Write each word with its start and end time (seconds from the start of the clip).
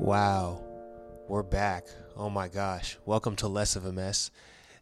Wow, 0.00 0.60
we're 1.28 1.42
back. 1.42 1.86
Oh 2.16 2.28
my 2.28 2.48
gosh. 2.48 2.98
Welcome 3.06 3.36
to 3.36 3.48
Less 3.48 3.76
of 3.76 3.86
a 3.86 3.92
Mess, 3.92 4.30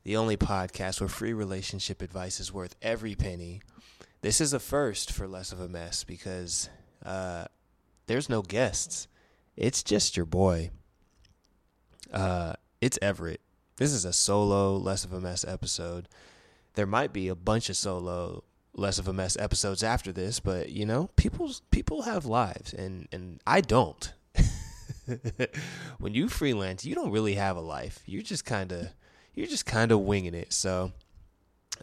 the 0.03 0.17
only 0.17 0.37
podcast 0.37 1.01
where 1.01 1.09
free 1.09 1.33
relationship 1.35 2.01
advice 2.01 2.41
is 2.41 2.53
worth 2.53 2.75
every 2.81 3.15
penny. 3.15 3.61
This 4.23 4.41
is 4.41 4.53
a 4.53 4.59
first 4.59 5.13
for 5.13 5.29
Less 5.29 5.53
of 5.53 5.61
a 5.61 5.69
Mess 5.69 6.05
because 6.05 6.71
uh, 7.05 7.45
there's 8.07 8.29
no 8.29 8.43
guests. 8.43 9.09
It's 9.57 9.83
just 9.83 10.17
your 10.17 10.27
boy. 10.27 10.71
Uh, 12.13 12.55
it's 12.81 12.99
Everett. 13.03 13.43
This 13.77 13.93
is 13.93 14.05
a 14.05 14.13
solo 14.13 14.77
Less 14.77 15.05
of 15.05 15.13
a 15.13 15.21
Mess 15.21 15.45
episode. 15.45 16.09
There 16.75 16.87
might 16.87 17.13
be 17.13 17.29
a 17.29 17.35
bunch 17.35 17.69
of 17.69 17.77
solo 17.77 18.45
Less 18.75 18.99
of 18.99 19.09
a 19.09 19.13
Mess 19.13 19.37
episodes 19.39 19.83
after 19.83 20.13
this, 20.13 20.41
but 20.41 20.71
you 20.71 20.87
know, 20.87 21.11
people's 21.17 21.63
people 21.71 22.03
have 22.03 22.25
lives 22.25 22.73
and 22.73 23.09
and 23.13 23.41
I 23.47 23.61
don't. 23.61 24.13
when 25.99 26.15
you 26.15 26.29
freelance, 26.29 26.85
you 26.85 26.95
don't 26.95 27.11
really 27.11 27.35
have 27.35 27.57
a 27.57 27.61
life. 27.61 28.01
You're 28.07 28.23
just 28.23 28.45
kind 28.45 28.73
of 28.73 28.89
you're 29.35 29.47
just 29.47 29.67
kind 29.67 29.93
of 29.93 30.01
winging 30.01 30.35
it. 30.35 30.53
So 30.53 30.93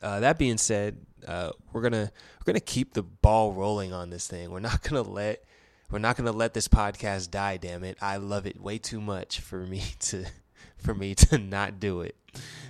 uh, 0.02 0.20
that 0.22 0.38
being 0.38 0.58
said, 0.58 0.98
uh, 1.28 1.52
we're 1.72 1.82
gonna 1.82 2.12
we're 2.40 2.54
gonna 2.54 2.60
keep 2.60 2.94
the 2.94 3.04
ball 3.04 3.54
rolling 3.54 3.94
on 3.94 4.10
this 4.10 4.28
thing. 4.28 4.52
We're 4.52 4.60
not 4.60 4.82
gonna 4.84 5.02
let 5.02 5.44
we're 5.90 6.00
not 6.00 6.18
gonna 6.18 6.32
let 6.32 6.54
this 6.54 6.68
podcast 6.68 7.32
die. 7.32 7.58
Damn 7.58 7.84
it, 7.84 7.98
I 8.02 8.18
love 8.18 8.46
it 8.46 8.60
way 8.62 8.78
too 8.78 9.02
much 9.02 9.40
for 9.40 9.66
me 9.66 9.84
to 10.00 10.26
for 10.78 10.94
me 10.94 11.16
to 11.16 11.38
not 11.38 11.80
do 11.80 12.02
it. 12.02 12.16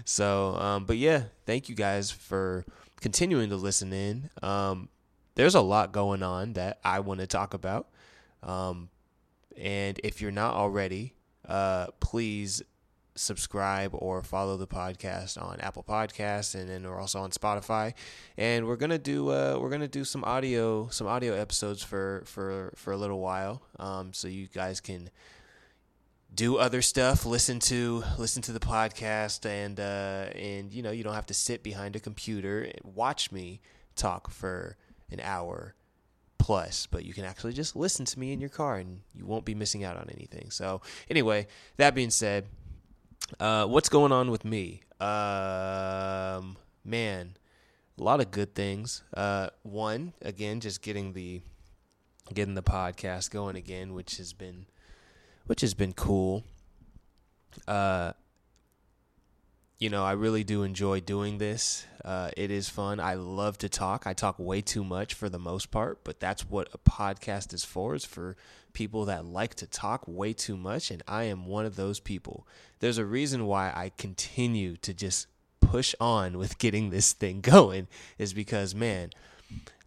So, 0.05 0.55
um, 0.55 0.86
but 0.86 0.97
yeah, 0.97 1.23
thank 1.45 1.67
you 1.67 1.75
guys 1.75 2.09
for 2.09 2.66
continuing 3.01 3.49
to 3.49 3.55
listen 3.55 3.93
in. 3.93 4.29
Um, 4.41 4.89
there's 5.35 5.55
a 5.55 5.61
lot 5.61 5.91
going 5.91 6.23
on 6.23 6.53
that 6.53 6.79
I 6.83 6.99
want 6.99 7.19
to 7.19 7.27
talk 7.27 7.53
about. 7.53 7.88
Um, 8.43 8.89
and 9.55 9.99
if 10.03 10.22
you're 10.22 10.31
not 10.31 10.55
already, 10.55 11.13
uh, 11.47 11.88
please 11.99 12.61
subscribe 13.16 13.91
or 13.94 14.22
follow 14.22 14.57
the 14.57 14.67
podcast 14.67 15.41
on 15.41 15.59
Apple 15.59 15.83
Podcasts, 15.83 16.55
and 16.55 16.69
then 16.69 16.83
we're 16.83 16.99
also 16.99 17.19
on 17.19 17.31
Spotify. 17.31 17.94
And 18.38 18.67
we're 18.67 18.75
gonna 18.75 19.00
do 19.00 19.29
uh, 19.29 19.57
we're 19.59 19.69
gonna 19.69 19.88
do 19.88 20.03
some 20.03 20.23
audio 20.23 20.88
some 20.89 21.07
audio 21.07 21.33
episodes 21.33 21.83
for 21.83 22.23
for 22.25 22.73
for 22.75 22.94
a 22.94 22.97
little 22.97 23.19
while, 23.19 23.63
um, 23.79 24.13
so 24.13 24.27
you 24.27 24.47
guys 24.47 24.79
can 24.79 25.09
do 26.38 26.57
other 26.57 26.83
stuff, 26.83 27.25
listen 27.25 27.59
to 27.59 28.03
listen 28.19 28.43
to 28.43 28.52
the 28.52 28.59
podcast, 28.59 29.45
and 29.45 29.80
uh, 29.80 30.30
and 30.38 30.71
you 30.71 30.83
know 30.83 30.91
you 30.91 31.03
don't 31.03 31.16
have 31.16 31.25
to 31.25 31.33
sit 31.33 31.63
behind 31.63 31.95
a 31.95 31.99
computer 31.99 32.71
watch 32.83 33.31
me 33.31 33.59
talk 33.95 34.29
for 34.29 34.77
an 35.11 35.19
hour 35.19 35.73
plus, 36.38 36.85
but 36.85 37.03
you 37.03 37.13
can 37.13 37.25
actually 37.25 37.53
just 37.53 37.75
listen 37.75 38.05
to 38.05 38.19
me 38.19 38.31
in 38.31 38.39
your 38.39 38.52
car 38.52 38.77
and 38.77 39.02
you 39.16 39.25
won't 39.25 39.45
be 39.45 39.55
missing 39.55 39.83
out 39.83 39.97
on 39.97 40.07
anything. 40.13 40.52
So, 40.52 40.81
anyway, 41.09 41.47
that 41.77 41.95
being 41.95 42.11
said, 42.11 42.45
uh, 43.39 43.66
what's 43.66 43.89
going 43.89 44.11
on 44.11 44.29
with 44.29 44.45
me? 44.45 44.81
Um, 45.01 46.55
man, 46.85 47.35
a 47.99 48.03
lot 48.03 48.22
of 48.22 48.29
good 48.29 48.53
things. 48.53 49.01
Uh, 49.16 49.49
one, 49.63 50.13
again, 50.22 50.59
just 50.59 50.83
getting 50.83 51.13
the 51.13 51.41
getting 52.31 52.53
the 52.53 52.63
podcast 52.63 53.31
going 53.31 53.55
again, 53.55 53.94
which 53.94 54.17
has 54.17 54.33
been 54.33 54.67
which 55.48 55.62
has 55.62 55.73
been 55.73 55.94
cool. 55.94 56.44
Uh, 57.67 58.14
you 59.80 59.90
know, 59.90 60.03
I 60.03 60.14
really 60.14 60.44
do 60.44 60.64
enjoy 60.64 61.02
doing 61.02 61.38
this. 61.38 61.86
Uh, 62.03 62.31
it 62.36 62.52
is 62.52 62.70
fun. 62.70 63.00
I 63.00 63.16
love 63.16 63.58
to 63.59 63.70
talk. 63.70 64.08
I 64.08 64.14
talk 64.14 64.40
way 64.40 64.62
too 64.62 64.84
much 64.84 65.14
for 65.14 65.30
the 65.30 65.40
most 65.40 65.72
part, 65.72 66.03
but 66.03 66.20
that's 66.20 66.50
what 66.50 66.70
a 66.73 66.78
podcast 66.78 67.53
is 67.53 67.64
for, 67.64 67.94
is 67.94 68.06
for 68.06 68.36
people 68.73 69.06
that 69.06 69.25
like 69.25 69.56
to 69.56 69.68
talk 69.68 70.03
way 70.08 70.34
too 70.34 70.58
much. 70.58 70.90
And 70.90 71.03
I 71.08 71.23
am 71.23 71.45
one 71.45 71.66
of 71.66 71.75
those 71.75 72.00
people. 72.00 72.48
There's 72.80 72.98
a 72.98 73.06
reason 73.06 73.45
why 73.45 73.72
I 73.75 73.91
continue 73.97 74.78
to 74.78 74.94
just 74.94 75.28
push 75.59 75.94
on 76.00 76.38
with 76.38 76.57
getting 76.57 76.90
this 76.90 77.13
thing 77.13 77.41
going, 77.41 77.88
is 78.18 78.34
because, 78.34 78.74
man, 78.74 79.12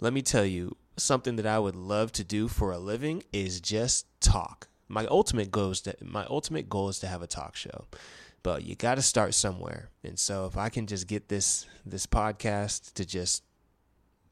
let 0.00 0.12
me 0.12 0.22
tell 0.22 0.44
you, 0.44 0.76
something 0.96 1.36
that 1.36 1.46
I 1.46 1.58
would 1.58 1.76
love 1.76 2.12
to 2.12 2.24
do 2.24 2.46
for 2.46 2.70
a 2.70 2.78
living 2.78 3.22
is 3.32 3.60
just 3.60 4.06
talk. 4.20 4.68
My 4.90 5.06
ultimate 5.06 5.50
goal 5.50 5.70
is 5.70 5.80
to, 5.82 5.94
my 6.02 6.26
ultimate 6.26 6.68
goal 6.68 6.88
is 6.88 6.98
to 6.98 7.06
have 7.06 7.22
a 7.22 7.26
talk 7.26 7.56
show 7.56 7.86
but 8.42 8.64
you 8.64 8.74
got 8.74 8.94
to 8.94 9.02
start 9.02 9.34
somewhere. 9.34 9.90
And 10.02 10.18
so 10.18 10.46
if 10.46 10.56
I 10.56 10.68
can 10.68 10.86
just 10.86 11.06
get 11.06 11.28
this 11.28 11.66
this 11.84 12.06
podcast 12.06 12.94
to 12.94 13.04
just 13.04 13.42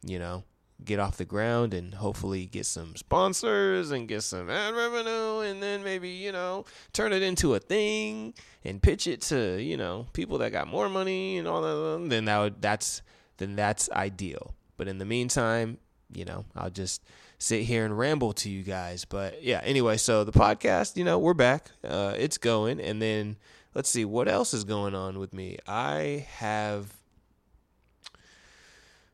you 0.02 0.18
know 0.18 0.44
get 0.84 1.00
off 1.00 1.16
the 1.16 1.24
ground 1.24 1.74
and 1.74 1.94
hopefully 1.94 2.46
get 2.46 2.64
some 2.64 2.94
sponsors 2.94 3.90
and 3.90 4.06
get 4.06 4.22
some 4.22 4.48
ad 4.48 4.74
revenue 4.74 5.40
and 5.40 5.60
then 5.60 5.82
maybe 5.82 6.08
you 6.08 6.30
know 6.30 6.64
turn 6.92 7.12
it 7.12 7.20
into 7.20 7.54
a 7.54 7.58
thing 7.58 8.32
and 8.64 8.80
pitch 8.80 9.08
it 9.08 9.20
to 9.20 9.60
you 9.60 9.76
know 9.76 10.06
people 10.12 10.38
that 10.38 10.52
got 10.52 10.68
more 10.68 10.88
money 10.88 11.36
and 11.36 11.48
all 11.48 11.62
that 11.62 12.08
then 12.08 12.26
that 12.26 12.38
would 12.38 12.62
that's 12.62 13.02
then 13.38 13.56
that's 13.56 13.90
ideal 13.90 14.54
but 14.76 14.86
in 14.86 14.98
the 14.98 15.04
meantime 15.04 15.78
you 16.14 16.24
know 16.24 16.44
i'll 16.54 16.70
just 16.70 17.02
sit 17.38 17.62
here 17.62 17.84
and 17.84 17.96
ramble 17.96 18.32
to 18.32 18.50
you 18.50 18.62
guys 18.62 19.04
but 19.04 19.42
yeah 19.42 19.60
anyway 19.62 19.96
so 19.96 20.24
the 20.24 20.32
podcast 20.32 20.96
you 20.96 21.04
know 21.04 21.18
we're 21.18 21.34
back 21.34 21.70
uh, 21.84 22.14
it's 22.18 22.38
going 22.38 22.80
and 22.80 23.00
then 23.00 23.36
let's 23.78 23.88
see 23.88 24.04
what 24.04 24.26
else 24.28 24.52
is 24.52 24.64
going 24.64 24.94
on 24.94 25.20
with 25.20 25.32
me. 25.32 25.56
I 25.66 26.26
have 26.38 26.94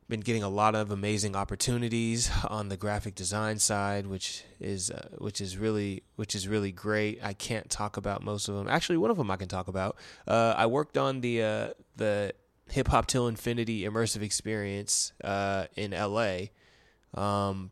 been 0.09 0.21
getting 0.21 0.43
a 0.43 0.49
lot 0.49 0.75
of 0.75 0.91
amazing 0.91 1.37
opportunities 1.37 2.31
on 2.49 2.71
the 2.71 2.77
graphic 2.79 3.15
design 3.15 3.59
side, 3.59 4.07
which 4.07 4.43
is 4.61 4.91
uh, 4.91 5.09
which 5.19 5.43
is 5.43 5.59
really 5.59 6.03
which 6.17 6.35
is 6.35 6.49
really 6.49 6.73
great. 6.73 7.21
I 7.23 7.35
can't 7.35 7.69
talk 7.69 7.99
about 7.99 8.23
most 8.23 8.49
of 8.49 8.55
them. 8.55 8.69
Actually, 8.69 8.99
one 8.99 9.11
of 9.11 9.19
them 9.19 9.31
I 9.31 9.37
can 9.37 9.49
talk 9.49 9.69
about. 9.69 9.97
Uh, 10.27 10.55
I 10.57 10.65
worked 10.65 10.97
on 10.97 11.21
the 11.21 11.43
uh, 11.43 11.69
the 11.97 12.33
Hip 12.71 12.89
Hop 12.89 13.07
Till 13.07 13.29
Infinity 13.29 13.83
immersive 13.83 14.23
experience 14.23 15.13
uh, 15.23 15.67
in 15.77 15.91
LA. 15.91 16.47
Um, 17.13 17.71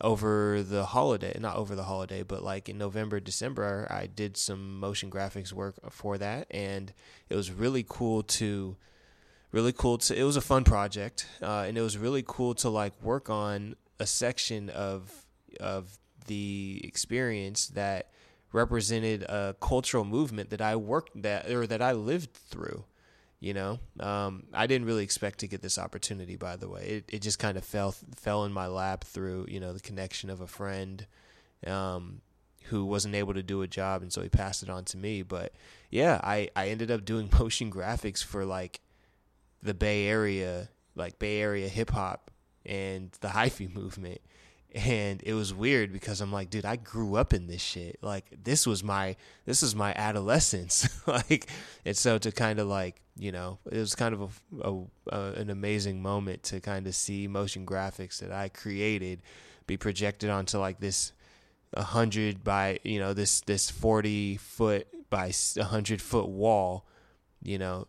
over 0.00 0.62
the 0.62 0.86
holiday, 0.86 1.36
not 1.38 1.56
over 1.56 1.74
the 1.74 1.84
holiday, 1.84 2.22
but 2.22 2.42
like 2.42 2.68
in 2.68 2.78
November, 2.78 3.20
December, 3.20 3.86
I 3.90 4.06
did 4.06 4.36
some 4.36 4.78
motion 4.78 5.10
graphics 5.10 5.52
work 5.52 5.76
for 5.90 6.18
that, 6.18 6.46
and 6.50 6.92
it 7.28 7.36
was 7.36 7.50
really 7.50 7.84
cool 7.88 8.22
to, 8.22 8.76
really 9.52 9.72
cool 9.72 9.98
to. 9.98 10.14
It 10.18 10.24
was 10.24 10.36
a 10.36 10.40
fun 10.40 10.64
project, 10.64 11.26
uh, 11.42 11.64
and 11.66 11.76
it 11.76 11.82
was 11.82 11.98
really 11.98 12.24
cool 12.26 12.54
to 12.56 12.70
like 12.70 13.00
work 13.02 13.28
on 13.28 13.76
a 13.98 14.06
section 14.06 14.70
of 14.70 15.26
of 15.58 15.98
the 16.26 16.80
experience 16.84 17.68
that 17.68 18.10
represented 18.52 19.22
a 19.24 19.54
cultural 19.60 20.04
movement 20.04 20.50
that 20.50 20.60
I 20.60 20.76
worked 20.76 21.22
that 21.22 21.50
or 21.50 21.66
that 21.66 21.82
I 21.82 21.92
lived 21.92 22.32
through. 22.32 22.84
You 23.40 23.54
know, 23.54 23.78
um, 24.00 24.44
I 24.52 24.66
didn't 24.66 24.86
really 24.86 25.02
expect 25.02 25.38
to 25.40 25.48
get 25.48 25.62
this 25.62 25.78
opportunity. 25.78 26.36
By 26.36 26.56
the 26.56 26.68
way, 26.68 26.82
it 26.82 27.04
it 27.08 27.22
just 27.22 27.38
kind 27.38 27.56
of 27.56 27.64
fell 27.64 27.94
fell 28.14 28.44
in 28.44 28.52
my 28.52 28.66
lap 28.66 29.02
through 29.04 29.46
you 29.48 29.60
know 29.60 29.72
the 29.72 29.80
connection 29.80 30.28
of 30.28 30.42
a 30.42 30.46
friend, 30.46 31.06
um, 31.66 32.20
who 32.64 32.84
wasn't 32.84 33.14
able 33.14 33.32
to 33.32 33.42
do 33.42 33.62
a 33.62 33.66
job, 33.66 34.02
and 34.02 34.12
so 34.12 34.20
he 34.20 34.28
passed 34.28 34.62
it 34.62 34.68
on 34.68 34.84
to 34.86 34.98
me. 34.98 35.22
But 35.22 35.54
yeah, 35.90 36.20
I 36.22 36.50
I 36.54 36.68
ended 36.68 36.90
up 36.90 37.06
doing 37.06 37.30
motion 37.38 37.72
graphics 37.72 38.22
for 38.22 38.44
like 38.44 38.80
the 39.62 39.74
Bay 39.74 40.06
Area, 40.06 40.68
like 40.94 41.18
Bay 41.18 41.40
Area 41.40 41.68
hip 41.68 41.90
hop 41.90 42.30
and 42.66 43.10
the 43.20 43.28
hyphy 43.28 43.72
movement, 43.74 44.20
and 44.74 45.20
it 45.24 45.34
was 45.34 45.52
weird 45.52 45.92
because 45.92 46.20
I'm 46.20 46.32
like, 46.32 46.50
dude, 46.50 46.64
I 46.64 46.76
grew 46.76 47.16
up 47.16 47.32
in 47.32 47.46
this 47.48 47.60
shit. 47.60 47.98
Like 48.02 48.26
this 48.42 48.66
was 48.66 48.84
my 48.84 49.16
this 49.44 49.62
is 49.62 49.74
my 49.74 49.92
adolescence. 49.94 50.88
like, 51.06 51.48
and 51.84 51.96
so 51.96 52.18
to 52.18 52.30
kind 52.30 52.58
of 52.58 52.68
like 52.68 53.00
you 53.16 53.32
know, 53.32 53.58
it 53.70 53.78
was 53.78 53.94
kind 53.94 54.14
of 54.14 54.40
a, 54.62 54.74
a, 55.14 55.32
an 55.32 55.50
amazing 55.50 56.00
moment 56.00 56.42
to 56.44 56.60
kind 56.60 56.86
of 56.86 56.94
see 56.94 57.28
motion 57.28 57.66
graphics 57.66 58.18
that 58.20 58.32
I 58.32 58.48
created 58.48 59.22
be 59.66 59.76
projected 59.76 60.30
onto 60.30 60.58
like 60.58 60.80
this 60.80 61.12
a 61.74 61.82
hundred 61.82 62.42
by 62.42 62.80
you 62.82 62.98
know 62.98 63.12
this 63.12 63.40
this 63.42 63.70
forty 63.70 64.36
foot 64.36 64.86
by 65.10 65.32
a 65.56 65.64
hundred 65.64 66.00
foot 66.00 66.28
wall, 66.28 66.86
you 67.42 67.58
know, 67.58 67.88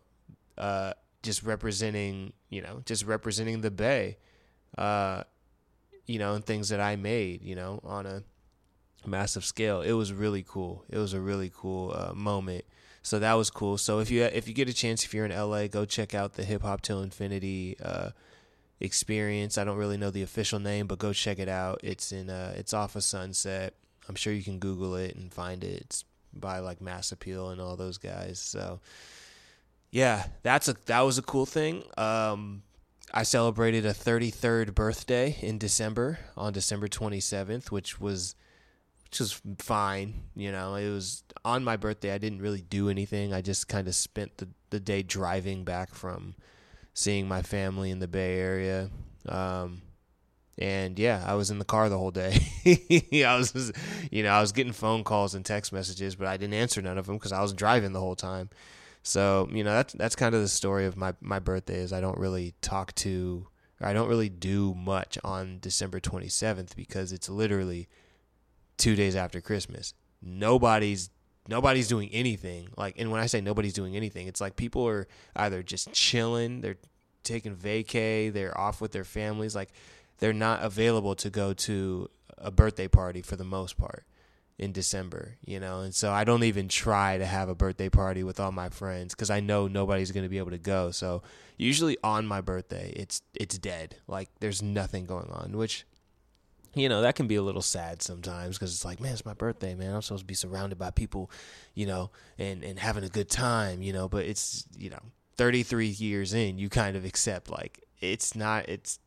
uh, 0.58 0.92
just 1.22 1.44
representing 1.44 2.32
you 2.50 2.60
know 2.60 2.82
just 2.84 3.04
representing 3.04 3.60
the 3.60 3.70
bay. 3.70 4.18
Uh, 4.76 5.22
you 6.06 6.18
know, 6.18 6.34
and 6.34 6.44
things 6.44 6.68
that 6.70 6.80
I 6.80 6.96
made, 6.96 7.42
you 7.42 7.54
know, 7.54 7.80
on 7.84 8.06
a 8.06 8.22
massive 9.06 9.44
scale. 9.44 9.80
It 9.82 9.92
was 9.92 10.12
really 10.12 10.44
cool. 10.46 10.84
It 10.88 10.98
was 10.98 11.12
a 11.12 11.20
really 11.20 11.50
cool 11.54 11.94
uh, 11.96 12.12
moment. 12.14 12.64
So 13.02 13.18
that 13.18 13.34
was 13.34 13.50
cool. 13.50 13.78
So 13.78 13.98
if 13.98 14.10
you 14.10 14.22
if 14.22 14.46
you 14.46 14.54
get 14.54 14.68
a 14.68 14.72
chance, 14.72 15.04
if 15.04 15.12
you're 15.12 15.24
in 15.24 15.36
LA, 15.36 15.66
go 15.66 15.84
check 15.84 16.14
out 16.14 16.34
the 16.34 16.44
Hip 16.44 16.62
Hop 16.62 16.82
Till 16.82 17.02
Infinity 17.02 17.76
uh, 17.82 18.10
experience. 18.78 19.58
I 19.58 19.64
don't 19.64 19.76
really 19.76 19.96
know 19.96 20.10
the 20.10 20.22
official 20.22 20.60
name, 20.60 20.86
but 20.86 20.98
go 20.98 21.12
check 21.12 21.38
it 21.38 21.48
out. 21.48 21.80
It's 21.82 22.12
in 22.12 22.30
uh, 22.30 22.54
it's 22.56 22.72
off 22.72 22.94
of 22.94 23.02
Sunset. 23.02 23.74
I'm 24.08 24.14
sure 24.14 24.32
you 24.32 24.44
can 24.44 24.58
Google 24.58 24.94
it 24.96 25.16
and 25.16 25.32
find 25.32 25.64
it. 25.64 25.82
It's 25.82 26.04
by 26.32 26.60
like 26.60 26.80
Mass 26.80 27.12
Appeal 27.12 27.50
and 27.50 27.60
all 27.60 27.76
those 27.76 27.98
guys. 27.98 28.38
So 28.38 28.80
yeah, 29.90 30.26
that's 30.42 30.68
a 30.68 30.76
that 30.86 31.00
was 31.00 31.18
a 31.18 31.22
cool 31.22 31.46
thing. 31.46 31.82
Um, 31.98 32.62
I 33.14 33.24
celebrated 33.24 33.84
a 33.84 33.92
33rd 33.92 34.74
birthday 34.74 35.36
in 35.42 35.58
December 35.58 36.18
on 36.36 36.52
December 36.52 36.88
27th, 36.88 37.70
which 37.70 38.00
was 38.00 38.34
which 39.04 39.20
was 39.20 39.42
fine. 39.58 40.22
You 40.34 40.50
know, 40.50 40.74
it 40.76 40.88
was 40.88 41.22
on 41.44 41.62
my 41.62 41.76
birthday. 41.76 42.14
I 42.14 42.18
didn't 42.18 42.40
really 42.40 42.62
do 42.62 42.88
anything. 42.88 43.34
I 43.34 43.42
just 43.42 43.68
kind 43.68 43.86
of 43.86 43.94
spent 43.94 44.38
the, 44.38 44.48
the 44.70 44.80
day 44.80 45.02
driving 45.02 45.64
back 45.64 45.94
from 45.94 46.34
seeing 46.94 47.28
my 47.28 47.42
family 47.42 47.90
in 47.90 47.98
the 47.98 48.08
Bay 48.08 48.38
Area. 48.38 48.88
Um, 49.28 49.82
and 50.56 50.98
yeah, 50.98 51.22
I 51.26 51.34
was 51.34 51.50
in 51.50 51.58
the 51.58 51.66
car 51.66 51.90
the 51.90 51.98
whole 51.98 52.10
day. 52.10 52.38
I 53.26 53.36
was, 53.36 53.72
you 54.10 54.22
know, 54.22 54.30
I 54.30 54.40
was 54.40 54.52
getting 54.52 54.72
phone 54.72 55.04
calls 55.04 55.34
and 55.34 55.44
text 55.44 55.72
messages, 55.72 56.14
but 56.14 56.26
I 56.26 56.38
didn't 56.38 56.54
answer 56.54 56.80
none 56.80 56.96
of 56.96 57.04
them 57.04 57.16
because 57.16 57.32
I 57.32 57.42
was 57.42 57.52
driving 57.52 57.92
the 57.92 58.00
whole 58.00 58.16
time. 58.16 58.48
So 59.02 59.48
you 59.52 59.64
know, 59.64 59.72
that's 59.72 59.92
that's 59.94 60.16
kind 60.16 60.34
of 60.34 60.40
the 60.40 60.48
story 60.48 60.86
of 60.86 60.96
my 60.96 61.14
my 61.20 61.38
birthday. 61.38 61.76
Is 61.76 61.92
I 61.92 62.00
don't 62.00 62.18
really 62.18 62.54
talk 62.60 62.94
to, 62.96 63.48
I 63.80 63.92
don't 63.92 64.08
really 64.08 64.28
do 64.28 64.74
much 64.74 65.18
on 65.24 65.58
December 65.60 66.00
27th 66.00 66.76
because 66.76 67.12
it's 67.12 67.28
literally 67.28 67.88
two 68.76 68.94
days 68.94 69.16
after 69.16 69.40
Christmas. 69.40 69.94
Nobody's 70.22 71.10
nobody's 71.48 71.88
doing 71.88 72.08
anything. 72.12 72.68
Like, 72.76 72.94
and 72.98 73.10
when 73.10 73.20
I 73.20 73.26
say 73.26 73.40
nobody's 73.40 73.74
doing 73.74 73.96
anything, 73.96 74.28
it's 74.28 74.40
like 74.40 74.56
people 74.56 74.86
are 74.86 75.08
either 75.34 75.62
just 75.62 75.92
chilling, 75.92 76.60
they're 76.60 76.78
taking 77.24 77.56
vacay, 77.56 78.32
they're 78.32 78.56
off 78.58 78.80
with 78.80 78.92
their 78.92 79.04
families. 79.04 79.54
Like, 79.54 79.70
they're 80.18 80.32
not 80.32 80.62
available 80.62 81.16
to 81.16 81.30
go 81.30 81.52
to 81.52 82.08
a 82.38 82.50
birthday 82.50 82.88
party 82.88 83.22
for 83.22 83.34
the 83.34 83.44
most 83.44 83.76
part 83.76 84.04
in 84.62 84.72
December, 84.72 85.36
you 85.44 85.58
know. 85.58 85.80
And 85.80 85.94
so 85.94 86.12
I 86.12 86.24
don't 86.24 86.44
even 86.44 86.68
try 86.68 87.18
to 87.18 87.26
have 87.26 87.48
a 87.48 87.54
birthday 87.54 87.88
party 87.88 88.22
with 88.22 88.38
all 88.38 88.52
my 88.52 88.68
friends 88.68 89.14
cuz 89.14 89.28
I 89.28 89.40
know 89.40 89.66
nobody's 89.66 90.12
going 90.12 90.24
to 90.24 90.28
be 90.28 90.38
able 90.38 90.52
to 90.52 90.58
go. 90.58 90.90
So 90.92 91.22
usually 91.56 91.98
on 92.04 92.26
my 92.26 92.40
birthday, 92.40 92.92
it's 92.94 93.22
it's 93.34 93.58
dead. 93.58 93.96
Like 94.06 94.28
there's 94.40 94.62
nothing 94.62 95.04
going 95.04 95.30
on, 95.30 95.56
which 95.56 95.84
you 96.74 96.88
know, 96.88 97.02
that 97.02 97.16
can 97.16 97.26
be 97.26 97.34
a 97.34 97.42
little 97.42 97.62
sad 97.62 98.00
sometimes 98.00 98.56
because 98.56 98.72
it's 98.72 98.84
like, 98.84 99.00
man, 99.00 99.12
it's 99.12 99.26
my 99.26 99.34
birthday, 99.34 99.74
man. 99.74 99.94
I'm 99.94 100.02
supposed 100.02 100.22
to 100.22 100.26
be 100.26 100.34
surrounded 100.34 100.78
by 100.78 100.90
people, 100.90 101.30
you 101.74 101.86
know, 101.86 102.10
and, 102.38 102.64
and 102.64 102.78
having 102.78 103.04
a 103.04 103.08
good 103.08 103.28
time, 103.28 103.82
you 103.82 103.92
know, 103.92 104.08
but 104.08 104.24
it's, 104.24 104.64
you 104.78 104.88
know, 104.88 105.00
33 105.36 105.88
years 105.88 106.32
in, 106.32 106.58
you 106.58 106.70
kind 106.70 106.96
of 106.96 107.04
accept 107.04 107.50
like 107.50 107.84
it's 108.00 108.34
not, 108.34 108.68
it's, 108.68 108.98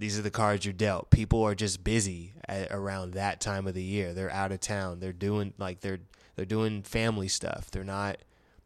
these 0.00 0.18
are 0.18 0.22
the 0.22 0.30
cards 0.30 0.64
you're 0.64 0.72
dealt. 0.72 1.10
People 1.10 1.42
are 1.42 1.54
just 1.54 1.84
busy 1.84 2.32
at, 2.48 2.72
around 2.72 3.12
that 3.12 3.38
time 3.38 3.66
of 3.66 3.74
the 3.74 3.82
year. 3.82 4.14
They're 4.14 4.30
out 4.30 4.50
of 4.50 4.58
town. 4.58 4.98
They're 4.98 5.12
doing 5.12 5.52
like 5.58 5.80
they're 5.80 6.00
they're 6.36 6.46
doing 6.46 6.82
family 6.82 7.28
stuff. 7.28 7.70
They're 7.70 7.84
not, 7.84 8.16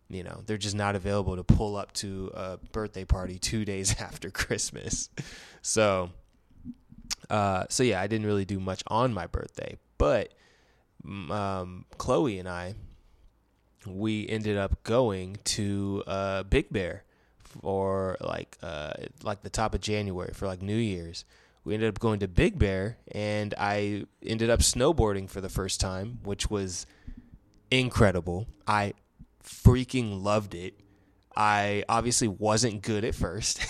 you 0.08 0.22
know, 0.22 0.42
they're 0.46 0.56
just 0.56 0.76
not 0.76 0.94
available 0.94 1.34
to 1.34 1.42
pull 1.42 1.74
up 1.74 1.92
to 1.94 2.30
a 2.34 2.58
birthday 2.70 3.04
party 3.04 3.40
2 3.40 3.64
days 3.72 4.00
after 4.00 4.30
Christmas. 4.30 5.10
So 5.60 6.10
uh 7.28 7.64
so 7.68 7.82
yeah, 7.82 8.00
I 8.00 8.06
didn't 8.06 8.26
really 8.26 8.44
do 8.44 8.60
much 8.60 8.84
on 8.86 9.12
my 9.12 9.26
birthday, 9.26 9.76
but 9.98 10.32
um 11.04 11.84
Chloe 11.98 12.38
and 12.38 12.48
I 12.48 12.74
we 13.84 14.28
ended 14.28 14.56
up 14.56 14.84
going 14.84 15.38
to 15.44 16.04
uh 16.06 16.44
Big 16.44 16.70
Bear 16.70 17.02
or 17.62 18.16
like 18.20 18.56
uh, 18.62 18.92
like 19.22 19.42
the 19.42 19.50
top 19.50 19.74
of 19.74 19.80
January 19.80 20.32
for 20.34 20.46
like 20.46 20.62
New 20.62 20.76
Year's. 20.76 21.24
We 21.64 21.72
ended 21.72 21.88
up 21.88 21.98
going 21.98 22.20
to 22.20 22.28
Big 22.28 22.58
Bear, 22.58 22.98
and 23.10 23.54
I 23.56 24.04
ended 24.22 24.50
up 24.50 24.60
snowboarding 24.60 25.30
for 25.30 25.40
the 25.40 25.48
first 25.48 25.80
time, 25.80 26.18
which 26.22 26.50
was 26.50 26.86
incredible. 27.70 28.46
I 28.66 28.92
freaking 29.42 30.22
loved 30.22 30.54
it. 30.54 30.74
I 31.34 31.84
obviously 31.88 32.28
wasn't 32.28 32.82
good 32.82 33.04
at 33.04 33.14
first. 33.14 33.60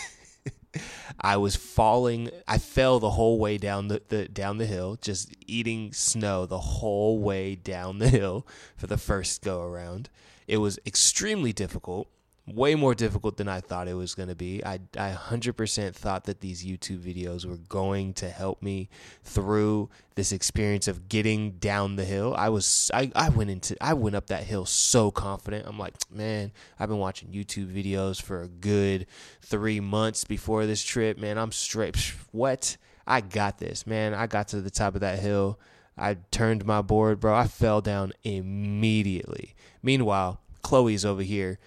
I 1.20 1.36
was 1.36 1.56
falling. 1.56 2.30
I 2.48 2.58
fell 2.58 2.98
the 2.98 3.10
whole 3.10 3.38
way 3.38 3.58
down 3.58 3.88
the, 3.88 4.02
the 4.08 4.28
down 4.28 4.58
the 4.58 4.66
hill, 4.66 4.96
just 5.00 5.32
eating 5.46 5.92
snow 5.92 6.46
the 6.46 6.58
whole 6.58 7.18
way 7.18 7.54
down 7.54 7.98
the 7.98 8.08
hill 8.08 8.46
for 8.76 8.86
the 8.86 8.98
first 8.98 9.42
go 9.42 9.62
around. 9.62 10.10
It 10.46 10.58
was 10.58 10.78
extremely 10.84 11.52
difficult 11.52 12.08
way 12.46 12.74
more 12.74 12.94
difficult 12.94 13.38
than 13.38 13.48
I 13.48 13.60
thought 13.60 13.88
it 13.88 13.94
was 13.94 14.14
going 14.14 14.28
to 14.28 14.34
be. 14.34 14.64
I, 14.64 14.80
I 14.98 15.12
100% 15.12 15.94
thought 15.94 16.24
that 16.24 16.40
these 16.40 16.64
YouTube 16.64 17.00
videos 17.00 17.46
were 17.46 17.56
going 17.56 18.12
to 18.14 18.28
help 18.28 18.60
me 18.62 18.90
through 19.22 19.88
this 20.14 20.30
experience 20.30 20.86
of 20.86 21.08
getting 21.08 21.52
down 21.52 21.96
the 21.96 22.04
hill. 22.04 22.34
I 22.36 22.50
was 22.50 22.90
I, 22.92 23.10
I 23.16 23.30
went 23.30 23.50
into 23.50 23.76
I 23.82 23.94
went 23.94 24.14
up 24.14 24.26
that 24.26 24.44
hill 24.44 24.66
so 24.66 25.10
confident. 25.10 25.66
I'm 25.66 25.78
like, 25.78 25.94
man, 26.10 26.52
I've 26.78 26.90
been 26.90 26.98
watching 26.98 27.30
YouTube 27.30 27.72
videos 27.72 28.20
for 28.20 28.42
a 28.42 28.48
good 28.48 29.06
3 29.42 29.80
months 29.80 30.24
before 30.24 30.66
this 30.66 30.82
trip, 30.82 31.18
man. 31.18 31.38
I'm 31.38 31.52
straight 31.52 31.96
what? 32.30 32.76
I 33.06 33.20
got 33.20 33.58
this, 33.58 33.86
man. 33.86 34.14
I 34.14 34.26
got 34.26 34.48
to 34.48 34.60
the 34.60 34.70
top 34.70 34.94
of 34.94 35.00
that 35.00 35.18
hill. 35.18 35.58
I 35.96 36.16
turned 36.30 36.64
my 36.66 36.82
board, 36.82 37.20
bro. 37.20 37.34
I 37.34 37.46
fell 37.46 37.80
down 37.80 38.12
immediately. 38.24 39.54
Meanwhile, 39.82 40.40
Chloe's 40.62 41.04
over 41.04 41.22
here 41.22 41.58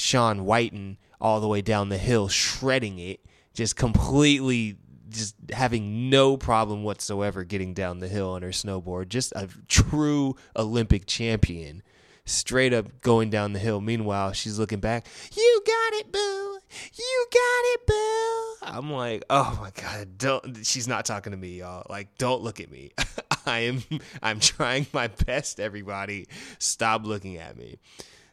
Sean 0.00 0.44
Whiten 0.44 0.96
all 1.20 1.40
the 1.40 1.48
way 1.48 1.60
down 1.60 1.90
the 1.90 1.98
hill, 1.98 2.28
shredding 2.28 2.98
it, 2.98 3.20
just 3.52 3.76
completely 3.76 4.78
just 5.10 5.34
having 5.52 6.08
no 6.08 6.36
problem 6.36 6.84
whatsoever 6.84 7.44
getting 7.44 7.74
down 7.74 7.98
the 7.98 8.08
hill 8.08 8.30
on 8.30 8.42
her 8.42 8.50
snowboard. 8.50 9.08
Just 9.08 9.32
a 9.32 9.48
true 9.68 10.36
Olympic 10.56 11.06
champion. 11.06 11.82
Straight 12.24 12.72
up 12.72 13.02
going 13.02 13.28
down 13.28 13.52
the 13.52 13.58
hill. 13.58 13.80
Meanwhile, 13.80 14.32
she's 14.32 14.58
looking 14.58 14.78
back. 14.78 15.06
You 15.36 15.62
got 15.66 16.00
it, 16.00 16.12
boo. 16.12 16.58
You 16.94 17.26
got 17.32 17.62
it, 17.64 17.86
boo. 17.86 18.54
I'm 18.62 18.92
like, 18.92 19.24
oh 19.28 19.58
my 19.60 19.70
god, 19.82 20.16
don't. 20.16 20.64
She's 20.64 20.86
not 20.86 21.04
talking 21.04 21.32
to 21.32 21.36
me, 21.36 21.58
y'all. 21.58 21.86
Like, 21.90 22.16
don't 22.18 22.42
look 22.42 22.60
at 22.60 22.70
me. 22.70 22.92
I 23.46 23.60
am. 23.60 23.82
I'm 24.22 24.38
trying 24.38 24.86
my 24.92 25.08
best. 25.08 25.58
Everybody, 25.58 26.28
stop 26.58 27.04
looking 27.04 27.36
at 27.38 27.56
me. 27.56 27.78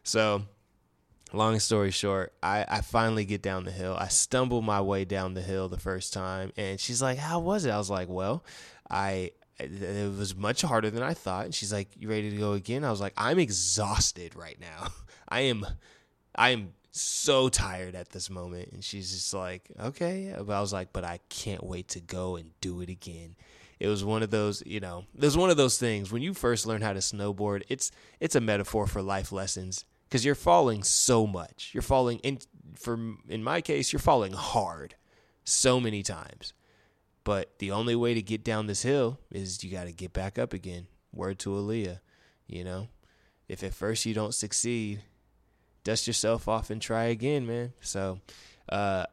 So 0.04 0.44
long 1.32 1.58
story 1.58 1.90
short, 1.90 2.32
I, 2.42 2.64
I 2.68 2.80
finally 2.80 3.24
get 3.24 3.42
down 3.42 3.64
the 3.64 3.70
hill. 3.70 3.96
I 3.98 4.08
stumble 4.08 4.62
my 4.62 4.80
way 4.80 5.04
down 5.04 5.34
the 5.34 5.42
hill 5.42 5.68
the 5.68 5.78
first 5.78 6.12
time, 6.12 6.52
and 6.56 6.80
she's 6.80 7.02
like, 7.02 7.18
"How 7.18 7.38
was 7.40 7.64
it?" 7.64 7.70
I 7.70 7.78
was 7.78 7.90
like, 7.90 8.08
"Well, 8.08 8.44
I." 8.90 9.32
It 9.60 10.16
was 10.16 10.36
much 10.36 10.62
harder 10.62 10.88
than 10.88 11.02
I 11.02 11.14
thought. 11.14 11.46
And 11.46 11.54
she's 11.54 11.72
like, 11.72 11.88
"You 11.96 12.08
ready 12.08 12.30
to 12.30 12.36
go 12.36 12.52
again?" 12.52 12.84
I 12.84 12.90
was 12.92 13.00
like, 13.00 13.14
"I'm 13.16 13.40
exhausted 13.40 14.36
right 14.36 14.58
now. 14.60 14.88
I 15.28 15.40
am, 15.40 15.66
I 16.36 16.50
am 16.50 16.74
so 16.92 17.48
tired 17.48 17.96
at 17.96 18.10
this 18.10 18.30
moment." 18.30 18.70
And 18.72 18.84
she's 18.84 19.12
just 19.12 19.34
like, 19.34 19.68
"Okay." 19.80 20.32
But 20.38 20.52
I 20.52 20.60
was 20.60 20.72
like, 20.72 20.92
"But 20.92 21.04
I 21.04 21.18
can't 21.28 21.64
wait 21.64 21.88
to 21.88 22.00
go 22.00 22.36
and 22.36 22.52
do 22.60 22.80
it 22.80 22.88
again." 22.88 23.34
It 23.80 23.88
was 23.88 24.04
one 24.04 24.22
of 24.22 24.30
those, 24.30 24.62
you 24.64 24.80
know, 24.80 25.06
was 25.16 25.36
one 25.36 25.50
of 25.50 25.56
those 25.56 25.78
things 25.78 26.10
when 26.12 26.22
you 26.22 26.34
first 26.34 26.66
learn 26.66 26.82
how 26.82 26.92
to 26.92 27.00
snowboard. 27.00 27.62
It's 27.68 27.90
it's 28.20 28.36
a 28.36 28.40
metaphor 28.40 28.86
for 28.86 29.02
life 29.02 29.32
lessons 29.32 29.84
because 30.08 30.24
you're 30.24 30.34
falling 30.34 30.82
so 30.82 31.26
much. 31.26 31.70
You're 31.72 31.82
falling 31.82 32.18
in 32.20 32.38
for 32.76 32.98
in 33.28 33.42
my 33.42 33.60
case, 33.60 33.92
you're 33.92 34.00
falling 34.00 34.32
hard 34.32 34.94
so 35.44 35.80
many 35.80 36.02
times. 36.02 36.52
But 37.24 37.58
the 37.58 37.72
only 37.72 37.94
way 37.94 38.14
to 38.14 38.22
get 38.22 38.42
down 38.42 38.66
this 38.66 38.82
hill 38.82 39.18
is 39.30 39.62
you 39.62 39.70
got 39.70 39.84
to 39.84 39.92
get 39.92 40.12
back 40.12 40.38
up 40.38 40.52
again. 40.54 40.86
Word 41.12 41.38
to 41.40 41.50
Aaliyah, 41.50 42.00
you 42.46 42.64
know. 42.64 42.88
If 43.48 43.62
at 43.62 43.74
first 43.74 44.06
you 44.06 44.14
don't 44.14 44.34
succeed, 44.34 45.02
dust 45.84 46.06
yourself 46.06 46.48
off 46.48 46.70
and 46.70 46.80
try 46.80 47.04
again, 47.04 47.46
man. 47.46 47.72
So, 47.80 48.20
uh, 48.70 49.04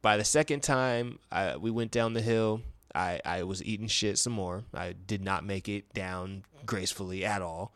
by 0.00 0.16
the 0.16 0.24
second 0.24 0.62
time 0.62 1.18
I, 1.30 1.56
we 1.56 1.70
went 1.70 1.90
down 1.90 2.14
the 2.14 2.22
hill, 2.22 2.62
I, 2.94 3.20
I 3.24 3.42
was 3.42 3.62
eating 3.64 3.88
shit 3.88 4.18
some 4.18 4.32
more. 4.32 4.64
I 4.72 4.92
did 4.92 5.22
not 5.22 5.44
make 5.44 5.68
it 5.68 5.92
down 5.92 6.44
gracefully 6.64 7.24
at 7.24 7.42
all. 7.42 7.74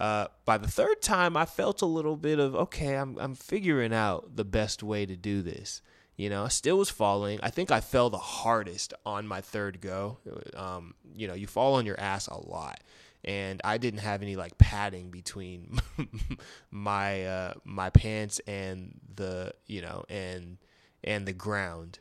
Uh, 0.00 0.28
by 0.46 0.56
the 0.56 0.66
third 0.66 1.02
time, 1.02 1.36
I 1.36 1.44
felt 1.44 1.82
a 1.82 1.86
little 1.86 2.16
bit 2.16 2.38
of 2.38 2.56
okay. 2.56 2.94
I'm 2.94 3.18
I'm 3.18 3.34
figuring 3.34 3.92
out 3.92 4.34
the 4.34 4.46
best 4.46 4.82
way 4.82 5.04
to 5.04 5.14
do 5.14 5.42
this. 5.42 5.82
You 6.16 6.30
know, 6.30 6.44
I 6.44 6.48
still 6.48 6.78
was 6.78 6.88
falling. 6.88 7.38
I 7.42 7.50
think 7.50 7.70
I 7.70 7.80
fell 7.80 8.08
the 8.08 8.18
hardest 8.18 8.94
on 9.04 9.26
my 9.26 9.42
third 9.42 9.82
go. 9.82 10.18
Um, 10.56 10.94
you 11.14 11.28
know, 11.28 11.34
you 11.34 11.46
fall 11.46 11.74
on 11.74 11.84
your 11.84 12.00
ass 12.00 12.28
a 12.28 12.38
lot, 12.38 12.80
and 13.24 13.60
I 13.62 13.76
didn't 13.76 14.00
have 14.00 14.22
any 14.22 14.36
like 14.36 14.56
padding 14.56 15.10
between 15.10 15.78
my 16.70 17.26
uh, 17.26 17.54
my 17.64 17.90
pants 17.90 18.40
and 18.46 18.98
the 19.14 19.52
you 19.66 19.82
know 19.82 20.04
and 20.08 20.56
and 21.04 21.28
the 21.28 21.34
ground. 21.34 21.98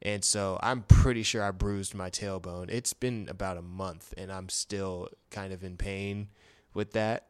And 0.00 0.24
so 0.24 0.58
I'm 0.62 0.82
pretty 0.82 1.22
sure 1.22 1.44
I 1.44 1.50
bruised 1.50 1.94
my 1.94 2.08
tailbone. 2.08 2.70
It's 2.70 2.92
been 2.92 3.28
about 3.28 3.56
a 3.56 3.62
month 3.62 4.12
and 4.16 4.32
I'm 4.32 4.48
still 4.48 5.08
kind 5.30 5.52
of 5.52 5.62
in 5.62 5.76
pain 5.76 6.28
with 6.74 6.90
that. 6.92 7.28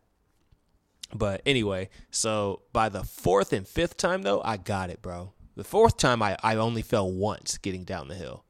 But 1.15 1.43
anyway, 1.47 1.91
so 2.11 2.63
by 2.73 2.89
the 2.89 3.05
fourth 3.05 3.53
and 3.53 3.67
fifth 3.69 3.97
time 3.97 4.23
though, 4.23 4.41
I 4.45 4.57
got 4.57 4.91
it, 4.91 5.03
bro. 5.03 5.33
The 5.57 5.65
fourth 5.65 5.97
time 5.99 6.23
I, 6.23 6.37
I 6.43 6.57
only 6.57 6.83
fell 6.83 7.11
once 7.11 7.59
getting 7.59 7.85
down 7.85 8.09
the 8.09 8.15
hill. 8.15 8.45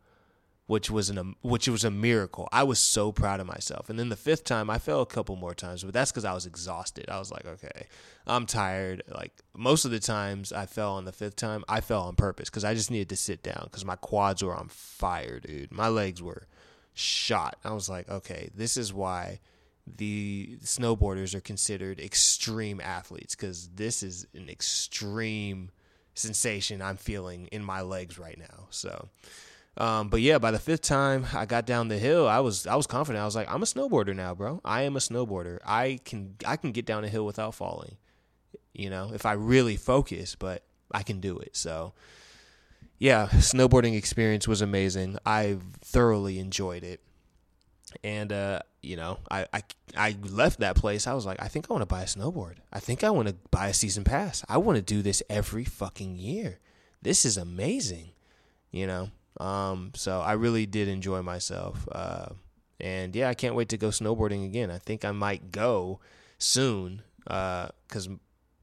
which 0.67 0.91
was 0.91 1.11
an 1.11 1.35
which 1.43 1.69
was 1.69 1.85
a 1.85 1.91
miracle. 1.91 2.49
I 2.53 2.63
was 2.63 2.79
so 2.79 3.13
proud 3.13 3.41
of 3.41 3.47
myself. 3.47 3.91
And 3.91 3.99
then 3.99 4.09
the 4.09 4.17
fifth 4.17 4.45
time, 4.45 4.71
I 4.71 4.79
fell 4.79 5.03
a 5.03 5.07
couple 5.07 5.37
more 5.37 5.55
times, 5.55 5.83
but 5.85 5.93
that's 5.93 6.11
because 6.13 6.25
I 6.25 6.33
was 6.33 6.47
exhausted. 6.47 7.11
I 7.11 7.19
was 7.19 7.31
like, 7.31 7.45
okay, 7.47 7.87
I'm 8.27 8.47
tired. 8.47 9.03
Like 9.09 9.33
most 9.57 9.85
of 9.85 9.91
the 9.91 9.99
times 10.01 10.53
I 10.53 10.67
fell 10.67 10.93
on 10.95 11.05
the 11.05 11.13
fifth 11.13 11.37
time, 11.37 11.65
I 11.69 11.81
fell 11.81 12.03
on 12.03 12.15
purpose 12.15 12.49
because 12.49 12.65
I 12.65 12.75
just 12.75 12.91
needed 12.91 13.09
to 13.11 13.17
sit 13.17 13.43
down 13.43 13.65
because 13.65 13.85
my 13.85 13.97
quads 13.97 14.43
were 14.43 14.55
on 14.57 14.69
fire, 14.69 15.41
dude. 15.41 15.73
My 15.73 15.89
legs 15.89 16.23
were 16.23 16.47
shot. 16.95 17.57
I 17.65 17.73
was 17.73 17.89
like, 17.91 18.09
okay, 18.09 18.49
this 18.55 18.77
is 18.77 18.93
why 18.95 19.41
the 19.87 20.59
snowboarders 20.63 21.35
are 21.35 21.41
considered 21.41 22.01
extreme 22.01 22.81
athletes 22.81 23.35
because 23.35 23.69
this 23.75 24.03
is 24.03 24.27
an 24.35 24.49
extreme 24.49 25.71
sensation 26.15 26.81
I'm 26.83 26.97
feeling 26.97 27.47
in 27.47 27.65
my 27.65 27.81
legs 27.83 28.19
right 28.19 28.39
now. 28.39 28.67
So. 28.71 29.09
Um, 29.79 30.09
but 30.09 30.21
yeah, 30.21 30.37
by 30.37 30.51
the 30.51 30.59
fifth 30.59 30.83
time 30.83 31.25
I 31.33 31.47
got 31.47 31.65
down 31.65 31.89
the 31.89 31.99
hill, 31.99 32.29
I 32.29 32.41
was 32.41 32.67
I 32.67 32.75
was 32.75 32.87
confident. 32.87 33.23
I 33.23 33.25
was 33.25 33.35
like, 33.35 33.51
I'm 33.51 33.63
a 33.63 33.67
snowboarder 33.67 34.15
now, 34.15 34.35
bro. 34.35 34.61
I 34.65 34.83
am 34.83 34.97
a 34.97 34.99
snowboarder. 34.99 35.61
I 35.65 35.99
can 36.05 36.37
I 36.47 36.57
can 36.57 36.73
get 36.73 36.85
down 36.85 37.05
a 37.05 37.09
hill 37.09 37.25
without 37.25 37.55
falling. 37.55 37.97
You 38.75 38.91
know, 38.91 39.13
if 39.15 39.25
I 39.25 39.33
really 39.33 39.77
focus, 39.77 40.35
but 40.35 40.63
I 40.91 41.03
can 41.03 41.21
do 41.21 41.39
it. 41.39 41.57
So 41.57 41.95
yeah, 42.99 43.29
snowboarding 43.33 43.97
experience 43.97 44.47
was 44.47 44.61
amazing. 44.61 45.19
I 45.25 45.59
thoroughly 45.81 46.39
enjoyed 46.39 46.85
it. 46.85 47.01
And 48.05 48.33
uh, 48.33 48.61
you 48.83 48.97
know, 48.97 49.19
I, 49.31 49.47
I 49.53 49.63
I 49.97 50.17
left 50.23 50.61
that 50.61 50.77
place. 50.77 51.07
I 51.07 51.15
was 51.15 51.27
like, 51.27 51.41
I 51.41 51.49
think 51.49 51.67
I 51.71 51.73
want 51.73 51.83
to 51.83 51.87
buy 51.87 52.03
a 52.03 52.07
snowboard. 52.07 52.57
I 52.73 52.81
think 52.81 53.05
I 53.05 53.11
want 53.11 53.29
to 53.29 53.35
buy 53.51 53.69
a 53.69 53.75
season 53.75 54.05
pass. 54.05 54.45
I 54.49 54.59
want 54.59 54.77
to 54.77 54.83
do 54.83 55.03
this 55.03 55.23
every 55.29 55.65
fucking 55.65 56.17
year. 56.17 56.59
This 57.01 57.25
is 57.25 57.37
amazing. 57.37 58.11
You 58.71 58.87
know, 58.87 59.11
um, 59.39 59.93
so 59.95 60.21
I 60.21 60.33
really 60.33 60.67
did 60.67 60.89
enjoy 60.89 61.23
myself. 61.23 61.87
Uh, 61.93 62.31
and 62.81 63.15
yeah, 63.15 63.29
I 63.29 63.35
can't 63.35 63.55
wait 63.55 63.69
to 63.71 63.77
go 63.77 63.89
snowboarding 63.89 64.45
again. 64.45 64.71
I 64.71 64.79
think 64.79 65.05
I 65.05 65.13
might 65.13 65.53
go 65.53 66.01
soon 66.39 67.03
because 67.25 68.09
uh, 68.09 68.17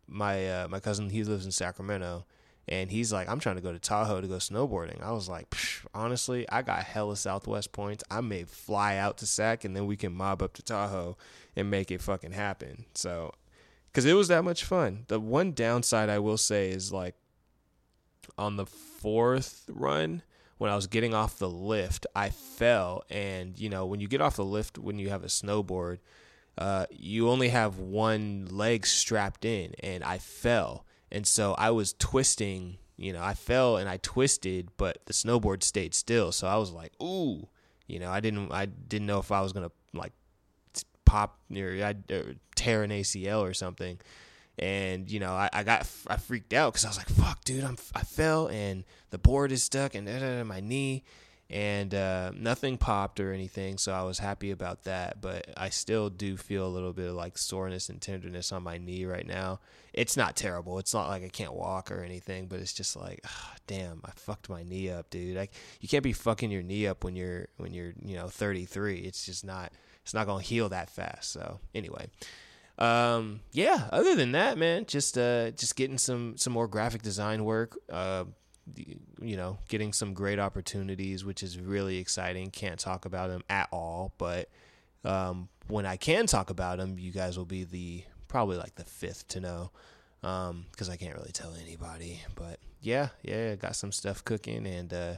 my 0.07 0.49
uh, 0.49 0.67
my 0.67 0.79
cousin 0.79 1.09
he 1.09 1.23
lives 1.23 1.45
in 1.45 1.51
Sacramento, 1.51 2.25
and 2.69 2.91
he's 2.91 3.11
like, 3.11 3.27
I'm 3.27 3.39
trying 3.39 3.55
to 3.55 3.61
go 3.61 3.73
to 3.73 3.79
Tahoe 3.79 4.21
to 4.21 4.27
go 4.27 4.35
snowboarding. 4.35 5.01
I 5.03 5.11
was 5.11 5.27
like, 5.27 5.53
honestly, 5.93 6.47
I 6.49 6.61
got 6.61 6.83
hella 6.83 7.17
Southwest 7.17 7.71
points. 7.71 8.03
I 8.09 8.21
may 8.21 8.43
fly 8.43 8.97
out 8.97 9.17
to 9.17 9.25
Sac, 9.25 9.65
and 9.65 9.75
then 9.75 9.87
we 9.87 9.97
can 9.97 10.13
mob 10.13 10.41
up 10.43 10.53
to 10.53 10.61
Tahoe 10.61 11.17
and 11.55 11.71
make 11.71 11.89
it 11.91 12.01
fucking 12.01 12.31
happen. 12.31 12.85
So, 12.93 13.33
because 13.87 14.05
it 14.05 14.13
was 14.13 14.27
that 14.27 14.43
much 14.43 14.63
fun. 14.63 15.05
The 15.07 15.19
one 15.19 15.51
downside 15.51 16.09
I 16.09 16.19
will 16.19 16.37
say 16.37 16.69
is 16.69 16.93
like 16.93 17.15
on 18.37 18.55
the 18.55 18.67
fourth 18.67 19.65
run 19.67 20.21
when 20.59 20.69
I 20.69 20.75
was 20.75 20.87
getting 20.87 21.13
off 21.13 21.39
the 21.39 21.49
lift, 21.49 22.05
I 22.15 22.29
fell. 22.29 23.03
And, 23.09 23.57
you 23.57 23.69
know, 23.69 23.85
when 23.85 23.99
you 23.99 24.07
get 24.07 24.21
off 24.21 24.35
the 24.35 24.45
lift, 24.45 24.77
when 24.77 24.99
you 24.99 25.09
have 25.09 25.23
a 25.23 25.27
snowboard, 25.27 25.99
uh, 26.57 26.85
you 26.91 27.29
only 27.29 27.49
have 27.49 27.79
one 27.79 28.47
leg 28.51 28.85
strapped 28.85 29.45
in, 29.45 29.73
and 29.81 30.03
I 30.03 30.17
fell. 30.17 30.85
And 31.11 31.25
so 31.25 31.55
I 31.57 31.71
was 31.71 31.93
twisting, 31.93 32.77
you 32.97 33.13
know, 33.13 33.21
I 33.21 33.33
fell 33.33 33.77
and 33.77 33.89
I 33.89 33.97
twisted, 33.97 34.69
but 34.77 34.99
the 35.05 35.13
snowboard 35.13 35.63
stayed 35.63 35.93
still. 35.93 36.31
So 36.31 36.47
I 36.47 36.57
was 36.57 36.71
like, 36.71 36.93
ooh, 37.01 37.47
you 37.87 37.99
know, 37.99 38.11
I 38.11 38.19
didn't, 38.19 38.51
I 38.51 38.65
didn't 38.65 39.07
know 39.07 39.19
if 39.19 39.31
I 39.31 39.41
was 39.41 39.53
to 39.53 39.71
like 39.93 40.13
pop 41.05 41.39
or, 41.55 41.75
or 41.75 41.93
er, 42.11 42.35
tear 42.55 42.83
an 42.83 42.91
ACL 42.91 43.41
or 43.41 43.53
something 43.53 43.99
and 44.59 45.09
you 45.09 45.19
know 45.19 45.31
I, 45.31 45.49
I 45.51 45.63
got 45.63 45.89
I 46.05 46.17
freaked 46.17 46.53
out 46.53 46.73
because 46.73 46.85
I 46.85 46.89
was 46.89 46.97
like 46.97 47.07
fuck 47.07 47.43
dude 47.45 47.63
I'm 47.63 47.77
I 47.95 48.01
fell 48.01 48.47
and 48.47 48.83
the 49.09 49.17
board 49.17 49.51
is 49.51 49.63
stuck 49.63 49.95
and 49.95 50.47
my 50.47 50.59
knee 50.59 51.03
and 51.49 51.95
uh, 51.95 52.31
nothing 52.35 52.77
popped 52.77 53.19
or 53.19 53.33
anything 53.33 53.77
so 53.77 53.91
I 53.91 54.03
was 54.03 54.19
happy 54.19 54.51
about 54.51 54.83
that 54.83 55.19
but 55.19 55.47
I 55.57 55.69
still 55.69 56.09
do 56.09 56.37
feel 56.37 56.65
a 56.65 56.69
little 56.69 56.93
bit 56.93 57.09
of 57.09 57.15
like 57.15 57.37
soreness 57.37 57.89
and 57.89 57.99
tenderness 57.99 58.51
on 58.51 58.63
my 58.63 58.77
knee 58.77 59.05
right 59.05 59.25
now. 59.25 59.59
It's 59.91 60.15
not 60.15 60.35
terrible. 60.35 60.77
It's 60.77 60.93
not 60.93 61.07
like 61.07 61.23
I 61.23 61.29
can't 61.29 61.53
walk 61.53 61.91
or 61.91 62.03
anything 62.03 62.47
but 62.47 62.59
it's 62.59 62.73
just 62.73 62.95
like 62.95 63.21
oh, 63.25 63.53
damn 63.65 64.01
I 64.05 64.11
fucked 64.11 64.49
my 64.49 64.63
knee 64.63 64.89
up 64.89 65.09
dude. 65.09 65.35
Like 65.35 65.53
you 65.81 65.89
can't 65.89 66.03
be 66.03 66.13
fucking 66.13 66.51
your 66.51 66.63
knee 66.63 66.85
up 66.85 67.03
when 67.03 67.15
you're 67.15 67.47
when 67.57 67.73
you're 67.73 67.93
you 68.03 68.15
know 68.15 68.27
33 68.27 68.99
it's 68.99 69.25
just 69.25 69.43
not 69.43 69.71
it's 70.03 70.13
not 70.13 70.27
gonna 70.27 70.43
heal 70.43 70.69
that 70.69 70.89
fast. 70.89 71.31
So 71.31 71.59
anyway 71.73 72.07
um, 72.79 73.41
yeah, 73.51 73.89
other 73.91 74.15
than 74.15 74.31
that, 74.31 74.57
man, 74.57 74.85
just 74.85 75.17
uh, 75.17 75.51
just 75.51 75.75
getting 75.75 75.97
some 75.97 76.37
some 76.37 76.53
more 76.53 76.67
graphic 76.67 77.01
design 77.01 77.43
work. 77.43 77.77
Uh, 77.91 78.23
you 79.21 79.37
know, 79.37 79.59
getting 79.67 79.93
some 79.93 80.13
great 80.13 80.39
opportunities, 80.39 81.25
which 81.25 81.43
is 81.43 81.59
really 81.59 81.97
exciting. 81.97 82.49
Can't 82.51 82.79
talk 82.79 83.05
about 83.05 83.29
them 83.29 83.43
at 83.49 83.67
all, 83.71 84.13
but 84.17 84.49
um, 85.03 85.49
when 85.67 85.85
I 85.85 85.97
can 85.97 86.25
talk 86.25 86.49
about 86.49 86.77
them, 86.77 86.97
you 86.99 87.11
guys 87.11 87.37
will 87.37 87.45
be 87.45 87.63
the 87.63 88.03
probably 88.27 88.57
like 88.57 88.75
the 88.75 88.83
fifth 88.83 89.27
to 89.29 89.39
know 89.39 89.71
because 90.21 90.49
um, 90.89 90.91
I 90.91 90.97
can't 90.97 91.15
really 91.15 91.31
tell 91.31 91.53
anybody. 91.55 92.21
But 92.35 92.59
yeah, 92.81 93.09
yeah, 93.23 93.51
I 93.53 93.55
got 93.55 93.75
some 93.75 93.91
stuff 93.91 94.23
cooking 94.23 94.65
and. 94.65 94.93
Uh, 94.93 95.13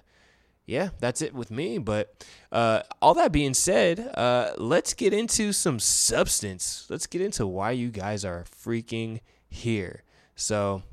yeah, 0.66 0.90
that's 1.00 1.22
it 1.22 1.34
with 1.34 1.52
me. 1.52 1.80
But 1.80 2.26
uh, 2.52 2.84
all 3.02 3.14
that 3.16 3.32
being 3.32 3.54
said, 3.54 4.00
uh, 4.16 4.52
let's 4.58 4.94
get 4.94 5.14
into 5.14 5.52
some 5.52 5.80
substance. 5.80 6.86
Let's 6.90 7.08
get 7.08 7.22
into 7.22 7.46
why 7.48 7.72
you 7.72 7.90
guys 7.90 8.24
are 8.24 8.46
freaking 8.64 9.20
here. 9.50 10.04
So, 10.36 10.84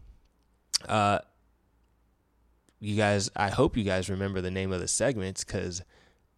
uh, 0.88 1.20
you 2.80 2.96
guys, 2.96 3.30
I 3.34 3.48
hope 3.48 3.76
you 3.76 3.84
guys 3.84 4.08
remember 4.08 4.40
the 4.40 4.50
name 4.50 4.72
of 4.72 4.80
the 4.80 4.88
segments 4.88 5.44
because 5.44 5.82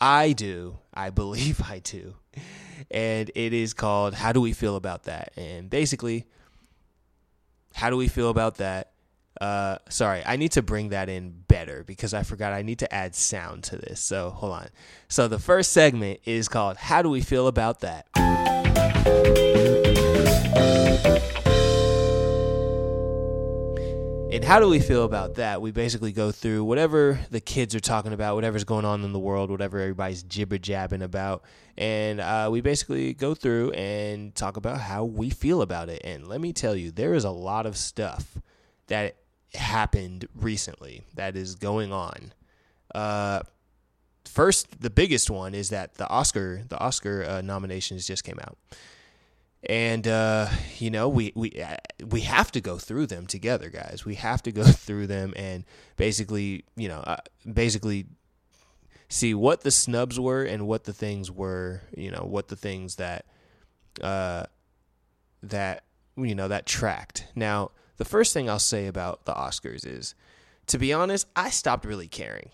I 0.00 0.32
do. 0.32 0.78
I 0.94 1.11
believe 1.11 1.61
I 1.68 1.80
do. 1.80 2.14
And 2.90 3.30
it 3.35 3.52
is 3.52 3.75
called 3.75 4.14
How 4.14 4.32
Do 4.32 4.40
We 4.40 4.52
Feel 4.52 4.76
About 4.76 5.04
That? 5.04 5.32
And 5.37 5.68
basically, 5.68 6.26
how 7.75 7.90
do 7.90 7.97
we 7.97 8.09
feel 8.09 8.30
about 8.30 8.56
that? 8.56 8.92
Uh, 9.40 9.78
sorry, 9.88 10.23
I 10.26 10.37
need 10.37 10.52
to 10.52 10.62
bring 10.62 10.88
that 10.90 11.09
in 11.09 11.30
better 11.49 11.85
because 11.85 12.12
I 12.12 12.25
forgot 12.25 12.52
I 12.52 12.62
need 12.62 12.80
to 12.80 12.92
add 12.92 13.14
sound 13.14 13.64
to 13.64 13.76
this. 13.76 14.00
So 14.00 14.30
hold 14.30 14.52
on. 14.52 14.68
So 15.09 15.28
the 15.28 15.38
first 15.38 15.73
segment 15.73 16.20
is 16.25 16.49
called 16.49 16.76
How 16.76 17.02
Do 17.02 17.11
We 17.11 17.20
Feel 17.20 17.47
About 17.47 17.80
That? 17.80 18.06
And 24.32 24.44
how 24.44 24.60
do 24.60 24.68
we 24.68 24.78
feel 24.78 25.04
about 25.04 25.34
that? 25.34 25.60
We 25.60 25.72
basically 25.72 26.12
go 26.12 26.30
through 26.30 26.62
whatever 26.62 27.18
the 27.30 27.40
kids 27.40 27.75
are 27.75 27.80
talking 27.80 28.12
about, 28.12 28.37
whatever's 28.37 28.62
going 28.62 28.84
on 28.84 29.02
in 29.02 29.12
the 29.12 29.18
world, 29.18 29.50
whatever 29.50 29.80
everybody's 29.80 30.22
jibber 30.22 30.56
jabbing 30.56 31.02
about. 31.02 31.42
And 31.76 32.20
uh, 32.20 32.49
we 32.52 32.60
basically 32.60 33.12
go 33.12 33.34
through 33.34 33.72
and 33.72 34.32
talk 34.32 34.56
about 34.56 34.80
how 34.80 35.04
we 35.04 35.30
feel 35.30 35.62
about 35.62 35.88
it. 35.88 36.02
And 36.04 36.28
let 36.28 36.40
me 36.40 36.52
tell 36.52 36.76
you, 36.76 36.92
there 36.92 37.14
is 37.14 37.25
a 37.25 37.30
lot 37.30 37.66
of 37.66 37.76
stuff 37.76 38.38
that 38.87 39.16
happened 39.54 40.28
recently 40.37 41.02
that 41.16 41.37
is 41.37 41.56
going 41.56 41.92
on. 41.92 42.32
Uh, 42.94 43.40
first, 44.25 44.80
the 44.80 44.90
biggest 44.90 45.28
one 45.28 45.54
is 45.54 45.70
that 45.70 45.94
the 45.94 46.08
Oscar 46.08 46.62
the 46.68 46.78
Oscar 46.78 47.25
uh, 47.25 47.40
nominations 47.40 48.06
just 48.06 48.22
came 48.22 48.38
out, 48.40 48.56
and 49.62 50.06
uh, 50.06 50.48
you 50.78 50.90
know 50.90 51.08
we 51.08 51.32
we 51.34 51.50
uh, 51.62 51.76
we 52.06 52.22
have 52.22 52.50
to 52.52 52.60
go 52.60 52.78
through 52.78 53.06
them 53.06 53.26
together, 53.26 53.70
guys. 53.70 54.04
We 54.04 54.16
have 54.16 54.42
to 54.42 54.52
go 54.52 54.64
through 54.64 55.06
them 55.06 55.32
and 55.36 55.64
basically 55.96 56.64
you 56.76 56.88
know 56.88 57.00
uh, 57.00 57.18
basically 57.50 58.06
see 59.08 59.34
what 59.34 59.62
the 59.62 59.70
snubs 59.70 60.18
were 60.18 60.44
and 60.44 60.66
what 60.66 60.84
the 60.84 60.92
things 60.92 61.30
were. 61.30 61.82
You 61.96 62.10
know 62.10 62.26
what 62.28 62.48
the 62.48 62.56
things 62.56 62.96
that 62.96 63.26
uh 64.02 64.44
that 65.42 65.84
you 66.16 66.34
know 66.34 66.48
that 66.48 66.66
tracked 66.66 67.26
now 67.34 67.70
the 68.00 68.06
first 68.06 68.32
thing 68.32 68.48
I'll 68.48 68.58
say 68.58 68.86
about 68.86 69.26
the 69.26 69.34
Oscars 69.34 69.86
is, 69.86 70.14
to 70.68 70.78
be 70.78 70.90
honest, 70.90 71.26
I 71.36 71.50
stopped 71.50 71.84
really 71.84 72.08
caring. 72.08 72.48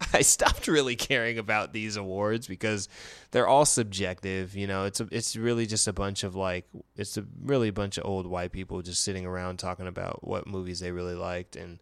I 0.12 0.22
stopped 0.22 0.68
really 0.68 0.96
caring 0.96 1.38
about 1.38 1.72
these 1.72 1.96
awards 1.96 2.46
because 2.46 2.88
they're 3.30 3.48
all 3.48 3.64
subjective. 3.64 4.54
You 4.54 4.66
know, 4.66 4.84
it's 4.84 5.00
a, 5.00 5.08
it's 5.10 5.36
really 5.36 5.66
just 5.66 5.88
a 5.88 5.92
bunch 5.92 6.24
of 6.24 6.34
like 6.34 6.66
it's 6.96 7.16
a 7.16 7.24
really 7.42 7.70
bunch 7.70 7.98
of 7.98 8.04
old 8.06 8.26
white 8.26 8.52
people 8.52 8.82
just 8.82 9.02
sitting 9.02 9.26
around 9.26 9.58
talking 9.58 9.86
about 9.86 10.26
what 10.26 10.46
movies 10.46 10.80
they 10.80 10.92
really 10.92 11.14
liked, 11.14 11.56
and 11.56 11.78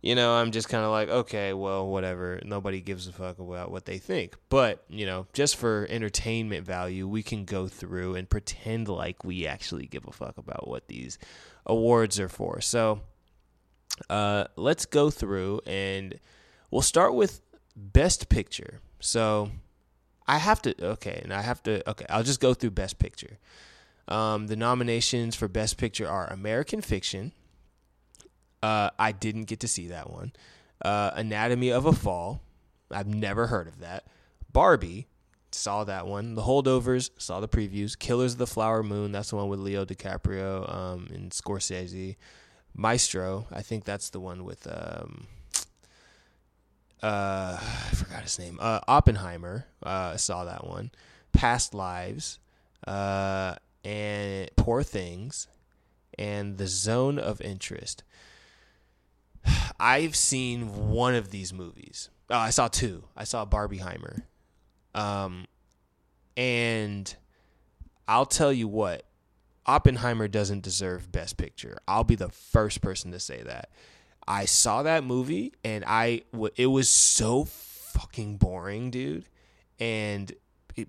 you 0.00 0.14
know, 0.14 0.34
I'm 0.34 0.52
just 0.52 0.68
kind 0.68 0.84
of 0.84 0.90
like, 0.92 1.08
okay, 1.08 1.52
well, 1.52 1.88
whatever. 1.88 2.40
Nobody 2.44 2.80
gives 2.80 3.08
a 3.08 3.12
fuck 3.12 3.40
about 3.40 3.72
what 3.72 3.84
they 3.84 3.98
think. 3.98 4.36
But 4.48 4.84
you 4.88 5.06
know, 5.06 5.26
just 5.32 5.56
for 5.56 5.86
entertainment 5.90 6.64
value, 6.64 7.08
we 7.08 7.22
can 7.22 7.44
go 7.44 7.66
through 7.66 8.14
and 8.14 8.28
pretend 8.28 8.88
like 8.88 9.24
we 9.24 9.46
actually 9.46 9.86
give 9.86 10.06
a 10.06 10.12
fuck 10.12 10.38
about 10.38 10.68
what 10.68 10.86
these 10.86 11.18
awards 11.66 12.20
are 12.20 12.28
for. 12.28 12.60
So 12.60 13.00
uh, 14.08 14.44
let's 14.56 14.86
go 14.86 15.10
through 15.10 15.60
and 15.66 16.18
we'll 16.70 16.82
start 16.82 17.14
with 17.14 17.40
Best 17.78 18.28
Picture. 18.28 18.80
So 19.00 19.50
I 20.26 20.38
have 20.38 20.60
to, 20.62 20.74
okay, 20.84 21.20
and 21.22 21.32
I 21.32 21.42
have 21.42 21.62
to, 21.62 21.88
okay, 21.90 22.06
I'll 22.08 22.24
just 22.24 22.40
go 22.40 22.52
through 22.54 22.70
Best 22.70 22.98
Picture. 22.98 23.38
Um, 24.08 24.46
the 24.46 24.56
nominations 24.56 25.36
for 25.36 25.48
Best 25.48 25.76
Picture 25.76 26.08
are 26.08 26.26
American 26.26 26.80
Fiction. 26.80 27.32
Uh, 28.62 28.90
I 28.98 29.12
didn't 29.12 29.44
get 29.44 29.60
to 29.60 29.68
see 29.68 29.88
that 29.88 30.10
one. 30.10 30.32
Uh, 30.82 31.12
Anatomy 31.14 31.70
of 31.70 31.86
a 31.86 31.92
Fall, 31.92 32.40
I've 32.90 33.06
never 33.06 33.46
heard 33.46 33.68
of 33.68 33.80
that. 33.80 34.04
Barbie, 34.52 35.06
saw 35.52 35.84
that 35.84 36.06
one. 36.06 36.34
The 36.34 36.42
Holdovers, 36.42 37.10
saw 37.18 37.40
the 37.40 37.48
previews. 37.48 37.98
Killers 37.98 38.32
of 38.32 38.38
the 38.38 38.46
Flower 38.46 38.82
Moon, 38.82 39.12
that's 39.12 39.30
the 39.30 39.36
one 39.36 39.48
with 39.48 39.60
Leo 39.60 39.84
DiCaprio 39.84 40.72
um, 40.72 41.08
and 41.12 41.30
Scorsese. 41.30 42.16
Maestro, 42.74 43.46
I 43.50 43.62
think 43.62 43.84
that's 43.84 44.10
the 44.10 44.20
one 44.20 44.44
with 44.44 44.66
um, 44.70 45.26
uh, 47.02 47.58
I 47.60 47.94
forgot 47.94 48.22
his 48.22 48.38
name. 48.38 48.58
Uh, 48.60 48.80
Oppenheimer, 48.88 49.66
uh, 49.82 50.16
saw 50.16 50.44
that 50.44 50.66
one. 50.66 50.90
Past 51.32 51.74
Lives, 51.74 52.38
uh, 52.86 53.54
and 53.84 54.50
Poor 54.56 54.82
Things, 54.82 55.46
and 56.18 56.58
The 56.58 56.66
Zone 56.66 57.18
of 57.18 57.40
Interest. 57.40 58.02
I've 59.80 60.16
seen 60.16 60.90
one 60.90 61.14
of 61.14 61.30
these 61.30 61.52
movies. 61.52 62.10
Oh, 62.30 62.36
I 62.38 62.50
saw 62.50 62.68
two. 62.68 63.04
I 63.16 63.24
saw 63.24 63.46
Barbieheimer. 63.46 64.22
Um, 64.94 65.46
and 66.36 67.14
I'll 68.06 68.26
tell 68.26 68.52
you 68.52 68.68
what, 68.68 69.04
Oppenheimer 69.66 70.28
doesn't 70.28 70.62
deserve 70.62 71.12
Best 71.12 71.36
Picture. 71.36 71.78
I'll 71.86 72.04
be 72.04 72.14
the 72.14 72.30
first 72.30 72.80
person 72.80 73.12
to 73.12 73.20
say 73.20 73.42
that. 73.42 73.70
I 74.28 74.44
saw 74.44 74.82
that 74.82 75.04
movie 75.04 75.54
and 75.64 75.82
I 75.86 76.22
it 76.56 76.66
was 76.66 76.88
so 76.88 77.44
fucking 77.44 78.36
boring, 78.36 78.90
dude. 78.90 79.24
And 79.80 80.30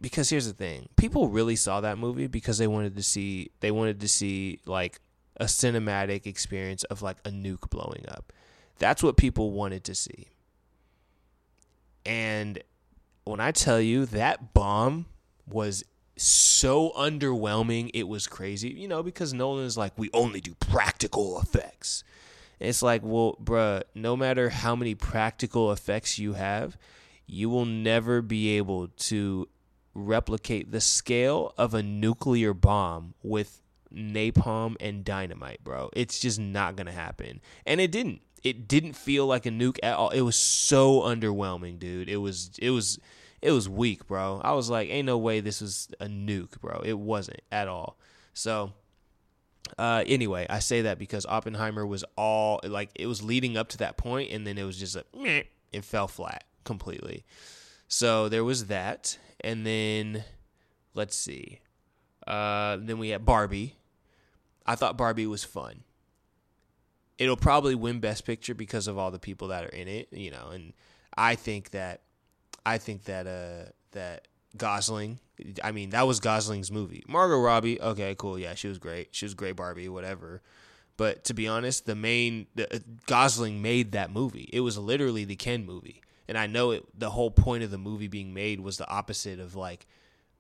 because 0.02 0.30
here's 0.30 0.46
the 0.46 0.54
thing, 0.54 0.90
people 0.98 1.30
really 1.30 1.56
saw 1.56 1.80
that 1.82 1.98
movie 1.98 2.28
because 2.28 2.58
they 2.58 2.68
wanted 2.68 2.98
to 2.98 3.04
see 3.04 3.52
they 3.62 3.72
wanted 3.72 4.02
to 4.02 4.10
see 4.10 4.60
like 4.66 5.00
a 5.38 5.46
cinematic 5.46 6.28
experience 6.28 6.84
of 6.86 7.02
like 7.02 7.18
a 7.24 7.30
nuke 7.30 7.70
blowing 7.70 8.06
up. 8.10 8.34
That's 8.78 9.02
what 9.02 9.16
people 9.16 9.52
wanted 9.52 9.86
to 9.86 9.96
see. 9.96 10.28
And 12.06 12.62
when 13.24 13.40
I 13.40 13.52
tell 13.52 13.80
you 13.80 14.06
that 14.08 14.54
bomb 14.54 15.06
was 15.48 15.84
so 16.18 16.92
underwhelming, 16.98 17.90
it 17.94 18.08
was 18.08 18.28
crazy. 18.28 18.70
You 18.70 18.88
know, 18.90 19.02
because 19.02 19.34
Nolan 19.34 19.66
is 19.66 19.78
like, 19.78 19.94
we 19.98 20.10
only 20.14 20.42
do 20.42 20.56
practical 20.56 21.40
effects. 21.40 22.04
It's 22.60 22.82
like, 22.82 23.02
well, 23.04 23.38
bruh, 23.42 23.84
no 23.96 24.16
matter 24.16 24.50
how 24.50 24.76
many 24.76 24.96
practical 24.96 25.72
effects 25.72 26.20
you 26.20 26.34
have, 26.34 26.78
you 27.26 27.50
will 27.50 27.66
never 27.66 28.22
be 28.22 28.58
able 28.58 28.88
to 28.88 29.48
replicate 29.94 30.72
the 30.72 30.82
scale 30.82 31.54
of 31.58 31.74
a 31.74 31.84
nuclear 31.84 32.54
bomb 32.54 33.14
with 33.24 33.62
napalm 33.94 34.76
and 34.80 35.04
dynamite, 35.04 35.64
bro. 35.64 35.90
It's 35.94 36.20
just 36.20 36.40
not 36.40 36.76
going 36.76 36.88
to 36.88 36.94
happen. 36.94 37.42
And 37.66 37.80
it 37.80 37.92
didn't 37.92 38.22
it 38.44 38.68
didn't 38.68 38.94
feel 38.94 39.26
like 39.26 39.46
a 39.46 39.50
nuke 39.50 39.80
at 39.84 39.96
all. 39.96 40.10
It 40.10 40.22
was 40.22 40.36
so 40.36 41.02
underwhelming, 41.02 41.80
dude. 41.80 42.10
It 42.10 42.18
was 42.18 42.52
it 42.60 42.70
was 42.70 43.00
it 43.42 43.52
was 43.52 43.70
weak, 43.70 44.08
bro. 44.08 44.42
I 44.44 44.54
was 44.54 44.70
like, 44.70 44.90
ain't 44.90 45.06
no 45.06 45.18
way 45.18 45.40
this 45.40 45.62
was 45.62 45.90
a 46.00 46.08
nuke, 46.08 46.60
bro. 46.60 46.82
It 46.86 46.98
wasn't 46.98 47.42
at 47.52 47.68
all. 47.68 47.98
So 48.34 48.74
uh, 49.78 50.04
anyway, 50.08 50.46
I 50.50 50.60
say 50.60 50.84
that 50.84 51.00
because 51.00 51.26
Oppenheimer 51.26 51.86
was 51.86 52.04
all 52.18 52.60
like 52.64 52.90
it 52.96 53.08
was 53.08 53.22
leading 53.22 53.58
up 53.58 53.70
to 53.70 53.78
that 53.80 53.98
point, 53.98 54.32
and 54.32 54.46
then 54.46 54.58
it 54.58 54.64
was 54.64 54.78
just 54.78 54.96
a 54.96 55.06
meh, 55.16 55.44
it 55.72 55.86
fell 55.86 56.08
flat 56.08 56.44
completely. 56.64 57.24
So 57.88 58.30
there 58.30 58.44
was 58.44 58.68
that, 58.68 59.18
and 59.42 59.66
then 59.66 60.24
let's 60.94 61.16
see. 61.16 61.60
Uh, 62.26 62.78
then 62.80 63.00
we 63.00 63.10
had 63.10 63.26
Barbie. 63.26 63.76
I 64.66 64.76
thought 64.76 64.98
Barbie 64.98 65.26
was 65.26 65.44
fun 65.44 65.84
it'll 67.20 67.38
probably 67.38 67.76
win 67.76 68.00
Best 68.00 68.26
Picture 68.26 68.56
because 68.56 68.88
of 68.88 68.98
all 68.98 69.12
the 69.12 69.20
people 69.20 69.50
that 69.50 69.66
are 69.66 69.70
in 69.70 69.88
it, 69.88 70.08
you 70.12 70.32
know. 70.32 70.48
And 70.52 70.74
I 71.16 71.36
think 71.36 71.72
that, 71.72 72.02
I 72.66 72.78
think 72.78 73.04
that 73.04 73.28
uh 73.28 73.72
that 73.92 74.28
Gosling, 74.58 75.20
I 75.64 75.72
mean 75.72 75.92
that 75.92 76.08
was 76.08 76.20
Gosling's 76.20 76.72
movie. 76.72 77.04
Margot 77.08 77.40
Robbie, 77.40 77.82
okay, 77.82 78.16
cool, 78.18 78.38
yeah, 78.38 78.56
she 78.56 78.68
was 78.68 78.78
great. 78.78 79.10
She 79.12 79.26
was 79.26 79.34
great 79.34 79.56
Barbie, 79.56 79.90
whatever. 79.90 80.42
But 80.98 81.24
to 81.26 81.34
be 81.34 81.48
honest, 81.48 81.86
the 81.86 81.96
main 81.96 82.48
the, 82.56 82.76
uh, 82.76 82.80
Gosling 83.06 83.62
made 83.62 83.94
that 83.94 84.12
movie. 84.12 84.50
It 84.52 84.60
was 84.60 84.78
literally 84.78 85.24
the 85.24 85.38
Ken 85.38 85.66
movie, 85.66 86.02
and 86.28 86.38
I 86.38 86.46
know 86.46 86.72
it. 86.72 86.84
The 86.98 87.12
whole 87.12 87.32
point 87.32 87.64
of 87.64 87.72
the 87.72 87.78
movie 87.78 88.10
being 88.10 88.34
made 88.34 88.60
was 88.60 88.78
the 88.78 88.90
opposite 88.90 89.40
of 89.40 89.56
like, 89.56 89.88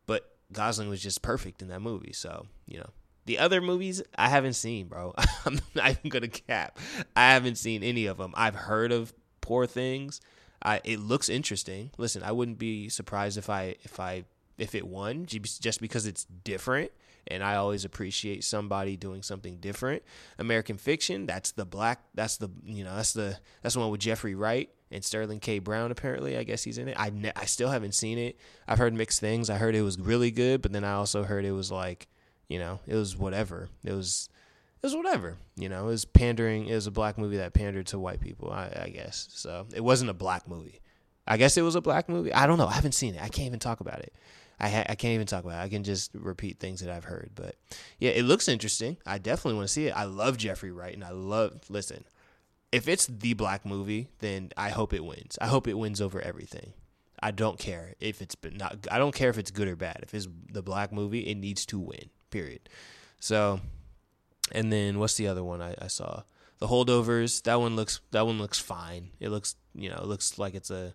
but 0.05 0.35
Gosling 0.51 0.89
was 0.89 1.01
just 1.01 1.21
perfect 1.21 1.61
in 1.61 1.69
that 1.69 1.81
movie. 1.81 2.11
So 2.11 2.47
you 2.67 2.79
know, 2.79 2.89
the 3.25 3.39
other 3.39 3.61
movies 3.61 4.01
I 4.17 4.27
haven't 4.27 4.53
seen, 4.53 4.87
bro. 4.87 5.13
I'm 5.45 5.61
not 5.75 5.91
even 5.91 6.09
gonna 6.09 6.27
cap. 6.27 6.77
I 7.15 7.31
haven't 7.31 7.55
seen 7.55 7.81
any 7.81 8.07
of 8.07 8.17
them. 8.17 8.33
I've 8.35 8.55
heard 8.55 8.91
of 8.91 9.13
Poor 9.39 9.65
Things. 9.65 10.19
I, 10.61 10.81
it 10.83 10.99
looks 10.99 11.29
interesting. 11.29 11.91
Listen, 11.97 12.23
I 12.23 12.31
wouldn't 12.31 12.59
be 12.59 12.89
surprised 12.89 13.37
if 13.37 13.49
I 13.49 13.75
if 13.83 13.99
I 13.99 14.25
if 14.57 14.75
it 14.75 14.85
won 14.85 15.25
just 15.25 15.79
because 15.79 16.05
it's 16.05 16.25
different 16.43 16.91
and 17.27 17.43
I 17.43 17.55
always 17.55 17.85
appreciate 17.85 18.43
somebody 18.43 18.97
doing 18.97 19.23
something 19.23 19.57
different. 19.57 20.03
American 20.37 20.77
Fiction, 20.77 21.25
that's 21.25 21.51
the 21.51 21.65
black 21.65 22.01
that's 22.13 22.37
the 22.37 22.49
you 22.65 22.83
know, 22.83 22.95
that's 22.95 23.13
the 23.13 23.37
that's 23.61 23.75
the 23.75 23.81
one 23.81 23.91
with 23.91 24.01
Jeffrey 24.01 24.35
Wright 24.35 24.69
and 24.91 25.03
Sterling 25.03 25.39
K 25.39 25.59
Brown 25.59 25.91
apparently. 25.91 26.37
I 26.37 26.43
guess 26.43 26.63
he's 26.63 26.77
in 26.77 26.87
it. 26.87 26.95
I 26.99 27.09
ne- 27.09 27.31
I 27.35 27.45
still 27.45 27.69
haven't 27.69 27.93
seen 27.93 28.17
it. 28.17 28.37
I've 28.67 28.79
heard 28.79 28.93
mixed 28.93 29.19
things. 29.19 29.49
I 29.49 29.57
heard 29.57 29.75
it 29.75 29.81
was 29.81 29.99
really 29.99 30.31
good, 30.31 30.61
but 30.61 30.73
then 30.73 30.83
I 30.83 30.93
also 30.93 31.23
heard 31.23 31.45
it 31.45 31.51
was 31.51 31.71
like 31.71 32.07
you 32.47 32.57
know, 32.57 32.79
it 32.87 32.95
was 32.95 33.15
whatever. 33.15 33.69
It 33.83 33.93
was 33.93 34.27
it 34.81 34.85
was 34.85 34.95
whatever. 34.95 35.37
You 35.55 35.69
know, 35.69 35.83
it 35.83 35.87
was 35.87 36.05
pandering. 36.05 36.67
It 36.67 36.75
was 36.75 36.87
a 36.87 36.91
black 36.91 37.17
movie 37.17 37.37
that 37.37 37.53
pandered 37.53 37.87
to 37.87 37.99
white 37.99 38.21
people. 38.21 38.51
I, 38.51 38.83
I 38.85 38.89
guess 38.89 39.27
so. 39.31 39.67
It 39.73 39.83
wasn't 39.83 40.09
a 40.09 40.13
black 40.13 40.47
movie. 40.47 40.81
I 41.27 41.37
guess 41.37 41.57
it 41.57 41.61
was 41.61 41.75
a 41.75 41.81
black 41.81 42.09
movie. 42.09 42.33
I 42.33 42.47
don't 42.47 42.57
know. 42.57 42.67
I 42.67 42.73
haven't 42.73 42.93
seen 42.93 43.15
it. 43.15 43.21
I 43.21 43.29
can't 43.29 43.47
even 43.47 43.59
talk 43.59 43.81
about 43.81 43.99
it. 43.99 44.13
I 44.59 44.69
ha- 44.69 44.85
I 44.89 44.95
can't 44.95 45.13
even 45.13 45.27
talk 45.27 45.43
about 45.43 45.61
it. 45.61 45.63
I 45.63 45.69
can 45.69 45.83
just 45.83 46.11
repeat 46.13 46.59
things 46.59 46.81
that 46.81 46.89
I've 46.89 47.05
heard. 47.05 47.31
But 47.35 47.55
yeah, 47.99 48.11
it 48.11 48.23
looks 48.23 48.47
interesting. 48.47 48.97
I 49.05 49.17
definitely 49.17 49.55
want 49.55 49.67
to 49.67 49.73
see 49.73 49.87
it. 49.87 49.91
I 49.95 50.05
love 50.05 50.37
Jeffrey 50.37 50.71
Wright, 50.71 50.93
and 50.93 51.03
I 51.03 51.11
love. 51.11 51.61
Listen, 51.69 52.05
if 52.71 52.87
it's 52.87 53.07
the 53.07 53.33
black 53.33 53.65
movie, 53.65 54.09
then 54.19 54.51
I 54.57 54.69
hope 54.69 54.93
it 54.93 55.03
wins. 55.03 55.37
I 55.39 55.47
hope 55.47 55.67
it 55.67 55.77
wins 55.77 56.01
over 56.01 56.21
everything. 56.21 56.73
I 57.21 57.31
don't 57.31 57.59
care 57.59 57.95
if 57.99 58.21
it's 58.21 58.35
not. 58.53 58.87
I 58.89 58.97
don't 58.97 59.13
care 59.13 59.29
if 59.29 59.37
it's 59.37 59.51
good 59.51 59.67
or 59.67 59.75
bad. 59.75 59.99
If 60.03 60.13
it's 60.13 60.27
the 60.51 60.61
black 60.61 60.91
movie, 60.91 61.27
it 61.27 61.35
needs 61.35 61.65
to 61.67 61.79
win 61.79 62.09
period. 62.29 62.69
So, 63.19 63.59
and 64.51 64.71
then 64.71 64.99
what's 64.99 65.15
the 65.15 65.27
other 65.27 65.43
one 65.43 65.61
I, 65.61 65.75
I 65.79 65.87
saw? 65.87 66.23
The 66.59 66.67
holdovers. 66.67 67.41
That 67.43 67.59
one 67.59 67.75
looks 67.75 68.01
that 68.11 68.25
one 68.25 68.37
looks 68.37 68.59
fine. 68.59 69.09
It 69.19 69.29
looks 69.29 69.55
you 69.73 69.89
know 69.89 69.97
it 69.97 70.05
looks 70.05 70.37
like 70.37 70.55
it's 70.55 70.69
a 70.69 70.93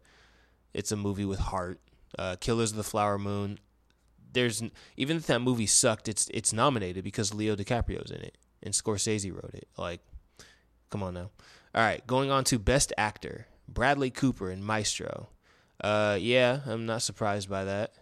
it's 0.73 0.93
a 0.93 0.97
movie 0.97 1.25
with 1.25 1.39
heart. 1.39 1.81
Uh, 2.19 2.37
Killers 2.39 2.71
of 2.71 2.77
the 2.77 2.85
Flower 2.85 3.19
Moon. 3.19 3.59
There's 4.33 4.63
even 4.97 5.17
if 5.17 5.27
that 5.27 5.41
movie 5.41 5.67
sucked, 5.67 6.09
it's 6.09 6.29
it's 6.35 6.53
nominated 6.53 7.05
because 7.05 7.33
Leo 7.33 7.57
DiCaprio's 7.57 8.11
in 8.11 8.21
it 8.21 8.37
and 8.63 8.75
Scorsese 8.75 9.33
wrote 9.33 9.55
it. 9.55 9.69
Like, 9.77 10.01
come 10.91 11.03
on 11.03 11.15
now. 11.15 11.31
All 11.75 11.83
right, 11.83 12.05
going 12.07 12.31
on 12.31 12.45
to 12.45 12.59
Best 12.59 12.93
Actor: 12.99 13.47
Bradley 13.69 14.11
Cooper 14.11 14.51
in 14.51 14.63
Maestro. 14.63 15.29
Uh, 15.81 16.17
yeah, 16.21 16.61
I'm 16.67 16.87
not 16.87 17.03
surprised 17.03 17.49
by 17.49 17.65
that. 17.65 17.95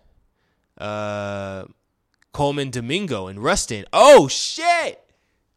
Uh, 0.78 1.64
Colman 2.32 2.70
Domingo 2.70 3.26
and 3.26 3.42
Rustin. 3.42 3.84
Oh 3.92 4.28
shit! 4.28 5.02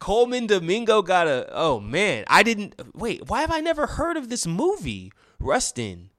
Colman 0.05 0.45
Domingo 0.45 1.01
got 1.01 1.25
a. 1.25 1.49
Oh 1.51 1.79
man, 1.79 2.25
I 2.27 2.43
didn't. 2.43 2.79
Wait, 2.93 3.27
why 3.27 3.41
have 3.41 3.49
I 3.49 3.59
never 3.59 3.87
heard 3.87 4.17
of 4.17 4.29
this 4.29 4.45
movie? 4.45 5.11
Rustin, 5.39 6.11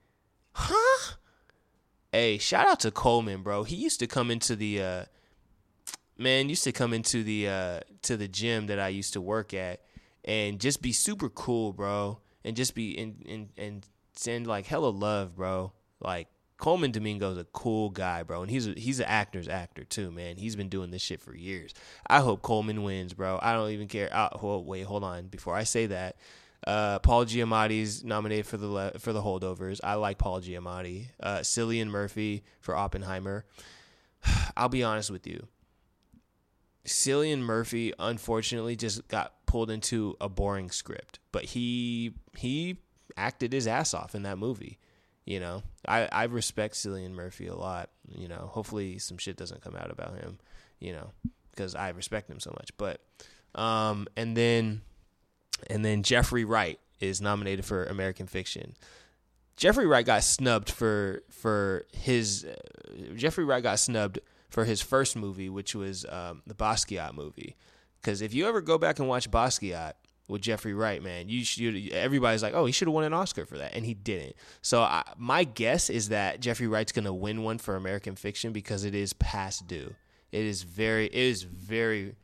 huh? 0.51 1.13
Hey, 2.11 2.37
shout 2.37 2.67
out 2.67 2.81
to 2.81 2.91
Colman, 2.91 3.43
bro. 3.43 3.63
He 3.63 3.77
used 3.77 4.01
to 4.01 4.05
come 4.05 4.29
into 4.29 4.57
the. 4.57 4.81
Uh, 4.81 5.05
man 6.17 6.49
used 6.49 6.65
to 6.65 6.73
come 6.73 6.91
into 6.91 7.23
the 7.23 7.47
uh, 7.47 7.79
to 8.01 8.17
the 8.17 8.27
gym 8.27 8.67
that 8.67 8.77
I 8.77 8.89
used 8.89 9.13
to 9.13 9.21
work 9.21 9.53
at, 9.53 9.83
and 10.25 10.59
just 10.59 10.81
be 10.81 10.91
super 10.91 11.29
cool, 11.29 11.71
bro, 11.71 12.19
and 12.43 12.57
just 12.57 12.75
be 12.75 12.97
and 12.97 13.25
and 13.25 13.49
and 13.57 13.87
send 14.17 14.47
like 14.47 14.65
hella 14.65 14.89
love, 14.89 15.37
bro. 15.37 15.71
Like 16.01 16.27
Colman 16.57 16.91
Domingo's 16.91 17.37
a 17.37 17.43
cool 17.45 17.89
guy, 17.89 18.23
bro, 18.23 18.41
and 18.41 18.49
he's 18.49 18.67
a, 18.67 18.71
he's 18.71 18.99
an 18.99 19.05
actor's 19.05 19.47
actor 19.47 19.83
too, 19.83 20.09
man. 20.11 20.37
He's 20.37 20.55
been 20.55 20.69
doing 20.69 20.89
this 20.89 21.03
shit 21.03 21.21
for 21.21 21.35
years. 21.35 21.73
I 22.07 22.19
hope 22.19 22.41
Colman 22.41 22.83
wins, 22.83 23.13
bro. 23.13 23.39
I 23.41 23.53
don't 23.53 23.69
even 23.71 23.87
care. 23.87 24.09
Well, 24.41 24.63
wait, 24.63 24.83
hold 24.85 25.03
on. 25.03 25.27
Before 25.27 25.55
I 25.55 25.63
say 25.63 25.85
that, 25.85 26.17
uh, 26.65 26.99
Paul 26.99 27.25
Giamatti's 27.25 28.03
nominated 28.03 28.47
for 28.47 28.57
the 28.57 28.67
le- 28.67 28.99
for 28.99 29.13
the 29.13 29.21
holdovers. 29.21 29.79
I 29.83 29.93
like 29.95 30.17
Paul 30.17 30.41
Giamatti. 30.41 31.07
Uh, 31.19 31.37
Cillian 31.39 31.87
Murphy 31.87 32.43
for 32.59 32.75
Oppenheimer. 32.75 33.45
I'll 34.57 34.69
be 34.69 34.83
honest 34.83 35.11
with 35.11 35.27
you. 35.27 35.47
Cillian 36.85 37.39
Murphy 37.39 37.93
unfortunately 37.99 38.75
just 38.75 39.07
got 39.09 39.33
pulled 39.45 39.69
into 39.69 40.15
a 40.19 40.27
boring 40.27 40.71
script, 40.71 41.19
but 41.31 41.43
he 41.43 42.13
he 42.35 42.77
acted 43.15 43.53
his 43.53 43.67
ass 43.67 43.93
off 43.93 44.15
in 44.15 44.23
that 44.23 44.37
movie. 44.37 44.79
You 45.27 45.41
know, 45.41 45.61
I, 45.85 46.07
I 46.09 46.23
respect 46.23 46.75
Cillian 46.75 47.11
Murphy 47.11 47.47
a 47.47 47.53
lot. 47.53 47.89
You 48.07 48.29
know, 48.29 48.49
hopefully 48.49 48.97
some 48.97 49.17
shit 49.17 49.35
doesn't 49.35 49.61
come 49.61 49.75
out 49.75 49.91
about 49.91 50.15
him, 50.15 50.39
you 50.79 50.93
know, 50.93 51.11
because 51.51 51.75
I 51.75 51.89
respect 51.89 52.29
him 52.29 52.39
so 52.39 52.51
much. 52.51 52.71
But, 52.77 53.01
um, 53.53 54.07
and 54.15 54.37
then, 54.37 54.83
and 55.69 55.83
then 55.83 56.01
Jeffrey 56.03 56.45
Wright 56.45 56.79
is 57.01 57.19
nominated 57.19 57.65
for 57.65 57.83
American 57.83 58.25
Fiction. 58.25 58.77
Jeffrey 59.57 59.85
Wright 59.85 60.05
got 60.05 60.23
snubbed 60.23 60.69
for 60.71 61.23
for 61.29 61.85
his 61.91 62.45
uh, 62.45 63.13
Jeffrey 63.15 63.43
Wright 63.43 63.61
got 63.61 63.79
snubbed 63.79 64.19
for 64.49 64.63
his 64.63 64.81
first 64.81 65.17
movie, 65.17 65.49
which 65.49 65.75
was 65.75 66.05
um, 66.07 66.41
the 66.47 66.53
Basquiat 66.53 67.13
movie. 67.13 67.57
Because 67.99 68.21
if 68.21 68.33
you 68.33 68.47
ever 68.47 68.61
go 68.61 68.77
back 68.77 68.99
and 68.99 69.09
watch 69.09 69.29
Basquiat 69.29 69.93
with 70.27 70.41
Jeffrey 70.41 70.73
Wright, 70.73 71.01
man, 71.01 71.29
you 71.29 71.43
should. 71.45 71.91
Everybody's 71.91 72.43
like, 72.43 72.53
oh, 72.53 72.65
he 72.65 72.71
should 72.71 72.87
have 72.87 72.93
won 72.95 73.03
an 73.03 73.13
Oscar 73.13 73.45
for 73.45 73.57
that, 73.57 73.73
and 73.73 73.85
he 73.85 73.93
didn't. 73.93 74.35
So 74.61 74.81
I, 74.81 75.03
my 75.17 75.43
guess 75.43 75.89
is 75.89 76.09
that 76.09 76.41
Jeffrey 76.41 76.67
Wright's 76.67 76.91
gonna 76.91 77.13
win 77.13 77.43
one 77.43 77.57
for 77.57 77.75
American 77.75 78.15
Fiction 78.15 78.51
because 78.51 78.83
it 78.83 78.93
is 78.93 79.13
past 79.13 79.67
due. 79.67 79.95
It 80.31 80.45
is 80.45 80.63
very, 80.63 81.05
it 81.05 81.13
is 81.13 81.43
very 81.43 82.15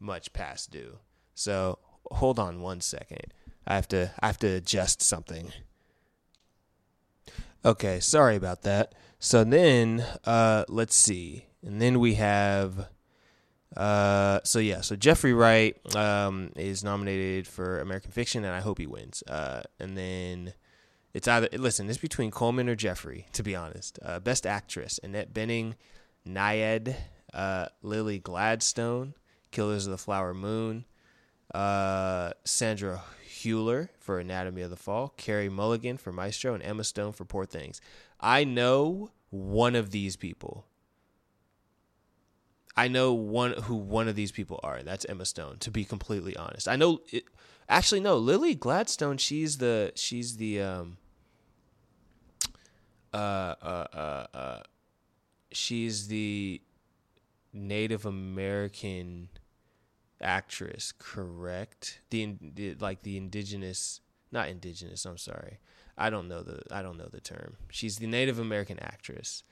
much 0.00 0.32
past 0.32 0.70
due. 0.70 0.98
So 1.34 1.78
hold 2.10 2.38
on 2.38 2.60
one 2.60 2.80
second. 2.80 3.32
I 3.66 3.76
have 3.76 3.88
to, 3.88 4.10
I 4.20 4.26
have 4.26 4.38
to 4.38 4.48
adjust 4.48 5.00
something. 5.00 5.52
Okay, 7.64 8.00
sorry 8.00 8.34
about 8.34 8.62
that. 8.62 8.92
So 9.20 9.44
then, 9.44 10.04
uh, 10.24 10.64
let's 10.68 10.96
see, 10.96 11.46
and 11.64 11.80
then 11.80 12.00
we 12.00 12.14
have. 12.14 12.88
Uh, 13.76 14.40
so 14.44 14.58
yeah, 14.58 14.80
so 14.80 14.96
Jeffrey 14.96 15.32
Wright 15.32 15.76
um, 15.96 16.52
is 16.56 16.84
nominated 16.84 17.46
for 17.46 17.80
American 17.80 18.10
Fiction, 18.10 18.44
and 18.44 18.54
I 18.54 18.60
hope 18.60 18.78
he 18.78 18.86
wins. 18.86 19.22
Uh, 19.26 19.62
and 19.78 19.96
then 19.96 20.52
it's 21.14 21.28
either 21.28 21.48
listen, 21.52 21.88
it's 21.88 21.98
between 21.98 22.30
Colman 22.30 22.68
or 22.68 22.74
Jeffrey, 22.74 23.26
to 23.32 23.42
be 23.42 23.56
honest. 23.56 23.98
Uh, 24.02 24.20
Best 24.20 24.46
Actress: 24.46 25.00
Annette 25.02 25.32
Bening, 25.32 25.74
Nyad, 26.26 26.94
uh, 27.32 27.66
Lily 27.82 28.18
Gladstone, 28.18 29.14
Killers 29.50 29.86
of 29.86 29.92
the 29.92 29.98
Flower 29.98 30.34
Moon, 30.34 30.84
uh, 31.54 32.32
Sandra 32.44 33.02
Hüller 33.26 33.88
for 33.98 34.18
Anatomy 34.18 34.62
of 34.62 34.70
the 34.70 34.76
Fall, 34.76 35.14
Carey 35.16 35.48
Mulligan 35.48 35.96
for 35.96 36.12
Maestro, 36.12 36.54
and 36.54 36.62
Emma 36.62 36.84
Stone 36.84 37.12
for 37.12 37.24
Poor 37.24 37.44
Things. 37.44 37.80
I 38.20 38.44
know 38.44 39.10
one 39.30 39.74
of 39.74 39.90
these 39.90 40.16
people. 40.16 40.66
I 42.76 42.88
know 42.88 43.12
one 43.12 43.52
who 43.52 43.76
one 43.76 44.08
of 44.08 44.14
these 44.14 44.32
people 44.32 44.60
are, 44.62 44.76
and 44.76 44.88
that's 44.88 45.04
Emma 45.04 45.24
Stone. 45.24 45.58
To 45.60 45.70
be 45.70 45.84
completely 45.84 46.36
honest, 46.36 46.68
I 46.68 46.76
know. 46.76 47.00
It, 47.10 47.24
actually, 47.68 48.00
no, 48.00 48.16
Lily 48.16 48.54
Gladstone. 48.54 49.18
She's 49.18 49.58
the 49.58 49.92
she's 49.94 50.36
the 50.36 50.60
um. 50.62 50.96
Uh 53.12 53.54
uh 53.62 53.86
uh 53.92 54.26
uh. 54.34 54.60
She's 55.52 56.08
the 56.08 56.62
Native 57.52 58.06
American 58.06 59.28
actress, 60.22 60.92
correct? 60.98 62.00
The, 62.10 62.36
the 62.40 62.74
like 62.74 63.02
the 63.02 63.18
indigenous, 63.18 64.00
not 64.30 64.48
indigenous. 64.48 65.04
I'm 65.04 65.18
sorry. 65.18 65.58
I 65.98 66.08
don't 66.08 66.28
know 66.28 66.42
the 66.42 66.62
I 66.70 66.80
don't 66.80 66.96
know 66.96 67.08
the 67.10 67.20
term. 67.20 67.56
She's 67.70 67.98
the 67.98 68.06
Native 68.06 68.38
American 68.38 68.78
actress. 68.78 69.42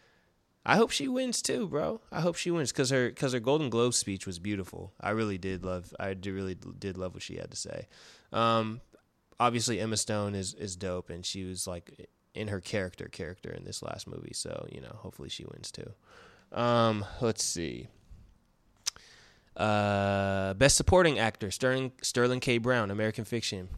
I 0.65 0.77
hope 0.77 0.91
she 0.91 1.09
wins 1.09 1.41
too, 1.41 1.67
bro. 1.69 2.01
I 2.13 2.21
hope 2.21 2.37
she 2.37 2.51
wins 2.51 2.71
because 2.71 2.91
her 2.91 3.09
because 3.09 3.33
her 3.33 3.41
Golden 3.41 3.71
Globe 3.71 3.95
speech 3.95 4.27
was 4.27 4.39
beautiful. 4.39 4.93
I 5.01 5.11
really 5.11 5.39
did 5.39 5.65
love. 5.65 5.95
I 5.99 6.15
did 6.15 6.33
really 6.35 6.55
did 6.55 6.99
love 6.99 7.15
what 7.15 7.23
she 7.23 7.37
had 7.37 7.51
to 7.51 7.57
say. 7.57 7.87
Um, 8.33 8.81
obviously 9.41 9.81
Emma 9.81 9.97
Stone 9.97 10.35
is 10.35 10.55
is 10.55 10.77
dope, 10.77 11.11
and 11.11 11.25
she 11.25 11.45
was 11.45 11.67
like 11.67 12.09
in 12.35 12.49
her 12.49 12.61
character 12.61 13.07
character 13.07 13.51
in 13.51 13.65
this 13.65 13.83
last 13.83 14.07
movie. 14.07 14.35
So 14.35 14.69
you 14.71 14.81
know, 14.81 14.97
hopefully 14.99 15.31
she 15.31 15.45
wins 15.45 15.73
too. 15.73 15.93
Um, 16.53 17.05
let's 17.21 17.43
see. 17.43 17.89
Uh, 19.57 20.55
best 20.55 20.77
supporting 20.77 21.19
actor: 21.19 21.51
Sterling 21.51 21.93
Sterling 22.03 22.41
K. 22.41 22.59
Brown, 22.59 22.91
American 22.91 23.25
Fiction. 23.25 23.69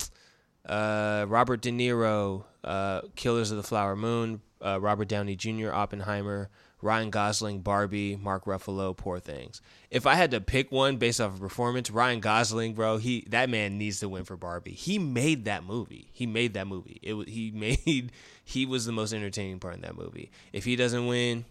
Uh, 0.66 1.24
Robert 1.28 1.60
De 1.60 1.70
Niro, 1.72 2.44
uh, 2.62 3.00
Killers 3.16 3.50
of 3.50 3.56
the 3.56 3.62
Flower 3.62 3.96
Moon. 3.96 4.40
Uh, 4.60 4.78
Robert 4.80 5.08
Downey 5.08 5.34
Jr., 5.34 5.72
Oppenheimer. 5.72 6.48
Ryan 6.82 7.10
Gosling, 7.10 7.60
Barbie, 7.60 8.16
Mark 8.16 8.44
Ruffalo, 8.44 8.94
Poor 8.94 9.20
Things. 9.20 9.62
If 9.88 10.04
I 10.04 10.16
had 10.16 10.32
to 10.32 10.40
pick 10.40 10.72
one 10.72 10.96
based 10.96 11.20
off 11.20 11.34
of 11.34 11.40
performance, 11.40 11.90
Ryan 11.90 12.20
Gosling, 12.20 12.74
bro, 12.74 12.98
he 12.98 13.24
that 13.30 13.48
man 13.48 13.78
needs 13.78 14.00
to 14.00 14.08
win 14.08 14.24
for 14.24 14.36
Barbie. 14.36 14.72
He 14.72 14.98
made 14.98 15.44
that 15.44 15.64
movie. 15.64 16.10
He 16.12 16.26
made 16.26 16.54
that 16.54 16.66
movie. 16.66 16.98
It 17.00 17.28
he 17.28 17.50
made 17.54 18.10
he 18.44 18.66
was 18.66 18.84
the 18.84 18.92
most 18.92 19.12
entertaining 19.12 19.60
part 19.60 19.76
in 19.76 19.82
that 19.82 19.96
movie. 19.96 20.32
If 20.52 20.64
he 20.64 20.74
doesn't 20.74 21.06
win, 21.06 21.44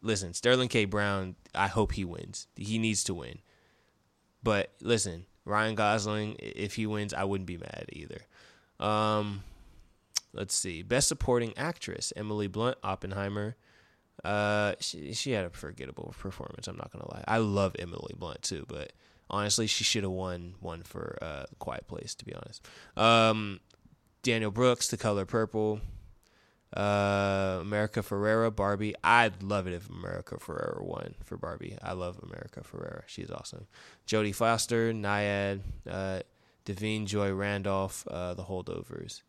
listen, 0.00 0.32
Sterling 0.32 0.68
K. 0.68 0.86
Brown, 0.86 1.36
I 1.54 1.68
hope 1.68 1.92
he 1.92 2.04
wins. 2.04 2.46
He 2.56 2.78
needs 2.78 3.04
to 3.04 3.14
win. 3.14 3.38
But 4.42 4.72
listen, 4.80 5.26
Ryan 5.44 5.74
Gosling, 5.74 6.36
if 6.38 6.76
he 6.76 6.86
wins, 6.86 7.12
I 7.12 7.24
wouldn't 7.24 7.46
be 7.46 7.58
mad 7.58 7.86
either. 7.92 8.22
Um, 8.80 9.42
let's 10.32 10.54
see. 10.54 10.82
Best 10.82 11.08
Supporting 11.08 11.52
Actress: 11.58 12.12
Emily 12.16 12.46
Blunt, 12.46 12.78
Oppenheimer. 12.82 13.56
Uh, 14.24 14.74
she 14.80 15.12
she 15.12 15.32
had 15.32 15.44
a 15.44 15.50
forgettable 15.50 16.14
performance. 16.18 16.66
I'm 16.66 16.76
not 16.76 16.90
gonna 16.92 17.10
lie. 17.10 17.24
I 17.28 17.38
love 17.38 17.76
Emily 17.78 18.14
Blunt 18.16 18.42
too, 18.42 18.64
but 18.68 18.92
honestly, 19.28 19.66
she 19.66 19.84
should 19.84 20.02
have 20.02 20.12
won 20.12 20.54
one 20.60 20.82
for 20.82 21.18
uh, 21.20 21.44
Quiet 21.58 21.86
Place. 21.86 22.14
To 22.14 22.24
be 22.24 22.34
honest, 22.34 22.66
um, 22.96 23.60
Danielle 24.22 24.50
Brooks, 24.50 24.88
The 24.88 24.96
Color 24.96 25.26
Purple. 25.26 25.80
Uh, 26.76 27.58
America 27.60 28.00
Ferrera, 28.00 28.52
Barbie. 28.54 28.96
I'd 29.04 29.44
love 29.44 29.68
it 29.68 29.74
if 29.74 29.88
America 29.88 30.36
Ferrera 30.38 30.82
won 30.82 31.14
for 31.22 31.36
Barbie. 31.36 31.78
I 31.80 31.92
love 31.92 32.18
America 32.20 32.62
Ferrera. 32.62 33.02
She's 33.06 33.30
awesome. 33.30 33.68
Jodie 34.08 34.34
Foster, 34.34 34.92
Nyad, 34.92 35.60
uh, 35.88 36.20
Da'Vine 36.66 37.06
Joy 37.06 37.32
Randolph, 37.32 38.04
uh, 38.08 38.34
The 38.34 38.42
Holdovers. 38.42 39.22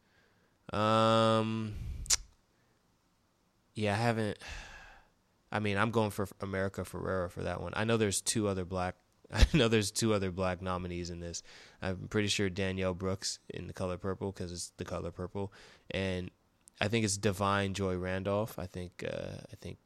Um, 0.75 1.75
yeah, 3.75 3.93
I 3.93 3.97
haven't. 3.97 4.39
I 5.55 5.59
mean, 5.59 5.77
I'm 5.77 5.91
going 5.91 6.11
for 6.11 6.27
America 6.41 6.81
Ferrera 6.81 7.31
for 7.31 7.43
that 7.43 7.61
one. 7.61 7.71
I 7.77 7.85
know 7.85 7.95
there's 7.95 8.19
two 8.19 8.49
other 8.49 8.65
black. 8.65 8.95
I 9.31 9.45
know 9.53 9.69
there's 9.69 9.89
two 9.89 10.13
other 10.13 10.29
black 10.29 10.61
nominees 10.61 11.09
in 11.09 11.21
this. 11.21 11.43
I'm 11.81 12.09
pretty 12.09 12.27
sure 12.27 12.49
Danielle 12.49 12.93
Brooks 12.93 13.39
in 13.49 13.67
The 13.67 13.71
Color 13.73 13.97
Purple 13.97 14.33
because 14.33 14.51
it's 14.51 14.73
The 14.75 14.83
Color 14.83 15.11
Purple, 15.11 15.53
and 15.91 16.29
I 16.81 16.89
think 16.89 17.05
it's 17.05 17.17
Da'Vine 17.17 17.71
Joy 17.71 17.95
Randolph. 17.95 18.59
I 18.59 18.65
think. 18.65 19.05
Uh, 19.07 19.37
I 19.49 19.55
think. 19.61 19.77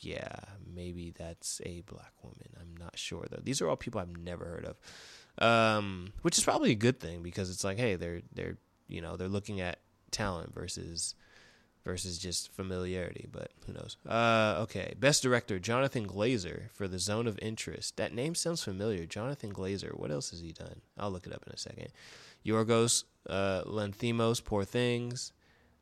Yeah, 0.00 0.36
maybe 0.74 1.14
that's 1.16 1.62
a 1.64 1.80
black 1.82 2.12
woman. 2.22 2.48
I'm 2.60 2.76
not 2.76 2.98
sure 2.98 3.24
though. 3.30 3.40
These 3.42 3.62
are 3.62 3.68
all 3.70 3.76
people 3.76 4.02
I've 4.02 4.14
never 4.18 4.44
heard 4.44 4.66
of, 4.66 5.42
um, 5.42 6.12
which 6.20 6.36
is 6.36 6.44
probably 6.44 6.72
a 6.72 6.74
good 6.74 7.00
thing 7.00 7.22
because 7.22 7.48
it's 7.48 7.64
like, 7.64 7.78
hey, 7.78 7.94
they're 7.94 8.20
they're 8.34 8.58
you 8.86 9.00
know 9.00 9.16
they're 9.16 9.28
looking 9.28 9.62
at 9.62 9.78
talent 10.10 10.52
versus 10.52 11.14
versus 11.84 12.18
just 12.18 12.50
familiarity, 12.52 13.26
but 13.30 13.50
who 13.66 13.72
knows? 13.72 13.96
Uh, 14.08 14.56
okay, 14.62 14.94
best 14.98 15.22
director 15.22 15.58
Jonathan 15.58 16.06
Glazer 16.06 16.70
for 16.72 16.88
The 16.88 16.98
Zone 16.98 17.26
of 17.26 17.38
Interest. 17.42 17.96
That 17.96 18.14
name 18.14 18.34
sounds 18.34 18.62
familiar. 18.62 19.06
Jonathan 19.06 19.52
Glazer. 19.52 19.98
What 19.98 20.10
else 20.10 20.30
has 20.30 20.40
he 20.40 20.52
done? 20.52 20.80
I'll 20.98 21.10
look 21.10 21.26
it 21.26 21.32
up 21.32 21.44
in 21.46 21.52
a 21.52 21.58
second. 21.58 21.88
Yorgos 22.44 23.04
uh, 23.28 23.62
Lanthimos, 23.64 24.42
Poor 24.42 24.64
Things. 24.64 25.32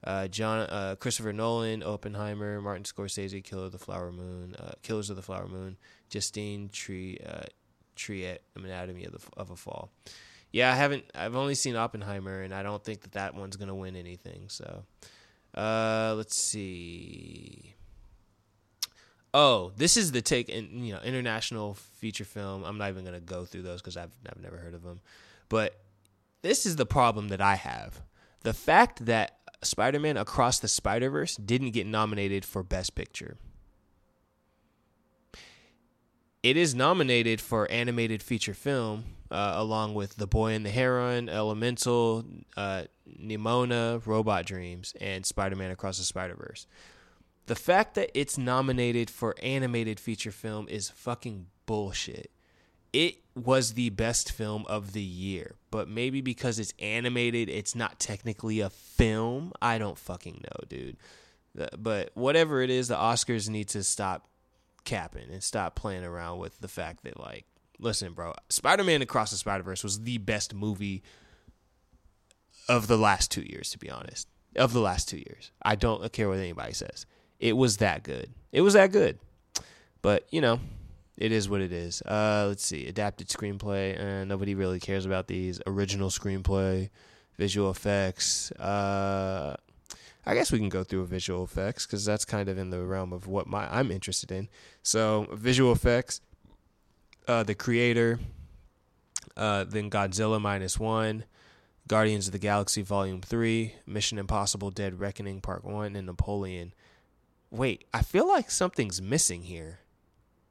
Uh, 0.04 0.26
John, 0.26 0.60
uh, 0.60 0.96
Christopher 0.98 1.32
Nolan, 1.32 1.82
Oppenheimer, 1.84 2.60
Martin 2.60 2.82
Scorsese, 2.82 3.42
Killer 3.44 3.66
of 3.66 3.72
the 3.72 3.78
Flower 3.78 4.10
Moon, 4.10 4.56
uh, 4.58 4.72
Killers 4.82 5.10
of 5.10 5.16
the 5.16 5.22
Flower 5.22 5.46
Moon, 5.46 5.76
Justine 6.08 6.70
Tree, 6.70 7.18
uh, 7.24 7.44
Triet, 7.96 8.38
Anatomy 8.56 9.04
of 9.04 9.12
the 9.12 9.20
of 9.36 9.50
a 9.50 9.56
Fall. 9.56 9.92
Yeah, 10.50 10.72
I 10.72 10.74
haven't. 10.74 11.04
I've 11.14 11.36
only 11.36 11.54
seen 11.54 11.76
Oppenheimer, 11.76 12.42
and 12.42 12.52
I 12.52 12.64
don't 12.64 12.82
think 12.82 13.02
that 13.02 13.12
that 13.12 13.34
one's 13.34 13.56
gonna 13.56 13.76
win 13.76 13.94
anything. 13.94 14.48
So, 14.48 14.82
uh, 15.54 16.14
let's 16.16 16.36
see. 16.36 17.74
Oh, 19.34 19.72
this 19.76 19.96
is 19.96 20.12
the 20.12 20.20
take 20.20 20.48
in 20.48 20.84
you 20.84 20.92
know 20.92 21.00
international 21.02 21.74
feature 21.74 22.24
film. 22.24 22.64
I'm 22.64 22.78
not 22.78 22.90
even 22.90 23.04
gonna 23.04 23.20
go 23.20 23.44
through 23.44 23.62
those 23.62 23.80
because 23.80 23.96
I've 23.96 24.12
I've 24.28 24.42
never 24.42 24.56
heard 24.56 24.74
of 24.74 24.82
them, 24.82 25.00
but 25.48 25.80
this 26.42 26.66
is 26.66 26.76
the 26.76 26.86
problem 26.86 27.28
that 27.28 27.40
I 27.40 27.54
have: 27.54 28.02
the 28.42 28.52
fact 28.52 29.06
that 29.06 29.38
Spider-Man 29.62 30.16
Across 30.16 30.58
the 30.58 30.68
Spider-Verse 30.68 31.36
didn't 31.36 31.70
get 31.70 31.86
nominated 31.86 32.44
for 32.44 32.62
Best 32.62 32.94
Picture. 32.94 33.36
It 36.42 36.56
is 36.56 36.74
nominated 36.74 37.40
for 37.40 37.70
animated 37.70 38.20
feature 38.20 38.54
film, 38.54 39.04
uh, 39.30 39.52
along 39.54 39.94
with 39.94 40.16
The 40.16 40.26
Boy 40.26 40.54
and 40.54 40.66
the 40.66 40.70
Heron, 40.70 41.28
Elemental, 41.28 42.24
uh, 42.56 42.84
Nimona, 43.08 44.04
Robot 44.04 44.44
Dreams, 44.44 44.92
and 45.00 45.24
Spider 45.24 45.54
Man 45.54 45.70
Across 45.70 45.98
the 45.98 46.04
Spider 46.04 46.34
Verse. 46.34 46.66
The 47.46 47.54
fact 47.54 47.94
that 47.94 48.10
it's 48.18 48.36
nominated 48.36 49.08
for 49.08 49.36
animated 49.40 50.00
feature 50.00 50.32
film 50.32 50.66
is 50.68 50.90
fucking 50.90 51.46
bullshit. 51.64 52.30
It 52.92 53.18
was 53.36 53.74
the 53.74 53.90
best 53.90 54.32
film 54.32 54.64
of 54.68 54.92
the 54.92 55.02
year, 55.02 55.54
but 55.70 55.88
maybe 55.88 56.20
because 56.20 56.58
it's 56.58 56.74
animated, 56.80 57.48
it's 57.48 57.74
not 57.74 58.00
technically 58.00 58.60
a 58.60 58.68
film. 58.68 59.52
I 59.62 59.78
don't 59.78 59.98
fucking 59.98 60.44
know, 60.44 60.66
dude. 60.68 60.96
But 61.78 62.10
whatever 62.14 62.62
it 62.62 62.70
is, 62.70 62.88
the 62.88 62.96
Oscars 62.96 63.48
need 63.48 63.68
to 63.68 63.82
stop 63.82 64.28
capping 64.84 65.30
and 65.30 65.42
stop 65.42 65.74
playing 65.74 66.04
around 66.04 66.38
with 66.38 66.58
the 66.60 66.68
fact 66.68 67.04
that 67.04 67.18
like 67.18 67.44
listen 67.78 68.12
bro 68.12 68.32
spider-man 68.48 69.02
across 69.02 69.30
the 69.30 69.36
spider-verse 69.36 69.82
was 69.82 70.00
the 70.00 70.18
best 70.18 70.54
movie 70.54 71.02
of 72.68 72.86
the 72.86 72.98
last 72.98 73.30
two 73.30 73.42
years 73.42 73.70
to 73.70 73.78
be 73.78 73.90
honest 73.90 74.28
of 74.56 74.72
the 74.72 74.80
last 74.80 75.08
two 75.08 75.18
years. 75.18 75.50
I 75.62 75.76
don't 75.76 76.12
care 76.12 76.28
what 76.28 76.38
anybody 76.38 76.72
says. 76.72 77.06
It 77.40 77.56
was 77.56 77.78
that 77.78 78.02
good. 78.02 78.30
It 78.52 78.60
was 78.60 78.74
that 78.74 78.92
good. 78.92 79.18
But 80.02 80.26
you 80.30 80.40
know, 80.40 80.60
it 81.16 81.32
is 81.32 81.48
what 81.48 81.60
it 81.60 81.72
is. 81.72 82.02
Uh, 82.02 82.46
let's 82.48 82.64
see, 82.64 82.86
adapted 82.86 83.28
screenplay. 83.28 83.98
Uh, 83.98 84.24
nobody 84.24 84.54
really 84.54 84.80
cares 84.80 85.06
about 85.06 85.28
these. 85.28 85.60
Original 85.66 86.08
screenplay, 86.08 86.90
visual 87.38 87.70
effects. 87.70 88.50
Uh, 88.52 89.56
I 90.24 90.34
guess 90.34 90.52
we 90.52 90.58
can 90.58 90.68
go 90.68 90.84
through 90.84 91.06
visual 91.06 91.42
effects 91.42 91.86
because 91.86 92.04
that's 92.04 92.24
kind 92.24 92.48
of 92.48 92.56
in 92.56 92.70
the 92.70 92.80
realm 92.84 93.12
of 93.12 93.26
what 93.26 93.46
my 93.46 93.66
I'm 93.74 93.90
interested 93.90 94.30
in. 94.30 94.48
So 94.82 95.26
visual 95.32 95.72
effects, 95.72 96.20
uh, 97.26 97.42
the 97.42 97.54
creator, 97.54 98.20
uh, 99.36 99.64
then 99.64 99.90
Godzilla 99.90 100.40
minus 100.40 100.78
one, 100.78 101.24
Guardians 101.88 102.28
of 102.28 102.32
the 102.32 102.38
Galaxy 102.38 102.82
Volume 102.82 103.20
three, 103.20 103.74
Mission 103.84 104.18
Impossible: 104.18 104.70
Dead 104.70 105.00
Reckoning 105.00 105.40
Part 105.40 105.64
one, 105.64 105.96
and 105.96 106.06
Napoleon. 106.06 106.72
Wait, 107.50 107.84
I 107.92 108.02
feel 108.02 108.26
like 108.28 108.50
something's 108.50 109.02
missing 109.02 109.42
here. 109.42 109.80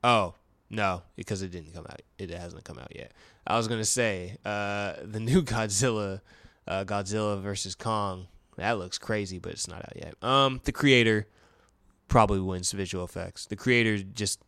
Oh 0.04 0.36
no, 0.70 1.04
because 1.16 1.42
it 1.42 1.52
didn't 1.52 1.74
come 1.74 1.86
out. 1.90 2.02
It 2.18 2.30
hasn't 2.30 2.66
come 2.66 2.78
out 2.78 2.94
yet. 2.94 3.14
I 3.48 3.56
was 3.56 3.70
gonna 3.70 3.86
say 3.86 4.36
uh, 4.44 4.96
the 5.02 5.22
new 5.22 5.42
Godzilla, 5.44 6.20
uh, 6.68 6.84
Godzilla 6.84 7.42
versus 7.42 7.74
Kong 7.74 8.28
that 8.62 8.78
looks 8.78 8.98
crazy, 8.98 9.40
but 9.40 9.54
it's 9.54 9.68
not 9.68 9.80
out 9.80 9.96
yet. 9.96 10.16
Um, 10.24 10.62
the 10.64 10.72
creator 10.72 11.28
probably 12.08 12.40
wins 12.40 12.72
visual 12.72 13.04
effects. 13.04 13.46
The 13.46 13.56
creator 13.56 13.98
just 13.98 14.44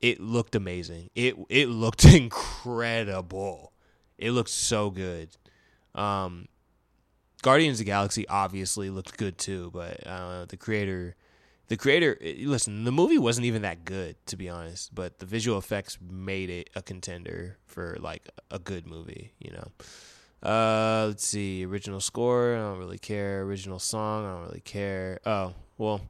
it 0.00 0.20
looked 0.20 0.54
amazing. 0.54 1.10
It 1.14 1.36
it 1.48 1.68
looked 1.68 2.04
incredible. 2.22 3.72
It 4.18 4.32
looked 4.32 4.50
so 4.50 4.90
good. 4.90 5.36
Um, 5.94 6.48
Guardians 7.42 7.78
of 7.80 7.86
Galaxy 7.86 8.26
obviously 8.28 8.90
looked 8.90 9.16
good 9.16 9.38
too, 9.38 9.70
but 9.72 10.04
uh, 10.06 10.46
the 10.46 10.56
creator, 10.56 11.14
the 11.68 11.76
creator. 11.76 12.18
Listen, 12.20 12.84
the 12.84 12.92
movie 12.92 13.18
wasn't 13.18 13.46
even 13.46 13.62
that 13.62 13.84
good 13.84 14.16
to 14.26 14.36
be 14.36 14.48
honest, 14.48 14.94
but 14.94 15.18
the 15.20 15.26
visual 15.26 15.58
effects 15.58 15.98
made 16.00 16.50
it 16.50 16.70
a 16.74 16.82
contender 16.82 17.58
for 17.66 17.96
like 18.00 18.28
a 18.50 18.58
good 18.58 18.86
movie. 18.86 19.32
You 19.38 19.52
know. 19.52 19.68
Uh, 20.44 21.06
let's 21.08 21.26
see. 21.26 21.64
Original 21.64 22.00
score, 22.00 22.54
I 22.54 22.58
don't 22.58 22.78
really 22.78 22.98
care. 22.98 23.42
Original 23.42 23.78
song, 23.78 24.26
I 24.26 24.32
don't 24.32 24.46
really 24.48 24.60
care. 24.60 25.18
Oh, 25.24 25.54
well, 25.78 26.02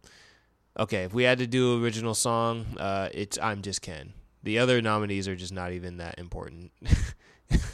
okay. 0.78 1.04
If 1.04 1.14
we 1.14 1.22
had 1.22 1.38
to 1.38 1.46
do 1.46 1.82
original 1.82 2.14
song, 2.14 2.66
uh, 2.78 3.08
it's 3.14 3.38
I'm 3.40 3.62
Just 3.62 3.80
Ken. 3.80 4.12
The 4.42 4.58
other 4.58 4.82
nominees 4.82 5.28
are 5.28 5.36
just 5.36 5.52
not 5.52 5.72
even 5.72 5.98
that 5.98 6.18
important, 6.18 6.72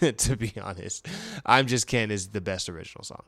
to 0.18 0.36
be 0.36 0.52
honest. 0.60 1.08
I'm 1.46 1.66
Just 1.66 1.86
Ken 1.86 2.10
is 2.10 2.28
the 2.28 2.42
best 2.42 2.68
original 2.68 3.04
song. 3.04 3.22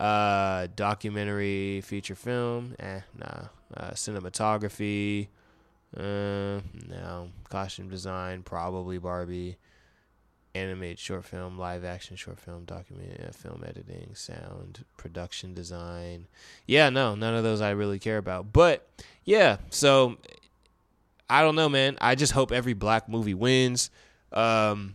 Uh, 0.00 0.68
documentary, 0.74 1.82
feature 1.82 2.14
film, 2.14 2.74
eh, 2.78 3.00
nah. 3.16 3.48
Uh, 3.76 3.90
cinematography, 3.90 5.28
uh, 5.96 6.60
no. 6.88 7.28
Costume 7.50 7.90
design, 7.90 8.42
probably 8.42 8.98
Barbie 8.98 9.58
animated 10.58 10.98
short 10.98 11.24
film, 11.24 11.58
live 11.58 11.84
action 11.84 12.16
short 12.16 12.38
film, 12.38 12.64
documentary, 12.64 13.26
uh, 13.26 13.32
film 13.32 13.64
editing, 13.66 14.14
sound, 14.14 14.84
production 14.96 15.54
design. 15.54 16.26
Yeah, 16.66 16.90
no, 16.90 17.14
none 17.14 17.34
of 17.34 17.44
those 17.44 17.60
I 17.60 17.70
really 17.70 17.98
care 17.98 18.18
about. 18.18 18.52
But 18.52 18.88
yeah, 19.24 19.58
so 19.70 20.18
I 21.30 21.42
don't 21.42 21.54
know, 21.54 21.68
man. 21.68 21.96
I 22.00 22.14
just 22.14 22.32
hope 22.32 22.52
every 22.52 22.74
black 22.74 23.08
movie 23.08 23.34
wins. 23.34 23.90
Um, 24.32 24.94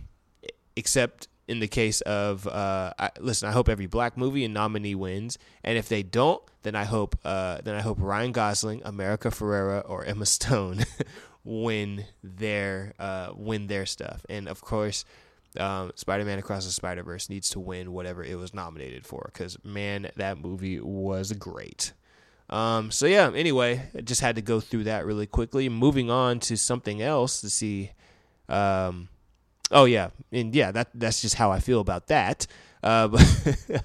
except 0.75 1.27
in 1.47 1.59
the 1.59 1.67
case 1.67 2.01
of 2.01 2.47
uh, 2.47 2.93
I, 2.97 3.09
listen, 3.19 3.49
I 3.49 3.51
hope 3.51 3.69
every 3.69 3.87
black 3.87 4.17
movie 4.17 4.45
and 4.45 4.53
nominee 4.53 4.95
wins, 4.95 5.37
and 5.63 5.77
if 5.77 5.89
they 5.89 6.03
don't, 6.03 6.41
then 6.63 6.75
I 6.75 6.85
hope 6.85 7.17
uh, 7.25 7.59
then 7.63 7.75
I 7.75 7.81
hope 7.81 7.97
Ryan 7.99 8.31
Gosling, 8.31 8.81
America 8.85 9.29
Ferrera, 9.29 9.87
or 9.89 10.05
Emma 10.05 10.25
Stone 10.25 10.85
win 11.43 12.05
their 12.23 12.93
uh, 12.99 13.31
win 13.35 13.67
their 13.67 13.85
stuff, 13.85 14.25
and 14.29 14.47
of 14.47 14.61
course 14.61 15.05
um, 15.59 15.91
Spider-Man 15.95 16.39
Across 16.39 16.65
the 16.65 16.71
Spider-Verse 16.71 17.29
needs 17.29 17.49
to 17.51 17.59
win 17.59 17.91
whatever 17.91 18.23
it 18.23 18.37
was 18.37 18.53
nominated 18.53 19.05
for 19.05 19.29
because 19.31 19.57
man, 19.63 20.09
that 20.15 20.39
movie 20.39 20.79
was 20.79 21.31
great. 21.33 21.93
Um, 22.49 22.91
so 22.91 23.05
yeah, 23.05 23.31
anyway, 23.33 23.89
I 23.95 24.01
just 24.01 24.21
had 24.21 24.35
to 24.35 24.41
go 24.41 24.59
through 24.59 24.85
that 24.85 25.05
really 25.05 25.25
quickly. 25.25 25.69
Moving 25.69 26.09
on 26.09 26.39
to 26.41 26.57
something 26.57 27.01
else 27.01 27.41
to 27.41 27.49
see. 27.49 27.91
Um, 28.49 29.09
oh 29.71 29.85
yeah, 29.85 30.09
and 30.31 30.53
yeah, 30.53 30.71
that 30.71 30.89
that's 30.93 31.21
just 31.21 31.35
how 31.35 31.51
I 31.51 31.59
feel 31.59 31.79
about 31.79 32.07
that. 32.07 32.47
Uh, 32.81 33.09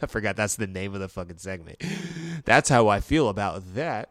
I 0.03 0.07
forgot 0.07 0.37
that's 0.37 0.57
the 0.57 0.67
name 0.67 0.95
of 0.95 1.01
the 1.01 1.09
fucking 1.09 1.39
segment. 1.39 1.83
That's 2.45 2.69
how 2.69 2.89
I 2.89 3.01
feel 3.01 3.29
about 3.29 3.75
that. 3.75 4.11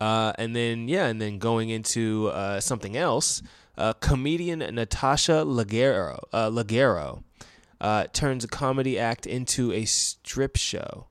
Uh, 0.00 0.32
and 0.38 0.56
then 0.56 0.88
yeah, 0.88 1.06
and 1.06 1.20
then 1.20 1.38
going 1.38 1.68
into 1.70 2.28
uh, 2.28 2.60
something 2.60 2.96
else 2.96 3.42
uh, 3.76 3.92
comedian 3.94 4.58
Natasha 4.58 5.44
Leggero, 5.44 6.18
uh, 6.32 6.50
Leggero 6.50 7.22
uh, 7.80 8.06
turns 8.12 8.44
a 8.44 8.48
comedy 8.48 8.98
act 8.98 9.26
into 9.26 9.72
a 9.72 9.84
strip 9.84 10.56
show, 10.56 11.06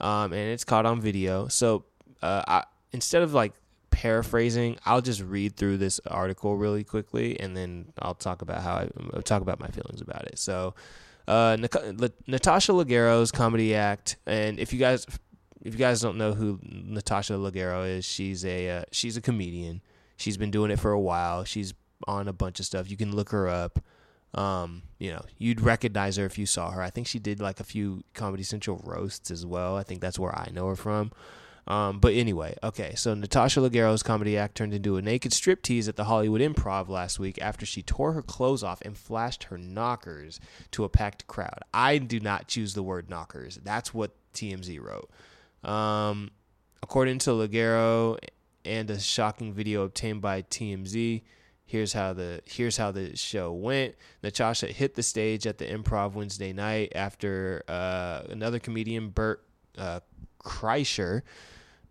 um, 0.00 0.32
and 0.32 0.50
it's 0.50 0.64
caught 0.64 0.86
on 0.86 1.00
video. 1.00 1.48
So 1.48 1.84
uh, 2.22 2.42
I, 2.46 2.64
instead 2.92 3.22
of 3.22 3.34
like 3.34 3.52
paraphrasing, 3.90 4.78
I'll 4.84 5.02
just 5.02 5.20
read 5.20 5.56
through 5.56 5.78
this 5.78 6.00
article 6.06 6.56
really 6.56 6.84
quickly, 6.84 7.38
and 7.38 7.56
then 7.56 7.92
I'll 7.98 8.14
talk 8.14 8.42
about 8.42 8.62
how 8.62 8.74
I 8.74 8.88
I'll 9.14 9.22
talk 9.22 9.42
about 9.42 9.60
my 9.60 9.68
feelings 9.68 10.00
about 10.00 10.26
it. 10.26 10.38
So. 10.38 10.74
Uh, 11.28 11.56
Natasha 12.28 12.70
Leggero's 12.70 13.32
comedy 13.32 13.74
act, 13.74 14.16
and 14.28 14.60
if 14.60 14.72
you 14.72 14.78
guys 14.78 15.04
if 15.66 15.74
you 15.74 15.78
guys 15.78 16.00
don't 16.00 16.16
know 16.16 16.32
who 16.32 16.60
Natasha 16.62 17.32
Leggero 17.32 17.84
is, 17.98 18.04
she's 18.04 18.44
a 18.44 18.70
uh, 18.70 18.82
she's 18.92 19.16
a 19.16 19.20
comedian. 19.20 19.82
She's 20.16 20.36
been 20.36 20.52
doing 20.52 20.70
it 20.70 20.78
for 20.78 20.92
a 20.92 21.00
while. 21.00 21.42
She's 21.42 21.74
on 22.06 22.28
a 22.28 22.32
bunch 22.32 22.60
of 22.60 22.66
stuff. 22.66 22.90
You 22.90 22.96
can 22.96 23.14
look 23.14 23.30
her 23.30 23.48
up. 23.48 23.80
Um, 24.34 24.82
you 24.98 25.10
know, 25.10 25.24
you'd 25.38 25.60
recognize 25.60 26.16
her 26.16 26.26
if 26.26 26.36
you 26.36 26.46
saw 26.46 26.70
her. 26.70 26.82
I 26.82 26.90
think 26.90 27.06
she 27.06 27.18
did 27.18 27.40
like 27.40 27.60
a 27.60 27.64
few 27.64 28.02
Comedy 28.14 28.42
Central 28.42 28.80
roasts 28.84 29.30
as 29.30 29.46
well. 29.46 29.76
I 29.76 29.82
think 29.82 30.00
that's 30.00 30.18
where 30.18 30.36
I 30.36 30.50
know 30.52 30.68
her 30.68 30.76
from. 30.76 31.12
Um, 31.68 31.98
but 31.98 32.14
anyway, 32.14 32.56
okay, 32.62 32.94
so 32.94 33.12
Natasha 33.14 33.60
Leggero's 33.60 34.04
comedy 34.04 34.38
act 34.38 34.54
turned 34.54 34.72
into 34.72 34.96
a 34.96 35.02
naked 35.02 35.32
striptease 35.32 35.88
at 35.88 35.96
the 35.96 36.04
Hollywood 36.04 36.40
Improv 36.40 36.88
last 36.88 37.18
week 37.18 37.40
after 37.42 37.66
she 37.66 37.82
tore 37.82 38.12
her 38.12 38.22
clothes 38.22 38.62
off 38.62 38.80
and 38.82 38.96
flashed 38.96 39.44
her 39.44 39.58
knockers 39.58 40.38
to 40.70 40.84
a 40.84 40.88
packed 40.88 41.26
crowd. 41.26 41.58
I 41.74 41.98
do 41.98 42.20
not 42.20 42.46
choose 42.46 42.74
the 42.74 42.84
word 42.84 43.10
knockers. 43.10 43.58
That's 43.64 43.92
what 43.92 44.12
TMZ 44.32 44.80
wrote. 44.80 45.10
Um, 45.68 46.30
according 46.84 47.18
to 47.20 47.30
Leggero 47.30 48.16
and 48.64 48.88
a 48.88 49.00
shocking 49.00 49.52
video 49.52 49.82
obtained 49.82 50.22
by 50.22 50.42
TMZ, 50.42 51.22
Here's 51.68 51.92
how 51.92 52.12
the 52.12 52.40
here's 52.44 52.76
how 52.76 52.92
the 52.92 53.16
show 53.16 53.52
went. 53.52 53.96
Natasha 54.22 54.68
hit 54.68 54.94
the 54.94 55.02
stage 55.02 55.48
at 55.48 55.58
the 55.58 55.66
Improv 55.66 56.12
Wednesday 56.12 56.52
night 56.52 56.92
after 56.94 57.64
uh, 57.66 58.22
another 58.28 58.60
comedian, 58.60 59.08
Bert 59.08 59.42
uh, 59.76 59.98
Kreischer, 60.42 61.22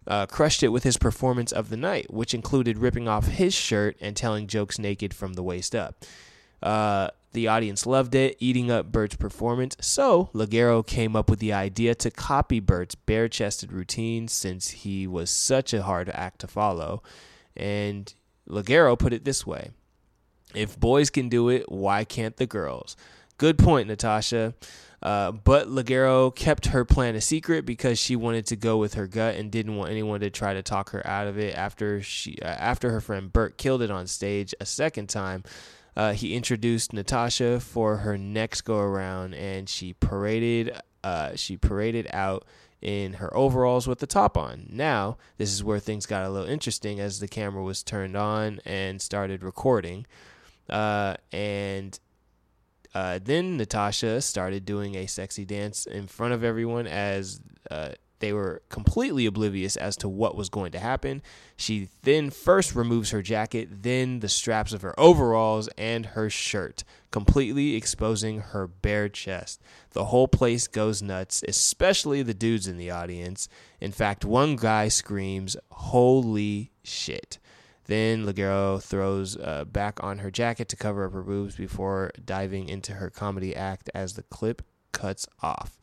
uh, 0.07 0.27
crushed 0.27 0.63
it 0.63 0.69
with 0.69 0.83
his 0.83 0.97
performance 0.97 1.51
of 1.51 1.69
the 1.69 1.75
night, 1.75 2.11
which 2.11 2.33
included 2.33 2.77
ripping 2.77 3.09
off 3.09 3.27
his 3.27 3.53
shirt 3.53 3.97
and 3.99 4.15
telling 4.15 4.47
jokes 4.47 4.79
naked 4.79 5.13
from 5.13 5.33
the 5.33 5.43
waist 5.43 5.75
up. 5.75 6.05
Uh, 6.63 7.09
the 7.33 7.49
audience 7.49 7.85
loved 7.85 8.15
it, 8.15 8.37
eating 8.39 8.71
up 8.71 8.93
Bert's 8.93 9.17
performance. 9.17 9.75
So 9.81 10.29
Leggero 10.33 10.87
came 10.87 11.17
up 11.17 11.29
with 11.29 11.39
the 11.39 11.51
idea 11.51 11.93
to 11.95 12.09
copy 12.09 12.61
Bert's 12.61 12.95
bare-chested 12.95 13.73
routine, 13.73 14.29
since 14.29 14.69
he 14.69 15.05
was 15.05 15.29
such 15.29 15.73
a 15.73 15.83
hard 15.83 16.09
act 16.13 16.39
to 16.39 16.47
follow, 16.47 17.03
and 17.57 18.13
Leggero 18.49 18.97
put 18.97 19.13
it 19.13 19.25
this 19.25 19.45
way 19.45 19.71
If 20.53 20.79
boys 20.79 21.09
can 21.09 21.29
do 21.29 21.49
it, 21.49 21.71
why 21.71 22.03
can't 22.03 22.37
the 22.37 22.45
girls? 22.45 22.95
Good 23.37 23.57
point, 23.57 23.87
Natasha. 23.87 24.53
Uh, 25.03 25.31
but 25.31 25.67
Leggero 25.67 26.33
kept 26.33 26.67
her 26.67 26.83
plan 26.83 27.15
a 27.15 27.21
secret 27.21 27.65
because 27.65 27.99
she 27.99 28.15
wanted 28.15 28.45
to 28.47 28.55
go 28.55 28.77
with 28.77 28.95
her 28.95 29.05
gut 29.05 29.35
and 29.35 29.51
didn't 29.51 29.75
want 29.75 29.91
anyone 29.91 30.19
to 30.21 30.29
try 30.31 30.53
to 30.53 30.63
talk 30.63 30.89
her 30.91 31.05
out 31.05 31.27
of 31.27 31.37
it. 31.37 31.55
After 31.55 32.01
she, 32.01 32.39
uh, 32.41 32.45
after 32.47 32.91
her 32.91 33.01
friend 33.01 33.31
Bert 33.31 33.57
killed 33.57 33.83
it 33.83 33.91
on 33.91 34.07
stage 34.07 34.55
a 34.59 34.65
second 34.65 35.07
time, 35.07 35.43
uh, 35.95 36.13
he 36.13 36.33
introduced 36.33 36.91
Natasha 36.91 37.59
for 37.59 37.97
her 37.97 38.17
next 38.17 38.61
go 38.61 38.79
around, 38.79 39.35
and 39.35 39.69
she 39.69 39.93
paraded, 39.93 40.75
uh, 41.03 41.35
she 41.35 41.55
paraded 41.55 42.07
out 42.11 42.45
in 42.85 43.13
her 43.13 43.35
overalls 43.35 43.87
with 43.87 43.97
the 43.97 44.05
top 44.05 44.37
on. 44.37 44.67
Now, 44.69 45.17
this 45.39 45.51
is 45.51 45.63
where 45.63 45.79
things 45.79 46.05
got 46.05 46.23
a 46.23 46.29
little 46.29 46.47
interesting 46.47 46.99
as 46.99 47.19
the 47.19 47.27
camera 47.27 47.63
was 47.63 47.81
turned 47.81 48.15
on 48.15 48.59
and 48.63 49.01
started 49.01 49.41
recording. 49.41 50.05
Uh, 50.69 51.15
and 51.31 51.99
uh, 52.93 53.19
then 53.23 53.57
Natasha 53.57 54.21
started 54.21 54.65
doing 54.65 54.93
a 54.93 55.07
sexy 55.07 55.45
dance 55.45 55.87
in 55.87 56.05
front 56.05 56.35
of 56.35 56.43
everyone 56.43 56.85
as 56.85 57.41
uh, 57.71 57.93
they 58.19 58.33
were 58.33 58.61
completely 58.69 59.25
oblivious 59.25 59.75
as 59.75 59.97
to 59.97 60.09
what 60.09 60.35
was 60.35 60.49
going 60.49 60.71
to 60.71 60.79
happen. 60.79 61.21
She 61.57 61.89
then 62.03 62.29
first 62.29 62.75
removes 62.75 63.11
her 63.11 63.21
jacket, 63.21 63.83
then 63.83 64.19
the 64.19 64.29
straps 64.29 64.73
of 64.73 64.81
her 64.81 64.97
overalls 64.99 65.67
and 65.77 66.05
her 66.07 66.29
shirt, 66.29 66.83
completely 67.11 67.75
exposing 67.75 68.39
her 68.39 68.67
bare 68.67 69.09
chest. 69.09 69.61
The 69.91 70.05
whole 70.05 70.27
place 70.27 70.67
goes 70.67 71.01
nuts, 71.01 71.43
especially 71.47 72.21
the 72.21 72.33
dudes 72.33 72.67
in 72.67 72.77
the 72.77 72.91
audience. 72.91 73.49
In 73.79 73.91
fact, 73.91 74.25
one 74.25 74.55
guy 74.55 74.87
screams, 74.87 75.57
Holy 75.69 76.71
shit. 76.83 77.39
Then 77.85 78.25
Leggero 78.25 78.81
throws 78.81 79.37
uh, 79.37 79.65
back 79.65 80.03
on 80.03 80.19
her 80.19 80.31
jacket 80.31 80.69
to 80.69 80.75
cover 80.75 81.05
up 81.05 81.13
her 81.13 81.21
boobs 81.21 81.55
before 81.55 82.11
diving 82.23 82.67
into 82.67 82.93
her 82.93 83.09
comedy 83.09 83.55
act 83.55 83.89
as 83.93 84.13
the 84.13 84.23
clip 84.23 84.63
cuts 84.91 85.27
off. 85.41 85.77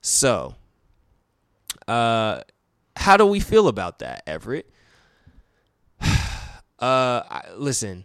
So, 0.00 0.54
uh, 1.88 2.40
how 2.96 3.16
do 3.16 3.26
we 3.26 3.40
feel 3.40 3.68
about 3.68 3.98
that, 4.00 4.22
Everett? 4.26 4.70
uh, 6.78 7.22
listen, 7.56 8.04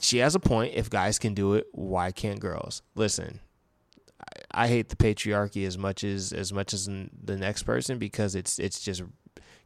she 0.00 0.18
has 0.18 0.34
a 0.34 0.40
point. 0.40 0.74
If 0.74 0.90
guys 0.90 1.18
can 1.18 1.34
do 1.34 1.54
it, 1.54 1.66
why 1.72 2.10
can't 2.12 2.40
girls? 2.40 2.82
Listen, 2.94 3.40
I, 4.20 4.64
I 4.64 4.68
hate 4.68 4.88
the 4.88 4.96
patriarchy 4.96 5.66
as 5.66 5.78
much 5.78 6.04
as 6.04 6.32
as 6.32 6.52
much 6.52 6.72
as 6.74 6.86
the 6.86 7.36
next 7.36 7.62
person 7.62 7.98
because 7.98 8.34
it's 8.34 8.58
it's 8.58 8.80
just 8.80 9.02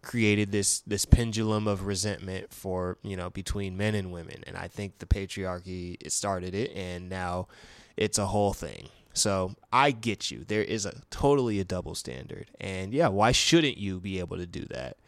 created 0.03 0.53
this 0.53 0.81
this 0.83 1.05
pendulum 1.05 1.67
of 1.67 1.85
resentment 1.85 2.53
for 2.53 2.97
you 3.03 3.17
know 3.17 3.31
between 3.31 3.77
men 3.77 3.95
and 3.95 4.13
women, 4.13 4.45
and 4.47 4.57
I 4.57 4.69
think 4.69 4.99
the 4.99 5.07
patriarchy 5.07 5.97
started 6.11 6.55
it, 6.55 6.73
and 6.77 7.09
now 7.09 7.49
it's 7.97 8.19
a 8.19 8.27
whole 8.27 8.53
thing. 8.53 8.89
So 9.17 9.55
I 9.73 9.93
get 9.93 10.31
you. 10.31 10.45
There 10.47 10.63
is 10.63 10.85
a 10.85 11.01
totally 11.11 11.59
a 11.59 11.65
double 11.65 11.95
standard, 11.95 12.51
and 12.61 12.93
yeah, 12.93 13.09
why 13.09 13.33
shouldn't 13.33 13.79
you 13.79 13.99
be 13.99 14.19
able 14.19 14.37
to 14.37 14.47
do 14.47 14.67
that? 14.67 14.99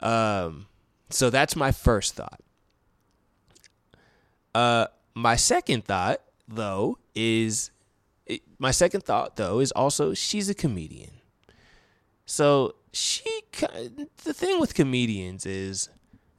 Um, 0.00 0.66
so 1.10 1.30
that's 1.30 1.54
my 1.54 1.70
first 1.70 2.14
thought. 2.14 2.40
Uh, 4.54 4.86
my 5.14 5.36
second 5.36 5.84
thought 5.84 6.22
though 6.48 6.98
is 7.14 7.70
my 8.58 8.70
second 8.70 9.02
thought 9.04 9.36
though 9.36 9.60
is 9.60 9.70
also 9.72 10.12
she's 10.12 10.48
a 10.48 10.54
comedian. 10.54 11.10
So 12.24 12.74
she 12.92 13.42
the 13.52 14.34
thing 14.34 14.58
with 14.58 14.74
comedians 14.74 15.46
is 15.46 15.88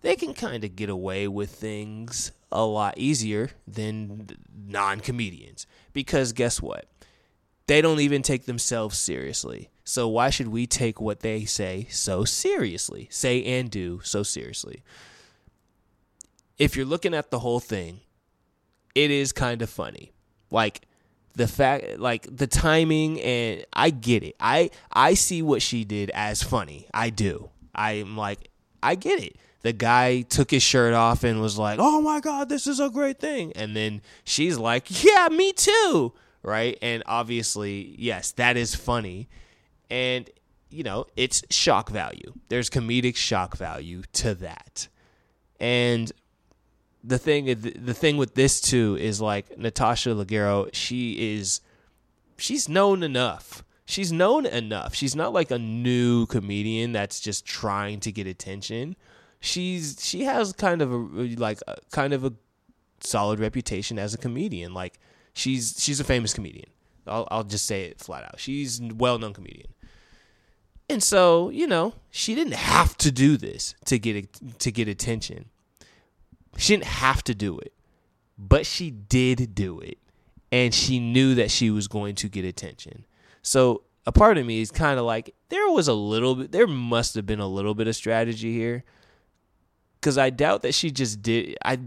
they 0.02 0.16
can 0.16 0.34
kind 0.34 0.64
of 0.64 0.76
get 0.76 0.90
away 0.90 1.28
with 1.28 1.52
things 1.52 2.32
a 2.52 2.66
lot 2.66 2.98
easier 2.98 3.52
than 3.68 4.28
non-comedians 4.68 5.68
because 5.94 6.34
guess 6.34 6.62
what? 6.62 6.86
They 7.68 7.82
don't 7.82 8.00
even 8.00 8.22
take 8.22 8.46
themselves 8.46 8.98
seriously. 8.98 9.70
So 9.84 10.08
why 10.08 10.30
should 10.30 10.48
we 10.48 10.68
take 10.68 11.00
what 11.00 11.20
they 11.20 11.46
say 11.46 11.88
so 11.90 12.26
seriously? 12.26 13.08
Say 13.12 13.44
and 13.44 13.70
do 13.70 14.02
so 14.04 14.24
seriously. 14.24 14.84
If 16.58 16.76
you're 16.76 16.86
looking 16.86 17.14
at 17.14 17.30
the 17.30 17.40
whole 17.40 17.60
thing, 17.60 18.02
it 18.96 19.12
is 19.12 19.32
kind 19.32 19.62
of 19.62 19.70
funny. 19.70 20.12
Like 20.50 20.82
the 21.36 21.48
fact 21.48 22.00
like 22.00 22.28
the 22.36 22.48
timing 22.48 23.22
and 23.22 23.66
I 23.74 23.92
get 23.92 24.24
it. 24.24 24.36
I 24.40 24.72
I 24.92 25.14
see 25.14 25.42
what 25.42 25.62
she 25.62 25.84
did 25.84 26.10
as 26.12 26.42
funny. 26.42 26.88
I 26.94 27.10
do. 27.10 27.50
I'm 27.76 28.18
like 28.18 28.50
I 28.82 28.96
get 28.96 29.22
it. 29.22 29.36
The 29.62 29.74
guy 29.74 30.22
took 30.22 30.52
his 30.52 30.64
shirt 30.64 30.94
off 30.94 31.24
and 31.24 31.42
was 31.42 31.58
like, 31.58 31.80
"Oh 31.82 32.02
my 32.02 32.20
god, 32.22 32.48
this 32.50 32.68
is 32.68 32.80
a 32.80 32.90
great 32.90 33.20
thing." 33.20 33.52
And 33.56 33.76
then 33.76 34.02
she's 34.24 34.58
like, 34.58 35.04
"Yeah, 35.04 35.28
me 35.30 35.52
too." 35.52 36.14
Right? 36.48 36.78
And 36.82 37.04
obviously, 37.06 37.94
yes, 38.00 38.32
that 38.32 38.56
is 38.56 38.74
funny. 38.74 39.28
And, 39.92 40.30
you 40.70 40.82
know, 40.82 41.06
it's 41.18 41.44
shock 41.50 41.90
value. 41.90 42.34
There's 42.48 42.70
comedic 42.70 43.18
shock 43.18 43.58
value 43.58 44.04
to 44.14 44.34
that. 44.36 44.88
And 45.60 46.10
the 47.04 47.18
thing 47.18 47.46
the 47.46 47.94
thing 47.94 48.18
with 48.18 48.36
this 48.36 48.62
too 48.62 48.98
is 49.00 49.20
like 49.20 49.58
Natasha 49.58 50.10
Leggero, 50.10 50.70
she 50.74 51.36
is 51.36 51.62
she's 52.38 52.70
known 52.70 53.04
enough. 53.04 53.64
She's 53.86 54.12
known 54.12 54.46
enough. 54.46 54.94
She's 54.96 55.16
not 55.16 55.34
like 55.34 55.52
a 55.52 55.60
new 55.60 56.26
comedian 56.28 56.92
that's 56.92 57.20
just 57.20 57.46
trying 57.46 58.00
to 58.02 58.12
get 58.12 58.28
attention. 58.28 58.96
She's 59.40 59.98
she 60.02 60.24
has 60.24 60.54
kind 60.54 60.82
of 60.82 60.92
a 60.92 60.96
like 60.96 61.60
a, 61.68 61.76
kind 61.92 62.14
of 62.14 62.24
a 62.24 62.34
solid 63.02 63.40
reputation 63.40 64.00
as 64.00 64.14
a 64.14 64.18
comedian. 64.18 64.74
Like 64.74 65.00
She's 65.38 65.76
she's 65.78 66.00
a 66.00 66.04
famous 66.04 66.34
comedian. 66.34 66.70
I'll 67.06 67.28
I'll 67.30 67.44
just 67.44 67.66
say 67.66 67.84
it 67.84 68.00
flat 68.00 68.24
out. 68.24 68.40
She's 68.40 68.82
a 68.82 68.90
well-known 68.94 69.34
comedian. 69.34 69.68
And 70.90 71.04
so, 71.04 71.50
you 71.50 71.68
know, 71.68 71.94
she 72.10 72.34
didn't 72.34 72.56
have 72.56 72.98
to 72.98 73.12
do 73.12 73.38
this 73.38 73.76
to 73.86 74.00
get 74.00 74.60
to 74.60 74.72
get 74.72 74.88
attention. 74.88 75.50
She 76.58 76.74
didn't 76.74 76.86
have 76.86 77.24
to 77.26 77.36
do 77.36 77.60
it. 77.60 77.74
But 78.38 78.66
she 78.66 78.90
did 78.90 79.54
do 79.54 79.80
it. 79.80 80.00
And 80.52 80.74
she 80.74 81.00
knew 81.00 81.36
that 81.36 81.52
she 81.52 81.70
was 81.70 81.88
going 81.88 82.16
to 82.16 82.30
get 82.30 82.44
attention. 82.44 83.06
So, 83.42 83.84
a 84.08 84.12
part 84.12 84.38
of 84.38 84.46
me 84.46 84.62
is 84.62 84.72
kind 84.72 84.98
of 84.98 85.06
like 85.06 85.36
there 85.50 85.70
was 85.70 85.88
a 85.88 85.94
little 85.94 86.34
bit 86.34 86.52
there 86.52 86.66
must 86.66 87.14
have 87.14 87.28
been 87.28 87.40
a 87.40 87.48
little 87.48 87.76
bit 87.76 87.88
of 87.88 87.96
strategy 87.96 88.54
here 88.54 88.84
cuz 90.02 90.18
I 90.18 90.30
doubt 90.32 90.64
that 90.64 90.74
she 90.74 90.90
just 90.90 91.22
did 91.22 91.58
I 91.64 91.78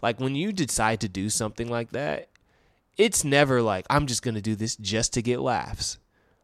like 0.00 0.20
when 0.20 0.36
you 0.36 0.52
decide 0.52 1.00
to 1.00 1.08
do 1.08 1.28
something 1.28 1.68
like 1.68 1.90
that 1.90 2.28
it's 2.96 3.24
never 3.24 3.62
like 3.62 3.86
I'm 3.90 4.06
just 4.06 4.22
gonna 4.22 4.40
do 4.40 4.54
this 4.54 4.76
just 4.76 5.14
to 5.14 5.22
get 5.22 5.40
laughs. 5.40 5.98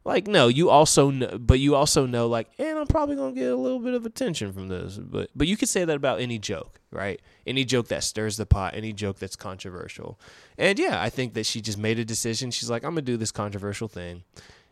Like 0.05 0.27
no, 0.27 0.49
you 0.49 0.71
also 0.71 1.11
know, 1.11 1.39
but 1.39 1.61
you 1.61 1.75
also 1.75 2.07
know 2.07 2.27
like, 2.27 2.49
and 2.59 2.79
I'm 2.79 2.87
probably 2.87 3.17
gonna 3.17 3.35
get 3.35 3.53
a 3.53 3.57
little 3.57 3.81
bit 3.81 3.95
of 3.95 4.07
attention 4.07 4.53
from 4.53 4.69
this. 4.69 4.97
But 4.97 5.31
but 5.35 5.47
you 5.47 5.57
could 5.57 5.69
say 5.69 5.85
that 5.85 5.95
about 5.95 6.21
any 6.21 6.39
joke, 6.39 6.81
right? 6.91 7.21
Any 7.47 7.65
joke 7.65 7.89
that 7.89 8.03
stirs 8.03 8.39
the 8.39 8.47
pot, 8.47 8.75
any 8.75 8.93
joke 8.95 9.19
that's 9.19 9.37
controversial. 9.37 10.19
And 10.57 10.79
yeah, 10.79 11.01
I 11.03 11.11
think 11.11 11.35
that 11.35 11.45
she 11.45 11.61
just 11.61 11.77
made 11.77 11.99
a 11.99 12.05
decision. 12.05 12.51
She's 12.51 12.71
like, 12.71 12.83
I'm 12.83 12.93
gonna 12.93 13.03
do 13.03 13.19
this 13.19 13.31
controversial 13.31 13.89
thing. 13.89 14.25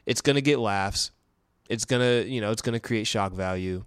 It's 0.06 0.22
gonna 0.22 0.40
get 0.40 0.58
laughs. 0.58 1.10
It's 1.68 1.84
gonna 1.84 2.22
you 2.22 2.40
know 2.40 2.50
it's 2.50 2.62
gonna 2.62 2.80
create 2.80 3.06
shock 3.06 3.32
value, 3.32 3.84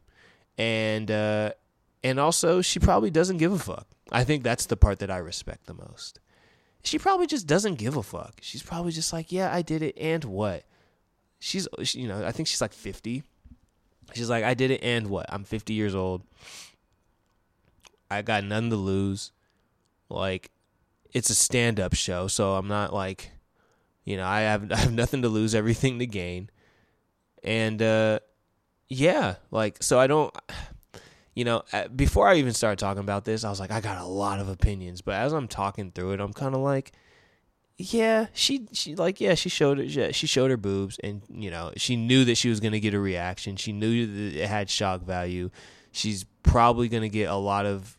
and 0.59 1.09
uh, 1.09 1.53
and 2.03 2.19
also 2.19 2.61
she 2.61 2.77
probably 2.79 3.09
doesn't 3.09 3.37
give 3.37 3.51
a 3.51 3.59
fuck. 3.59 3.87
I 4.11 4.23
think 4.23 4.43
that's 4.43 4.67
the 4.67 4.77
part 4.77 4.99
that 4.99 5.09
I 5.09 5.17
respect 5.17 5.65
the 5.65 5.73
most 5.73 6.19
she 6.83 6.97
probably 6.97 7.27
just 7.27 7.47
doesn't 7.47 7.75
give 7.75 7.95
a 7.97 8.03
fuck. 8.03 8.35
She's 8.41 8.63
probably 8.63 8.91
just 8.91 9.13
like, 9.13 9.31
yeah, 9.31 9.53
I 9.53 9.61
did 9.61 9.81
it, 9.81 9.97
and 9.97 10.23
what? 10.25 10.63
She's, 11.39 11.67
you 11.93 12.07
know, 12.07 12.25
I 12.25 12.31
think 12.31 12.47
she's 12.47 12.61
like 12.61 12.73
50. 12.73 13.23
She's 14.13 14.29
like, 14.29 14.43
I 14.43 14.53
did 14.53 14.71
it, 14.71 14.83
and 14.83 15.07
what? 15.07 15.25
I'm 15.29 15.43
50 15.43 15.73
years 15.73 15.95
old. 15.95 16.23
I 18.09 18.21
got 18.21 18.43
nothing 18.43 18.69
to 18.71 18.75
lose. 18.75 19.31
Like, 20.09 20.51
it's 21.13 21.29
a 21.29 21.35
stand 21.35 21.79
up 21.79 21.93
show, 21.93 22.27
so 22.27 22.55
I'm 22.55 22.67
not 22.67 22.93
like, 22.93 23.31
you 24.03 24.17
know, 24.17 24.25
I 24.25 24.41
have 24.41 24.71
I 24.71 24.77
have 24.77 24.93
nothing 24.93 25.21
to 25.21 25.29
lose, 25.29 25.55
everything 25.55 25.99
to 25.99 26.05
gain. 26.05 26.49
And 27.43 27.81
uh 27.81 28.19
yeah, 28.87 29.35
like 29.51 29.81
so 29.81 29.99
I 29.99 30.07
don't 30.07 30.35
you 31.33 31.45
know, 31.45 31.63
uh, 31.71 31.87
before 31.87 32.27
I 32.27 32.35
even 32.35 32.53
started 32.53 32.79
talking 32.79 33.01
about 33.01 33.25
this, 33.25 33.43
I 33.43 33.49
was 33.49 33.59
like, 33.59 33.71
I 33.71 33.79
got 33.79 34.01
a 34.01 34.05
lot 34.05 34.39
of 34.39 34.49
opinions. 34.49 35.01
But 35.01 35.15
as 35.15 35.33
I'm 35.33 35.47
talking 35.47 35.91
through 35.91 36.13
it, 36.13 36.19
I'm 36.19 36.33
kind 36.33 36.53
of 36.55 36.61
like, 36.61 36.91
yeah, 37.77 38.27
she 38.33 38.67
she 38.73 38.95
like 38.95 39.19
yeah, 39.19 39.35
she 39.35 39.49
showed 39.49 39.79
it. 39.79 40.13
She 40.15 40.27
showed 40.27 40.51
her 40.51 40.57
boobs, 40.57 40.99
and 41.03 41.21
you 41.29 41.49
know, 41.49 41.71
she 41.77 41.95
knew 41.95 42.25
that 42.25 42.35
she 42.35 42.49
was 42.49 42.59
gonna 42.59 42.79
get 42.79 42.93
a 42.93 42.99
reaction. 42.99 43.55
She 43.55 43.71
knew 43.71 44.05
that 44.05 44.41
it 44.43 44.47
had 44.47 44.69
shock 44.69 45.01
value. 45.01 45.49
She's 45.91 46.25
probably 46.43 46.89
gonna 46.89 47.09
get 47.09 47.29
a 47.29 47.35
lot 47.35 47.65
of 47.65 47.97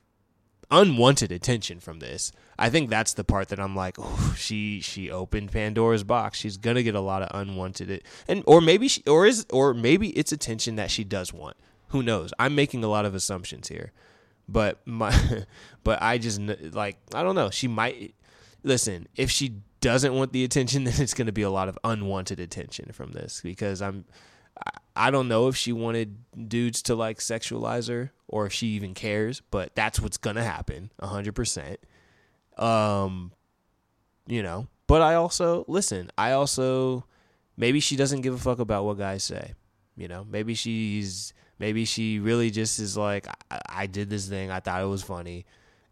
unwanted 0.70 1.32
attention 1.32 1.80
from 1.80 1.98
this. 1.98 2.32
I 2.58 2.70
think 2.70 2.90
that's 2.90 3.14
the 3.14 3.24
part 3.24 3.48
that 3.48 3.58
I'm 3.58 3.74
like, 3.74 3.96
oh, 3.98 4.34
she 4.36 4.80
she 4.80 5.10
opened 5.10 5.50
Pandora's 5.50 6.04
box. 6.04 6.38
She's 6.38 6.58
gonna 6.58 6.82
get 6.82 6.94
a 6.94 7.00
lot 7.00 7.22
of 7.22 7.30
unwanted 7.34 7.90
it, 7.90 8.04
and 8.28 8.44
or 8.46 8.60
maybe 8.60 8.88
she 8.88 9.02
or 9.06 9.26
is 9.26 9.46
or 9.50 9.74
maybe 9.74 10.10
it's 10.10 10.32
attention 10.32 10.76
that 10.76 10.90
she 10.90 11.02
does 11.02 11.32
want. 11.32 11.56
Who 11.92 12.02
knows? 12.02 12.32
I'm 12.38 12.54
making 12.54 12.82
a 12.84 12.88
lot 12.88 13.04
of 13.04 13.14
assumptions 13.14 13.68
here, 13.68 13.92
but 14.48 14.80
my, 14.86 15.14
but 15.84 16.02
I 16.02 16.18
just 16.18 16.40
like 16.40 16.96
I 17.14 17.22
don't 17.22 17.34
know. 17.34 17.50
She 17.50 17.68
might 17.68 18.14
listen 18.62 19.08
if 19.14 19.30
she 19.30 19.60
doesn't 19.80 20.14
want 20.14 20.32
the 20.32 20.44
attention, 20.44 20.84
then 20.84 20.94
it's 20.98 21.14
going 21.14 21.26
to 21.26 21.32
be 21.32 21.42
a 21.42 21.50
lot 21.50 21.68
of 21.68 21.78
unwanted 21.84 22.40
attention 22.40 22.92
from 22.92 23.12
this 23.12 23.40
because 23.42 23.82
I'm. 23.82 24.04
I 24.94 25.10
don't 25.10 25.28
know 25.28 25.48
if 25.48 25.56
she 25.56 25.72
wanted 25.72 26.18
dudes 26.48 26.82
to 26.82 26.94
like 26.94 27.18
sexualize 27.18 27.88
her 27.88 28.12
or 28.28 28.44
if 28.44 28.52
she 28.52 28.68
even 28.68 28.92
cares, 28.92 29.40
but 29.50 29.74
that's 29.74 29.98
what's 29.98 30.18
gonna 30.18 30.44
happen, 30.44 30.90
hundred 31.02 31.34
percent. 31.34 31.80
Um, 32.58 33.32
you 34.26 34.42
know, 34.42 34.68
but 34.86 35.00
I 35.00 35.14
also 35.14 35.64
listen. 35.68 36.10
I 36.18 36.32
also 36.32 37.06
maybe 37.56 37.80
she 37.80 37.96
doesn't 37.96 38.20
give 38.20 38.34
a 38.34 38.38
fuck 38.38 38.58
about 38.58 38.84
what 38.84 38.98
guys 38.98 39.24
say. 39.24 39.54
You 39.96 40.06
know, 40.06 40.26
maybe 40.28 40.54
she's 40.54 41.32
Maybe 41.62 41.84
she 41.84 42.18
really 42.18 42.50
just 42.50 42.80
is 42.80 42.96
like, 42.96 43.28
I, 43.48 43.60
I 43.68 43.86
did 43.86 44.10
this 44.10 44.26
thing. 44.28 44.50
I 44.50 44.58
thought 44.58 44.82
it 44.82 44.86
was 44.86 45.04
funny. 45.04 45.46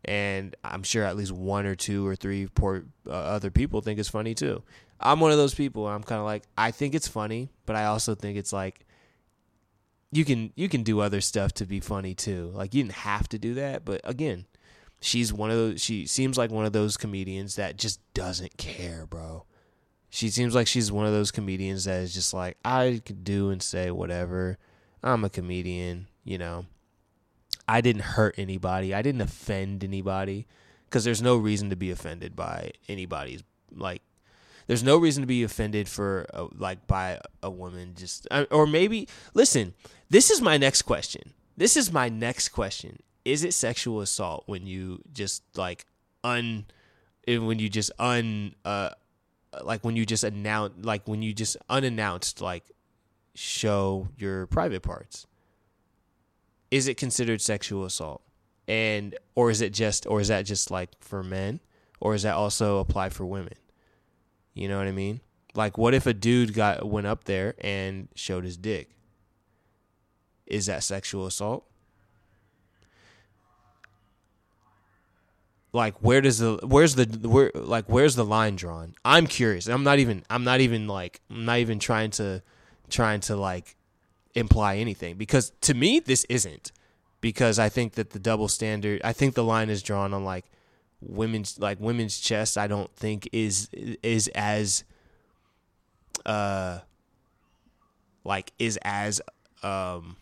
And 0.04 0.56
I'm 0.64 0.82
sure 0.82 1.04
at 1.04 1.16
least 1.16 1.30
one 1.30 1.64
or 1.64 1.76
two 1.76 2.04
or 2.04 2.16
three 2.16 2.48
poor, 2.48 2.86
uh, 3.06 3.12
other 3.12 3.52
people 3.52 3.80
think 3.80 4.00
it's 4.00 4.08
funny 4.08 4.34
too. 4.34 4.64
I'm 4.98 5.20
one 5.20 5.30
of 5.30 5.36
those 5.38 5.54
people. 5.54 5.86
I'm 5.86 6.02
kind 6.02 6.18
of 6.18 6.24
like, 6.24 6.42
I 6.58 6.72
think 6.72 6.96
it's 6.96 7.06
funny, 7.06 7.50
but 7.66 7.76
I 7.76 7.84
also 7.84 8.16
think 8.16 8.36
it's 8.36 8.52
like, 8.52 8.84
you 10.10 10.24
can 10.24 10.52
you 10.56 10.68
can 10.68 10.82
do 10.82 10.98
other 10.98 11.20
stuff 11.20 11.52
to 11.52 11.66
be 11.66 11.78
funny 11.78 12.16
too. 12.16 12.50
Like 12.52 12.74
you 12.74 12.82
didn't 12.82 12.96
have 12.96 13.28
to 13.28 13.38
do 13.38 13.54
that, 13.54 13.84
but 13.84 14.00
again, 14.02 14.46
she's 15.00 15.32
one 15.32 15.52
of 15.52 15.56
those. 15.56 15.80
She 15.80 16.04
seems 16.04 16.36
like 16.36 16.50
one 16.50 16.66
of 16.66 16.72
those 16.72 16.96
comedians 16.96 17.54
that 17.54 17.76
just 17.76 18.00
doesn't 18.12 18.56
care, 18.56 19.06
bro. 19.06 19.44
She 20.08 20.30
seems 20.30 20.52
like 20.52 20.66
she's 20.66 20.90
one 20.90 21.06
of 21.06 21.12
those 21.12 21.30
comedians 21.30 21.84
that 21.84 22.02
is 22.02 22.12
just 22.12 22.34
like 22.34 22.56
I 22.64 23.00
could 23.06 23.22
do 23.22 23.50
and 23.50 23.62
say 23.62 23.92
whatever. 23.92 24.58
I'm 25.02 25.24
a 25.24 25.30
comedian, 25.30 26.08
you 26.24 26.38
know. 26.38 26.66
I 27.66 27.80
didn't 27.80 28.02
hurt 28.02 28.34
anybody. 28.36 28.92
I 28.92 29.02
didn't 29.02 29.20
offend 29.20 29.84
anybody 29.84 30.46
because 30.90 31.04
there's 31.04 31.22
no 31.22 31.36
reason 31.36 31.70
to 31.70 31.76
be 31.76 31.90
offended 31.90 32.34
by 32.34 32.72
anybody's 32.88 33.44
like 33.72 34.02
there's 34.66 34.82
no 34.82 34.96
reason 34.98 35.22
to 35.22 35.26
be 35.26 35.42
offended 35.42 35.88
for 35.88 36.26
a, 36.34 36.46
like 36.56 36.86
by 36.86 37.20
a 37.42 37.50
woman 37.50 37.94
just 37.96 38.26
uh, 38.30 38.44
or 38.50 38.66
maybe 38.66 39.08
listen 39.32 39.74
this 40.10 40.30
is 40.30 40.40
my 40.40 40.56
next 40.56 40.82
question 40.82 41.32
this 41.56 41.76
is 41.76 41.92
my 41.92 42.08
next 42.08 42.48
question 42.48 42.98
is 43.24 43.44
it 43.44 43.54
sexual 43.54 44.00
assault 44.00 44.42
when 44.46 44.66
you 44.66 45.00
just 45.12 45.42
like 45.56 45.86
un 46.24 46.66
eh, 47.28 47.38
when 47.38 47.58
you 47.58 47.68
just 47.68 47.92
un 47.98 48.54
uh 48.64 48.90
like 49.62 49.84
when 49.84 49.96
you 49.96 50.04
just 50.04 50.24
announce 50.24 50.72
like 50.84 51.06
when 51.06 51.22
you 51.22 51.32
just 51.32 51.56
unannounced 51.68 52.40
like 52.40 52.64
show 53.34 54.08
your 54.16 54.46
private 54.46 54.82
parts. 54.82 55.26
Is 56.70 56.88
it 56.88 56.96
considered 56.96 57.40
sexual 57.40 57.84
assault? 57.84 58.22
And 58.68 59.16
or 59.34 59.50
is 59.50 59.60
it 59.60 59.72
just 59.72 60.06
or 60.06 60.20
is 60.20 60.28
that 60.28 60.42
just 60.42 60.70
like 60.70 60.90
for 61.00 61.22
men? 61.22 61.60
Or 62.00 62.14
is 62.14 62.22
that 62.22 62.34
also 62.34 62.78
apply 62.78 63.10
for 63.10 63.26
women? 63.26 63.54
You 64.54 64.68
know 64.68 64.78
what 64.78 64.86
i 64.86 64.92
mean? 64.92 65.20
Like 65.54 65.78
what 65.78 65.94
if 65.94 66.06
a 66.06 66.14
dude 66.14 66.54
got 66.54 66.88
went 66.88 67.06
up 67.06 67.24
there 67.24 67.54
and 67.60 68.08
showed 68.14 68.44
his 68.44 68.56
dick? 68.56 68.90
Is 70.46 70.66
that 70.66 70.82
sexual 70.82 71.26
assault? 71.26 71.66
Like 75.72 76.02
where 76.02 76.20
does 76.20 76.38
the 76.38 76.58
where's 76.62 76.94
the 76.96 77.06
where 77.28 77.50
like 77.54 77.86
where's 77.86 78.16
the 78.16 78.24
line 78.24 78.56
drawn? 78.56 78.94
I'm 79.04 79.26
curious. 79.26 79.68
I'm 79.68 79.84
not 79.84 79.98
even 79.98 80.24
i'm 80.30 80.44
not 80.44 80.60
even 80.60 80.86
like 80.86 81.20
i'm 81.30 81.44
not 81.44 81.58
even 81.58 81.78
trying 81.78 82.10
to 82.12 82.42
trying 82.90 83.20
to 83.20 83.36
like 83.36 83.76
imply 84.34 84.76
anything 84.76 85.16
because 85.16 85.52
to 85.60 85.74
me 85.74 85.98
this 85.98 86.24
isn't 86.28 86.72
because 87.20 87.58
i 87.58 87.68
think 87.68 87.94
that 87.94 88.10
the 88.10 88.18
double 88.18 88.48
standard 88.48 89.00
i 89.02 89.12
think 89.12 89.34
the 89.34 89.44
line 89.44 89.68
is 89.68 89.82
drawn 89.82 90.14
on 90.14 90.24
like 90.24 90.44
women's 91.00 91.58
like 91.58 91.80
women's 91.80 92.18
chest 92.20 92.56
i 92.56 92.66
don't 92.66 92.94
think 92.94 93.28
is 93.32 93.68
is 93.72 94.28
as 94.28 94.84
uh 96.26 96.78
like 98.24 98.52
is 98.58 98.78
as 98.82 99.20
um 99.62 100.16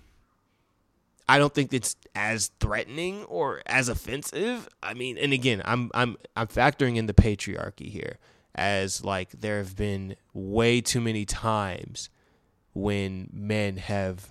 I 1.29 1.39
don't 1.39 1.53
think 1.53 1.75
it's 1.75 1.95
as 2.15 2.51
threatening 2.59 3.25
or 3.25 3.61
as 3.67 3.91
offensive. 3.91 4.67
I 4.83 4.95
mean, 4.95 5.19
and 5.19 5.33
again, 5.33 5.61
I'm 5.65 5.91
I'm 5.93 6.17
I'm 6.35 6.47
factoring 6.47 6.97
in 6.97 7.05
the 7.05 7.13
patriarchy 7.13 7.91
here 7.91 8.17
as 8.55 9.05
like 9.05 9.31
there 9.33 9.59
have 9.59 9.77
been 9.77 10.17
way 10.33 10.81
too 10.81 11.01
many 11.01 11.27
times 11.27 12.09
when 12.79 13.29
men 13.33 13.77
have 13.77 14.31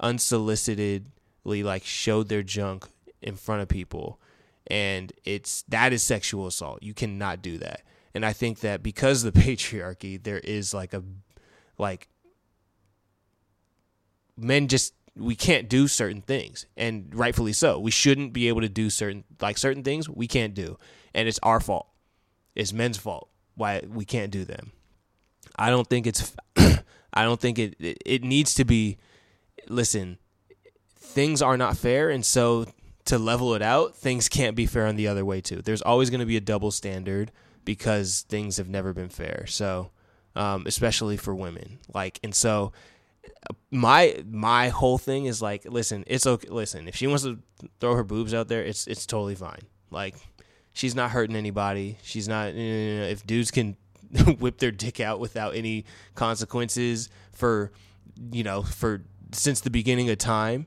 unsolicitedly 0.00 1.02
like 1.44 1.84
showed 1.84 2.28
their 2.28 2.42
junk 2.42 2.86
in 3.20 3.36
front 3.36 3.62
of 3.62 3.68
people. 3.68 4.20
And 4.68 5.12
it's 5.24 5.62
that 5.68 5.92
is 5.92 6.02
sexual 6.02 6.46
assault. 6.46 6.82
You 6.82 6.94
cannot 6.94 7.42
do 7.42 7.58
that. 7.58 7.82
And 8.14 8.24
I 8.24 8.32
think 8.32 8.60
that 8.60 8.82
because 8.82 9.24
of 9.24 9.34
the 9.34 9.40
patriarchy 9.46 10.22
there 10.22 10.38
is 10.38 10.72
like 10.72 10.94
a 10.94 11.02
like 11.78 12.08
men 14.36 14.68
just 14.68 14.94
we 15.16 15.34
can't 15.34 15.68
do 15.68 15.88
certain 15.88 16.22
things. 16.22 16.66
And 16.76 17.12
rightfully 17.14 17.52
so. 17.52 17.78
We 17.78 17.90
shouldn't 17.90 18.32
be 18.32 18.48
able 18.48 18.60
to 18.60 18.68
do 18.68 18.90
certain 18.90 19.24
like 19.40 19.58
certain 19.58 19.82
things 19.82 20.08
we 20.08 20.28
can't 20.28 20.54
do. 20.54 20.78
And 21.14 21.26
it's 21.26 21.40
our 21.42 21.60
fault. 21.60 21.88
It's 22.54 22.72
men's 22.72 22.96
fault 22.96 23.28
why 23.54 23.82
we 23.88 24.04
can't 24.04 24.30
do 24.30 24.44
them. 24.44 24.72
I 25.58 25.70
don't 25.70 25.88
think 25.88 26.06
it's 26.06 26.34
i 27.16 27.24
don't 27.24 27.40
think 27.40 27.58
it, 27.58 27.74
it 27.78 27.98
it 28.04 28.24
needs 28.24 28.54
to 28.54 28.64
be 28.64 28.96
listen 29.68 30.18
things 30.96 31.42
are 31.42 31.56
not 31.56 31.76
fair 31.76 32.10
and 32.10 32.24
so 32.24 32.66
to 33.04 33.18
level 33.18 33.54
it 33.54 33.62
out 33.62 33.94
things 33.96 34.28
can't 34.28 34.56
be 34.56 34.66
fair 34.66 34.86
on 34.86 34.96
the 34.96 35.08
other 35.08 35.24
way 35.24 35.40
too 35.40 35.62
there's 35.62 35.82
always 35.82 36.10
going 36.10 36.20
to 36.20 36.26
be 36.26 36.36
a 36.36 36.40
double 36.40 36.70
standard 36.70 37.32
because 37.64 38.24
things 38.28 38.56
have 38.58 38.68
never 38.68 38.92
been 38.92 39.08
fair 39.08 39.44
so 39.46 39.90
um, 40.36 40.64
especially 40.66 41.16
for 41.16 41.34
women 41.34 41.78
like 41.92 42.20
and 42.22 42.34
so 42.34 42.72
my 43.70 44.22
my 44.28 44.68
whole 44.68 44.98
thing 44.98 45.26
is 45.26 45.42
like, 45.42 45.64
listen, 45.64 46.04
it's 46.06 46.26
okay. 46.26 46.48
Listen, 46.48 46.88
if 46.88 46.96
she 46.96 47.06
wants 47.06 47.24
to 47.24 47.38
throw 47.80 47.94
her 47.94 48.04
boobs 48.04 48.34
out 48.34 48.48
there, 48.48 48.62
it's 48.62 48.86
it's 48.86 49.06
totally 49.06 49.34
fine. 49.34 49.62
Like, 49.90 50.14
she's 50.72 50.94
not 50.94 51.10
hurting 51.10 51.36
anybody. 51.36 51.98
She's 52.02 52.28
not. 52.28 52.52
If 52.54 53.26
dudes 53.26 53.50
can 53.50 53.76
whip 54.38 54.58
their 54.58 54.70
dick 54.70 55.00
out 55.00 55.20
without 55.20 55.54
any 55.54 55.84
consequences 56.14 57.08
for, 57.32 57.72
you 58.32 58.42
know, 58.42 58.62
for 58.62 59.02
since 59.32 59.60
the 59.60 59.70
beginning 59.70 60.08
of 60.10 60.18
time, 60.18 60.66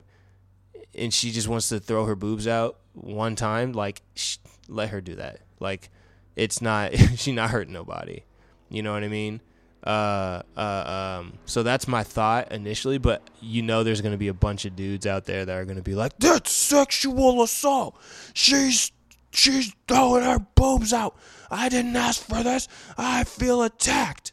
and 0.94 1.12
she 1.12 1.30
just 1.30 1.48
wants 1.48 1.68
to 1.68 1.80
throw 1.80 2.04
her 2.06 2.16
boobs 2.16 2.46
out 2.46 2.78
one 2.92 3.36
time, 3.36 3.72
like, 3.72 4.02
sh- 4.14 4.38
let 4.68 4.90
her 4.90 5.00
do 5.00 5.14
that. 5.16 5.40
Like, 5.58 5.90
it's 6.36 6.60
not. 6.60 6.94
she's 7.16 7.34
not 7.34 7.50
hurting 7.50 7.72
nobody. 7.72 8.24
You 8.68 8.82
know 8.82 8.92
what 8.92 9.04
I 9.04 9.08
mean? 9.08 9.40
Uh, 9.82 10.42
uh, 10.56 11.20
um, 11.20 11.38
so 11.46 11.62
that's 11.62 11.88
my 11.88 12.02
thought 12.02 12.52
initially, 12.52 12.98
but 12.98 13.22
you 13.40 13.62
know, 13.62 13.82
there's 13.82 14.02
going 14.02 14.12
to 14.12 14.18
be 14.18 14.28
a 14.28 14.34
bunch 14.34 14.64
of 14.66 14.76
dudes 14.76 15.06
out 15.06 15.24
there 15.24 15.44
that 15.44 15.56
are 15.56 15.64
going 15.64 15.78
to 15.78 15.82
be 15.82 15.94
like, 15.94 16.18
that's 16.18 16.52
sexual 16.52 17.42
assault. 17.42 17.98
She's, 18.34 18.92
she's 19.30 19.74
throwing 19.88 20.24
her 20.24 20.38
boobs 20.38 20.92
out. 20.92 21.16
I 21.50 21.68
didn't 21.68 21.96
ask 21.96 22.22
for 22.22 22.42
this. 22.42 22.68
I 22.96 23.24
feel 23.24 23.62
attacked. 23.62 24.32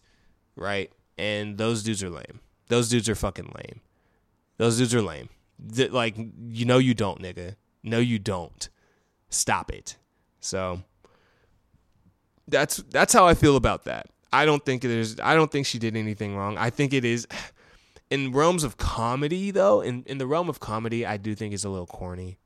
Right. 0.55 0.91
And 1.17 1.57
those 1.57 1.83
dudes 1.83 2.03
are 2.03 2.09
lame. 2.09 2.39
Those 2.67 2.89
dudes 2.89 3.09
are 3.09 3.15
fucking 3.15 3.53
lame. 3.55 3.81
Those 4.57 4.77
dudes 4.77 4.93
are 4.93 5.01
lame. 5.01 5.29
Th- 5.73 5.91
like, 5.91 6.15
you 6.49 6.65
know, 6.65 6.77
you 6.77 6.93
don't, 6.93 7.21
nigga. 7.21 7.55
No, 7.83 7.99
you 7.99 8.19
don't. 8.19 8.69
Stop 9.29 9.71
it. 9.71 9.97
So 10.39 10.81
that's, 12.47 12.77
that's 12.77 13.13
how 13.13 13.25
I 13.25 13.33
feel 13.33 13.55
about 13.55 13.85
that. 13.85 14.09
I 14.31 14.45
don't 14.45 14.63
think 14.63 14.81
there's 14.81 15.19
I 15.19 15.35
don't 15.35 15.51
think 15.51 15.65
she 15.65 15.79
did 15.79 15.95
anything 15.95 16.35
wrong. 16.35 16.57
I 16.57 16.69
think 16.69 16.93
it 16.93 17.05
is 17.05 17.27
in 18.09 18.31
realms 18.31 18.63
of 18.63 18.77
comedy 18.77 19.51
though, 19.51 19.81
in, 19.81 20.03
in 20.05 20.17
the 20.17 20.27
realm 20.27 20.49
of 20.49 20.59
comedy, 20.59 21.05
I 21.05 21.17
do 21.17 21.35
think 21.35 21.53
it's 21.53 21.63
a 21.63 21.69
little 21.69 21.87
corny. 21.87 22.37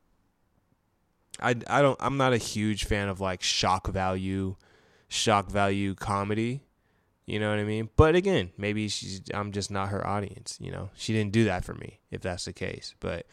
I, 1.42 1.56
I 1.68 1.82
don't 1.82 1.98
I'm 2.00 2.18
not 2.18 2.34
a 2.34 2.38
huge 2.38 2.86
fan 2.86 3.10
of 3.10 3.20
like 3.20 3.42
shock 3.42 3.88
value 3.88 4.56
shock 5.08 5.50
value 5.50 5.96
comedy. 5.96 6.62
You 7.26 7.40
know 7.40 7.50
what 7.50 7.60
I 7.60 7.64
mean? 7.64 7.90
But 7.96 8.16
again, 8.16 8.52
maybe 8.58 8.88
she's 8.90 9.22
I'm 9.34 9.52
just 9.52 9.72
not 9.72 9.90
her 9.90 10.06
audience, 10.06 10.58
you 10.60 10.72
know. 10.72 10.90
She 10.96 11.14
didn't 11.14 11.32
do 11.32 11.46
that 11.46 11.64
for 11.64 11.74
me 11.74 12.00
if 12.10 12.22
that's 12.22 12.46
the 12.46 12.54
case. 12.54 12.96
But 13.00 13.26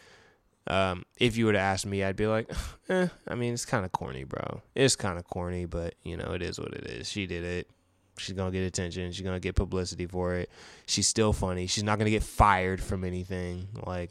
um, 0.67 1.05
if 1.19 1.37
you 1.37 1.47
were 1.47 1.53
to 1.53 1.59
ask 1.59 1.87
me, 1.87 2.05
I'd 2.05 2.17
be 2.17 2.27
like, 2.27 2.51
eh, 2.89 3.09
I 3.27 3.35
mean, 3.35 3.55
it's 3.55 3.65
kind 3.65 3.85
of 3.85 3.93
corny, 3.93 4.25
bro. 4.25 4.63
It's 4.75 4.97
kind 4.97 5.19
of 5.19 5.25
corny, 5.25 5.65
but 5.65 5.95
you 6.03 6.17
know, 6.17 6.33
it 6.33 6.43
is 6.43 6.59
what 6.59 6.75
it 6.75 6.87
is. 6.87 7.09
She 7.09 7.27
did 7.27 7.45
it. 7.45 7.71
She's 8.19 8.35
gonna 8.35 8.51
get 8.51 8.65
attention. 8.65 9.13
She's 9.13 9.25
gonna 9.25 9.41
get 9.41 9.55
publicity 9.55 10.07
for 10.07 10.35
it. 10.35 10.51
She's 10.87 11.09
still 11.09 11.33
funny. 11.33 11.67
She's 11.67 11.85
not 11.85 11.99
gonna 11.99 12.11
get 12.11 12.23
fired 12.23 12.83
from 12.83 13.05
anything. 13.05 13.69
Like, 13.87 14.11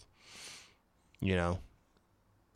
you 1.19 1.35
know, 1.35 1.59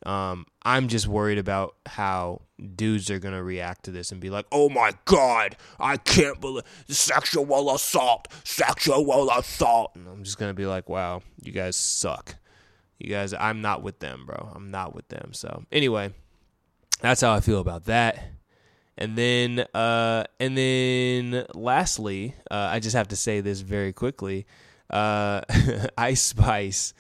um, 0.06 0.45
I'm 0.64 0.88
just 0.88 1.08
worried 1.08 1.38
about 1.38 1.76
how 1.86 2.41
dudes 2.76 3.10
are 3.10 3.20
gonna 3.20 3.43
react 3.43 3.86
to 3.86 3.91
this 3.91 4.12
and 4.12 4.20
be 4.20 4.30
like, 4.30 4.45
"Oh 4.52 4.70
my 4.70 4.93
god, 5.06 5.58
I 5.80 5.97
can't 5.97 6.39
believe 6.41 6.64
sexual 6.88 7.74
assault, 7.74 8.28
sexual 8.43 9.30
assault," 9.32 9.91
and 9.95 10.08
I'm 10.08 10.24
just 10.24 10.38
gonna 10.38 10.54
be 10.54 10.66
like, 10.66 10.89
"Wow, 10.89 11.22
you 11.43 11.52
guys 11.52 11.76
suck. 11.76 12.36
You 12.99 13.10
guys, 13.10 13.34
I'm 13.34 13.62
not 13.62 13.84
with 13.84 13.99
them, 13.99 14.26
bro. 14.26 14.52
I'm 14.56 14.72
not 14.72 14.95
with 14.95 15.08
them." 15.10 15.34
So 15.34 15.66
anyway, 15.72 16.14
that's 17.02 17.22
how 17.22 17.34
I 17.34 17.39
feel 17.39 17.60
about 17.60 17.86
that. 17.86 18.24
And 18.97 19.18
then, 19.18 19.66
uh, 19.74 20.26
and 20.39 20.58
then, 20.58 21.45
lastly, 21.56 22.36
uh, 22.52 22.70
I 22.72 22.80
just 22.80 22.95
have 22.95 23.08
to 23.10 23.16
say 23.16 23.41
this 23.41 23.62
very 23.62 23.93
quickly. 23.93 24.45
Uh, 24.89 25.41
Ice 25.97 26.22
Spice 26.22 26.93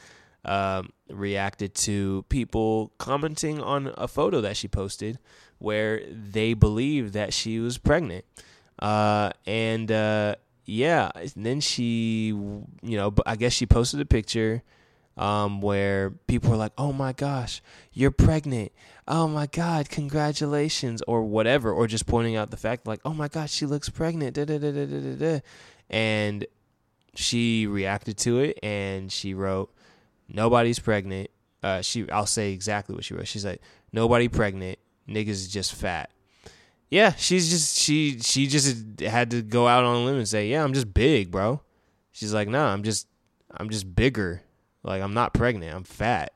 um, 0.45 0.91
reacted 1.09 1.75
to 1.75 2.25
people 2.29 2.91
commenting 2.97 3.61
on 3.61 3.93
a 3.97 4.07
photo 4.07 4.41
that 4.41 4.57
she 4.57 4.67
posted 4.67 5.19
where 5.59 6.01
they 6.11 6.53
believed 6.53 7.13
that 7.13 7.33
she 7.33 7.59
was 7.59 7.77
pregnant. 7.77 8.25
Uh, 8.79 9.31
and 9.45 9.91
uh, 9.91 10.35
yeah, 10.65 11.11
and 11.15 11.31
then 11.35 11.59
she, 11.59 12.27
you 12.27 12.97
know, 12.97 13.13
I 13.25 13.35
guess 13.35 13.53
she 13.53 13.65
posted 13.65 13.99
a 13.99 14.05
picture 14.05 14.63
um, 15.17 15.61
where 15.61 16.09
people 16.09 16.49
were 16.49 16.57
like, 16.57 16.71
"Oh 16.77 16.91
my 16.91 17.13
gosh, 17.13 17.61
you're 17.93 18.11
pregnant! 18.11 18.71
Oh 19.07 19.27
my 19.27 19.45
god, 19.45 19.89
congratulations!" 19.89 21.03
or 21.07 21.21
whatever, 21.23 21.71
or 21.71 21.85
just 21.85 22.07
pointing 22.07 22.35
out 22.35 22.49
the 22.49 22.57
fact 22.57 22.87
like, 22.87 23.01
"Oh 23.05 23.13
my 23.13 23.27
gosh, 23.27 23.51
she 23.51 23.67
looks 23.67 23.89
pregnant!" 23.89 24.35
Da, 24.35 24.45
da, 24.45 24.57
da, 24.57 24.71
da, 24.71 24.85
da, 24.85 25.15
da. 25.15 25.39
And 25.89 26.45
she 27.13 27.67
reacted 27.67 28.17
to 28.19 28.39
it 28.39 28.57
and 28.63 29.11
she 29.11 29.33
wrote, 29.33 29.73
nobody's 30.33 30.79
pregnant. 30.79 31.29
Uh, 31.63 31.81
she, 31.81 32.09
I'll 32.09 32.25
say 32.25 32.53
exactly 32.53 32.95
what 32.95 33.03
she 33.05 33.13
wrote. 33.13 33.27
She's 33.27 33.45
like, 33.45 33.61
nobody 33.93 34.27
pregnant. 34.27 34.79
Niggas 35.07 35.29
is 35.29 35.47
just 35.47 35.73
fat. 35.73 36.09
Yeah, 36.89 37.13
she's 37.15 37.49
just 37.49 37.77
she 37.77 38.19
she 38.19 38.47
just 38.47 38.99
had 38.99 39.31
to 39.31 39.41
go 39.41 39.65
out 39.65 39.85
on 39.85 39.95
a 39.95 40.03
limb 40.03 40.17
and 40.17 40.27
say, 40.27 40.49
yeah, 40.49 40.61
I'm 40.61 40.73
just 40.73 40.93
big, 40.93 41.31
bro. 41.31 41.61
She's 42.11 42.33
like, 42.33 42.49
nah, 42.49 42.71
I'm 42.71 42.83
just 42.83 43.07
I'm 43.49 43.69
just 43.69 43.95
bigger. 43.95 44.41
Like 44.83 45.01
I'm 45.01 45.13
not 45.13 45.33
pregnant. 45.33 45.73
I'm 45.73 45.85
fat. 45.85 46.33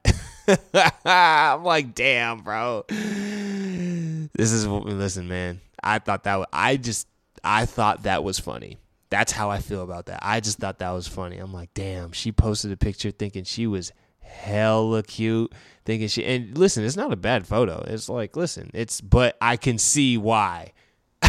I'm 1.05 1.63
like, 1.63 1.93
damn, 1.93 2.39
bro. 2.39 2.85
This 2.87 4.51
is 4.51 4.65
what 4.67 4.85
we 4.85 4.91
listen, 4.93 5.27
man. 5.27 5.59
I 5.83 5.99
thought 5.99 6.23
that 6.23 6.37
was, 6.37 6.47
I 6.53 6.77
just 6.77 7.07
I 7.43 7.65
thought 7.65 8.03
that 8.03 8.23
was 8.23 8.39
funny. 8.39 8.77
That's 9.09 9.31
how 9.31 9.49
I 9.49 9.59
feel 9.59 9.83
about 9.83 10.07
that. 10.07 10.19
I 10.21 10.39
just 10.39 10.57
thought 10.57 10.79
that 10.79 10.91
was 10.91 11.07
funny. 11.07 11.37
I'm 11.37 11.53
like, 11.53 11.73
damn, 11.73 12.11
she 12.11 12.31
posted 12.31 12.71
a 12.71 12.77
picture 12.77 13.11
thinking 13.11 13.43
she 13.43 13.67
was 13.67 13.91
hella 14.19 15.03
cute, 15.03 15.53
thinking 15.85 16.07
she 16.07 16.25
and 16.25 16.57
listen, 16.57 16.83
it's 16.83 16.97
not 16.97 17.13
a 17.13 17.17
bad 17.17 17.47
photo. 17.47 17.83
It's 17.87 18.09
like, 18.09 18.35
listen, 18.35 18.71
it's 18.73 19.01
but 19.01 19.37
I 19.39 19.57
can 19.57 19.77
see 19.77 20.17
why. 20.17 20.73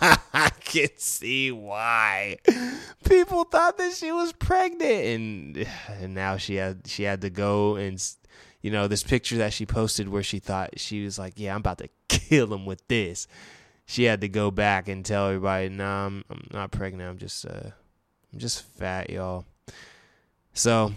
I 0.00 0.50
can 0.60 0.90
see 0.96 1.50
why 1.50 2.38
people 3.04 3.44
thought 3.44 3.78
that 3.78 3.92
she 3.94 4.12
was 4.12 4.32
pregnant, 4.32 5.04
and 5.04 5.66
and 6.00 6.14
now 6.14 6.36
she 6.36 6.56
had 6.56 6.86
she 6.86 7.02
had 7.02 7.20
to 7.22 7.30
go 7.30 7.76
and 7.76 8.02
you 8.60 8.70
know 8.70 8.88
this 8.88 9.02
picture 9.02 9.38
that 9.38 9.52
she 9.52 9.66
posted 9.66 10.08
where 10.08 10.22
she 10.22 10.38
thought 10.38 10.78
she 10.78 11.04
was 11.04 11.18
like, 11.18 11.34
yeah, 11.36 11.54
I'm 11.54 11.60
about 11.60 11.78
to 11.78 11.88
kill 12.08 12.52
him 12.52 12.66
with 12.66 12.86
this. 12.88 13.26
She 13.86 14.04
had 14.04 14.20
to 14.22 14.28
go 14.28 14.50
back 14.50 14.88
and 14.88 15.04
tell 15.04 15.26
everybody, 15.26 15.68
nah, 15.68 16.06
I'm, 16.06 16.24
I'm 16.30 16.46
not 16.52 16.70
pregnant. 16.70 17.10
I'm 17.10 17.18
just 17.18 17.44
uh, 17.44 17.70
I'm 18.32 18.38
just 18.38 18.62
fat, 18.62 19.10
y'all. 19.10 19.44
So 20.54 20.92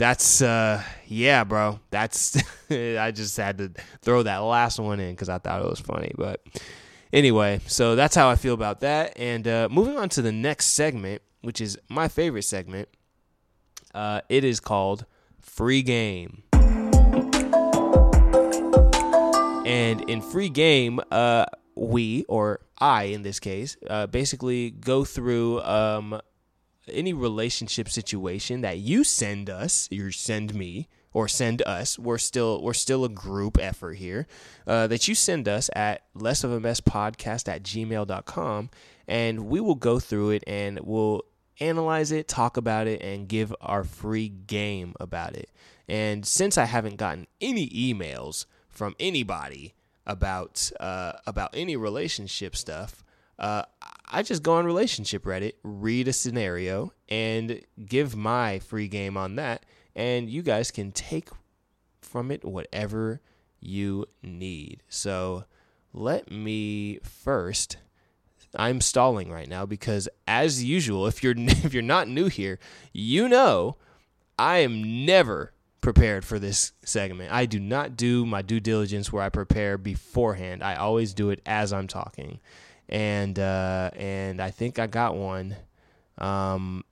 that's 0.00 0.40
uh 0.40 0.82
yeah 1.08 1.44
bro 1.44 1.78
that's 1.90 2.34
i 2.70 3.10
just 3.10 3.36
had 3.36 3.58
to 3.58 3.70
throw 4.00 4.22
that 4.22 4.38
last 4.38 4.80
one 4.80 4.98
in 4.98 5.10
because 5.10 5.28
i 5.28 5.36
thought 5.36 5.60
it 5.60 5.68
was 5.68 5.78
funny 5.78 6.10
but 6.16 6.42
anyway 7.12 7.60
so 7.66 7.94
that's 7.94 8.14
how 8.14 8.26
i 8.30 8.34
feel 8.34 8.54
about 8.54 8.80
that 8.80 9.12
and 9.18 9.46
uh 9.46 9.68
moving 9.70 9.98
on 9.98 10.08
to 10.08 10.22
the 10.22 10.32
next 10.32 10.68
segment 10.68 11.20
which 11.42 11.60
is 11.60 11.78
my 11.90 12.08
favorite 12.08 12.44
segment 12.44 12.88
uh 13.94 14.22
it 14.30 14.42
is 14.42 14.58
called 14.58 15.04
free 15.38 15.82
game 15.82 16.44
and 19.66 20.00
in 20.08 20.22
free 20.22 20.48
game 20.48 20.98
uh 21.10 21.44
we 21.74 22.24
or 22.28 22.60
i 22.78 23.04
in 23.04 23.22
this 23.22 23.40
case 23.40 23.76
uh 23.88 24.06
basically 24.06 24.70
go 24.70 25.04
through 25.04 25.60
um 25.62 26.20
any 26.92 27.12
relationship 27.12 27.88
situation 27.88 28.60
that 28.62 28.78
you 28.78 29.04
send 29.04 29.48
us, 29.48 29.88
you 29.90 30.10
send 30.10 30.54
me 30.54 30.88
or 31.12 31.28
send 31.28 31.62
us. 31.62 31.98
We're 31.98 32.18
still 32.18 32.62
we're 32.62 32.72
still 32.74 33.04
a 33.04 33.08
group 33.08 33.58
effort 33.60 33.94
here. 33.94 34.26
Uh, 34.66 34.86
that 34.86 35.08
you 35.08 35.14
send 35.14 35.48
us 35.48 35.70
at 35.74 36.02
less 36.14 36.44
of 36.44 36.52
a 36.52 36.60
mess 36.60 36.80
podcast 36.80 37.48
at 37.48 37.62
gmail.com 37.62 38.70
and 39.08 39.46
we 39.46 39.60
will 39.60 39.74
go 39.74 39.98
through 39.98 40.30
it 40.30 40.44
and 40.46 40.80
we'll 40.80 41.22
analyze 41.58 42.12
it, 42.12 42.28
talk 42.28 42.56
about 42.56 42.86
it, 42.86 43.02
and 43.02 43.28
give 43.28 43.54
our 43.60 43.84
free 43.84 44.28
game 44.28 44.94
about 44.98 45.36
it. 45.36 45.50
And 45.88 46.24
since 46.24 46.56
I 46.56 46.64
haven't 46.64 46.96
gotten 46.96 47.26
any 47.40 47.68
emails 47.68 48.46
from 48.68 48.94
anybody 49.00 49.74
about 50.10 50.70
uh, 50.80 51.12
about 51.26 51.50
any 51.54 51.76
relationship 51.76 52.56
stuff, 52.56 53.04
uh, 53.38 53.62
I 54.10 54.22
just 54.22 54.42
go 54.42 54.54
on 54.54 54.66
relationship 54.66 55.24
Reddit, 55.24 55.54
read 55.62 56.08
a 56.08 56.12
scenario, 56.12 56.92
and 57.08 57.62
give 57.86 58.16
my 58.16 58.58
free 58.58 58.88
game 58.88 59.16
on 59.16 59.36
that, 59.36 59.64
and 59.94 60.28
you 60.28 60.42
guys 60.42 60.70
can 60.70 60.92
take 60.92 61.28
from 62.02 62.30
it 62.30 62.44
whatever 62.44 63.20
you 63.60 64.06
need. 64.22 64.82
So 64.88 65.44
let 65.92 66.30
me 66.30 66.98
first. 67.02 67.76
I'm 68.56 68.80
stalling 68.80 69.30
right 69.30 69.48
now 69.48 69.64
because, 69.64 70.08
as 70.26 70.64
usual, 70.64 71.06
if 71.06 71.22
you're 71.22 71.34
if 71.38 71.72
you're 71.72 71.82
not 71.82 72.08
new 72.08 72.26
here, 72.26 72.58
you 72.92 73.28
know 73.28 73.76
I 74.38 74.58
am 74.58 75.04
never 75.06 75.52
prepared 75.80 76.24
for 76.24 76.38
this 76.38 76.72
segment. 76.84 77.32
I 77.32 77.46
do 77.46 77.58
not 77.58 77.96
do 77.96 78.26
my 78.26 78.42
due 78.42 78.60
diligence 78.60 79.12
where 79.12 79.22
I 79.22 79.28
prepare 79.28 79.78
beforehand. 79.78 80.62
I 80.62 80.76
always 80.76 81.14
do 81.14 81.30
it 81.30 81.40
as 81.46 81.72
I'm 81.72 81.86
talking 81.88 82.40
and 82.90 83.38
uh, 83.38 83.90
and 83.94 84.42
I 84.42 84.50
think 84.50 84.78
I 84.78 84.86
got 84.86 85.16
one. 85.16 85.56
Um, 86.18 86.84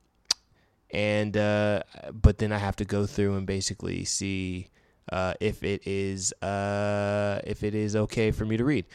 and 0.89 1.37
uh, 1.37 1.83
but 2.11 2.39
then 2.39 2.51
I 2.51 2.57
have 2.57 2.77
to 2.77 2.85
go 2.85 3.05
through 3.05 3.35
and 3.35 3.45
basically 3.45 4.05
see 4.05 4.69
uh, 5.11 5.33
if 5.39 5.61
it 5.63 5.85
is 5.85 6.33
uh, 6.41 7.41
if 7.43 7.63
it 7.63 7.75
is 7.75 7.95
okay 7.95 8.31
for 8.31 8.45
me 8.45 8.57
to 8.57 8.63
read. 8.63 8.85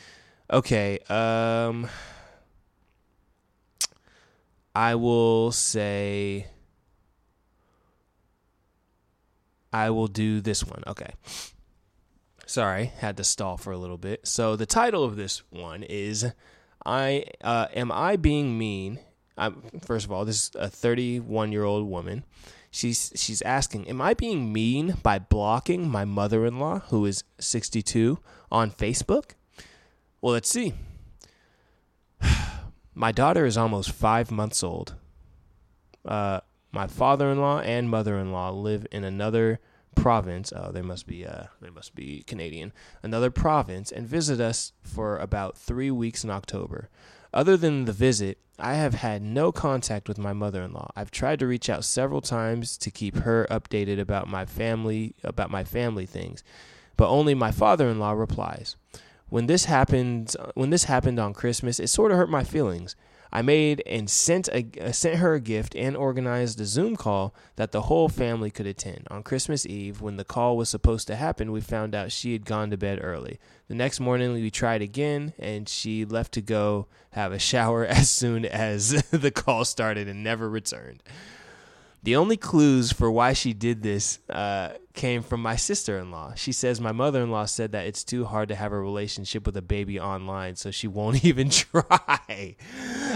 Okay. 0.51 0.99
Um, 1.09 1.88
I 4.74 4.97
will 4.97 5.53
say 5.53 6.47
I 9.75 9.91
will 9.91 10.07
do 10.07 10.41
this 10.41 10.62
one. 10.62 10.85
Okay. 10.87 11.14
Sorry, 12.47 12.93
had 12.99 13.16
to 13.16 13.25
stall 13.25 13.57
for 13.57 13.72
a 13.72 13.77
little 13.77 13.99
bit. 13.99 14.25
So 14.25 14.55
the 14.55 14.66
title 14.66 15.03
of 15.03 15.16
this 15.16 15.43
one 15.51 15.83
is 15.83 16.31
I 16.87 17.25
uh, 17.43 17.66
am 17.75 17.91
I 17.91 18.14
being 18.14 18.57
mean? 18.57 19.01
I'm, 19.37 19.64
first 19.85 20.07
of 20.07 20.12
all, 20.12 20.25
this 20.25 20.45
is 20.45 20.51
a 20.55 20.68
31 20.68 21.51
year 21.51 21.64
old 21.64 21.89
woman. 21.89 22.22
She's 22.70 23.12
she's 23.16 23.43
asking, 23.43 23.89
am 23.89 24.01
I 24.01 24.14
being 24.14 24.53
mean 24.53 24.95
by 25.03 25.18
blocking 25.18 25.89
my 25.89 26.05
mother-in-law, 26.05 26.83
who 26.91 27.05
is 27.05 27.25
62, 27.41 28.20
on 28.53 28.70
Facebook? 28.70 29.33
Well, 30.20 30.35
let's 30.35 30.51
see. 30.51 30.75
my 32.95 33.11
daughter 33.11 33.45
is 33.45 33.57
almost 33.57 33.91
five 33.91 34.31
months 34.31 34.62
old. 34.62 34.95
Uh, 36.05 36.41
my 36.75 36.89
father-in-law 36.89 37.61
and 37.61 37.89
mother-in-law 37.89 38.51
live 38.51 38.87
in 38.91 39.05
another 39.05 39.61
province. 39.95 40.53
Oh, 40.55 40.72
they 40.72 40.83
must 40.83 41.07
be 41.07 41.25
uh, 41.25 41.45
they 41.62 41.70
must 41.70 41.95
be 41.95 42.25
Canadian. 42.27 42.72
Another 43.03 43.31
province 43.31 43.93
and 43.93 44.07
visit 44.07 44.41
us 44.41 44.72
for 44.83 45.16
about 45.16 45.57
three 45.57 45.91
weeks 45.91 46.25
in 46.25 46.31
October. 46.31 46.89
Other 47.33 47.57
than 47.57 47.85
the 47.85 47.93
visit, 47.93 48.39
I 48.59 48.75
have 48.75 48.95
had 48.95 49.22
no 49.22 49.53
contact 49.53 50.09
with 50.09 50.18
my 50.18 50.33
mother-in-law. 50.33 50.91
I've 50.95 51.11
tried 51.11 51.39
to 51.41 51.47
reach 51.47 51.70
out 51.70 51.85
several 51.85 52.20
times 52.20 52.77
to 52.79 52.91
keep 52.91 53.16
her 53.18 53.47
updated 53.51 54.01
about 54.01 54.29
my 54.29 54.45
family 54.45 55.14
about 55.22 55.51
my 55.51 55.62
family 55.64 56.07
things, 56.07 56.43
but 56.97 57.09
only 57.09 57.35
my 57.35 57.53
father-in-law 57.53 58.12
replies. 58.12 58.77
When 59.29 59.47
this 59.47 59.64
happened, 59.66 60.35
when 60.55 60.70
this 60.70 60.85
happened 60.85 61.18
on 61.18 61.35
Christmas, 61.35 61.81
it 61.81 61.89
sort 61.89 62.11
of 62.11 62.18
hurt 62.18 62.31
my 62.31 62.45
feelings. 62.45 62.97
I 63.35 63.43
made 63.43 63.82
and 63.85 64.09
sent 64.09 64.47
a 64.49 64.64
uh, 64.80 64.93
sent 64.93 65.16
her 65.16 65.35
a 65.35 65.41
gift 65.41 65.74
and 65.74 65.97
organized 65.97 66.61
a 66.61 66.64
Zoom 66.64 66.95
call 66.95 67.35
that 67.57 67.72
the 67.72 67.82
whole 67.82 68.09
family 68.09 68.49
could 68.49 68.66
attend. 68.66 69.09
On 69.11 69.24
Christmas 69.24 69.66
Eve, 69.66 70.01
when 70.01 70.16
the 70.16 70.24
call 70.24 70.57
was 70.57 70.68
supposed 70.68 71.09
to 71.09 71.16
happen, 71.16 71.51
we 71.51 71.61
found 71.61 71.97
out 71.97 72.12
she 72.12 72.32
had 72.32 72.47
gone 72.47 72.70
to 72.70 72.76
bed 72.76 73.01
early. 73.03 73.41
The 73.66 73.74
next 73.74 73.99
morning, 73.99 74.32
we 74.35 74.53
tried 74.53 74.82
again, 74.82 75.32
and 75.37 75.68
she 75.68 76.05
left 76.05 76.30
to 76.35 76.41
go 76.41 76.87
have 77.11 77.32
a 77.32 77.41
shower 77.41 77.85
as 77.85 78.09
soon 78.09 78.45
as 78.45 79.03
the 79.11 79.32
call 79.32 79.64
started 79.64 80.07
and 80.07 80.22
never 80.22 80.49
returned. 80.49 81.03
The 82.05 82.17
only 82.17 82.37
clues 82.37 82.93
for 82.93 83.11
why 83.11 83.33
she 83.33 83.55
did 83.55 83.83
this 83.83 84.19
uh, 84.29 84.75
came 84.93 85.23
from 85.23 85.41
my 85.41 85.57
sister 85.57 85.99
in 85.99 86.11
law. 86.11 86.35
She 86.35 86.53
says 86.53 86.79
my 86.79 86.93
mother 86.93 87.23
in 87.23 87.31
law 87.31 87.47
said 87.47 87.73
that 87.73 87.87
it's 87.87 88.05
too 88.05 88.27
hard 88.27 88.49
to 88.51 88.55
have 88.55 88.73
a 88.73 88.79
relationship 88.79 89.47
with 89.47 89.57
a 89.57 89.63
baby 89.63 89.99
online, 89.99 90.57
so 90.57 90.71
she 90.71 90.87
won't 90.87 91.25
even 91.25 91.49
try. 91.49 92.57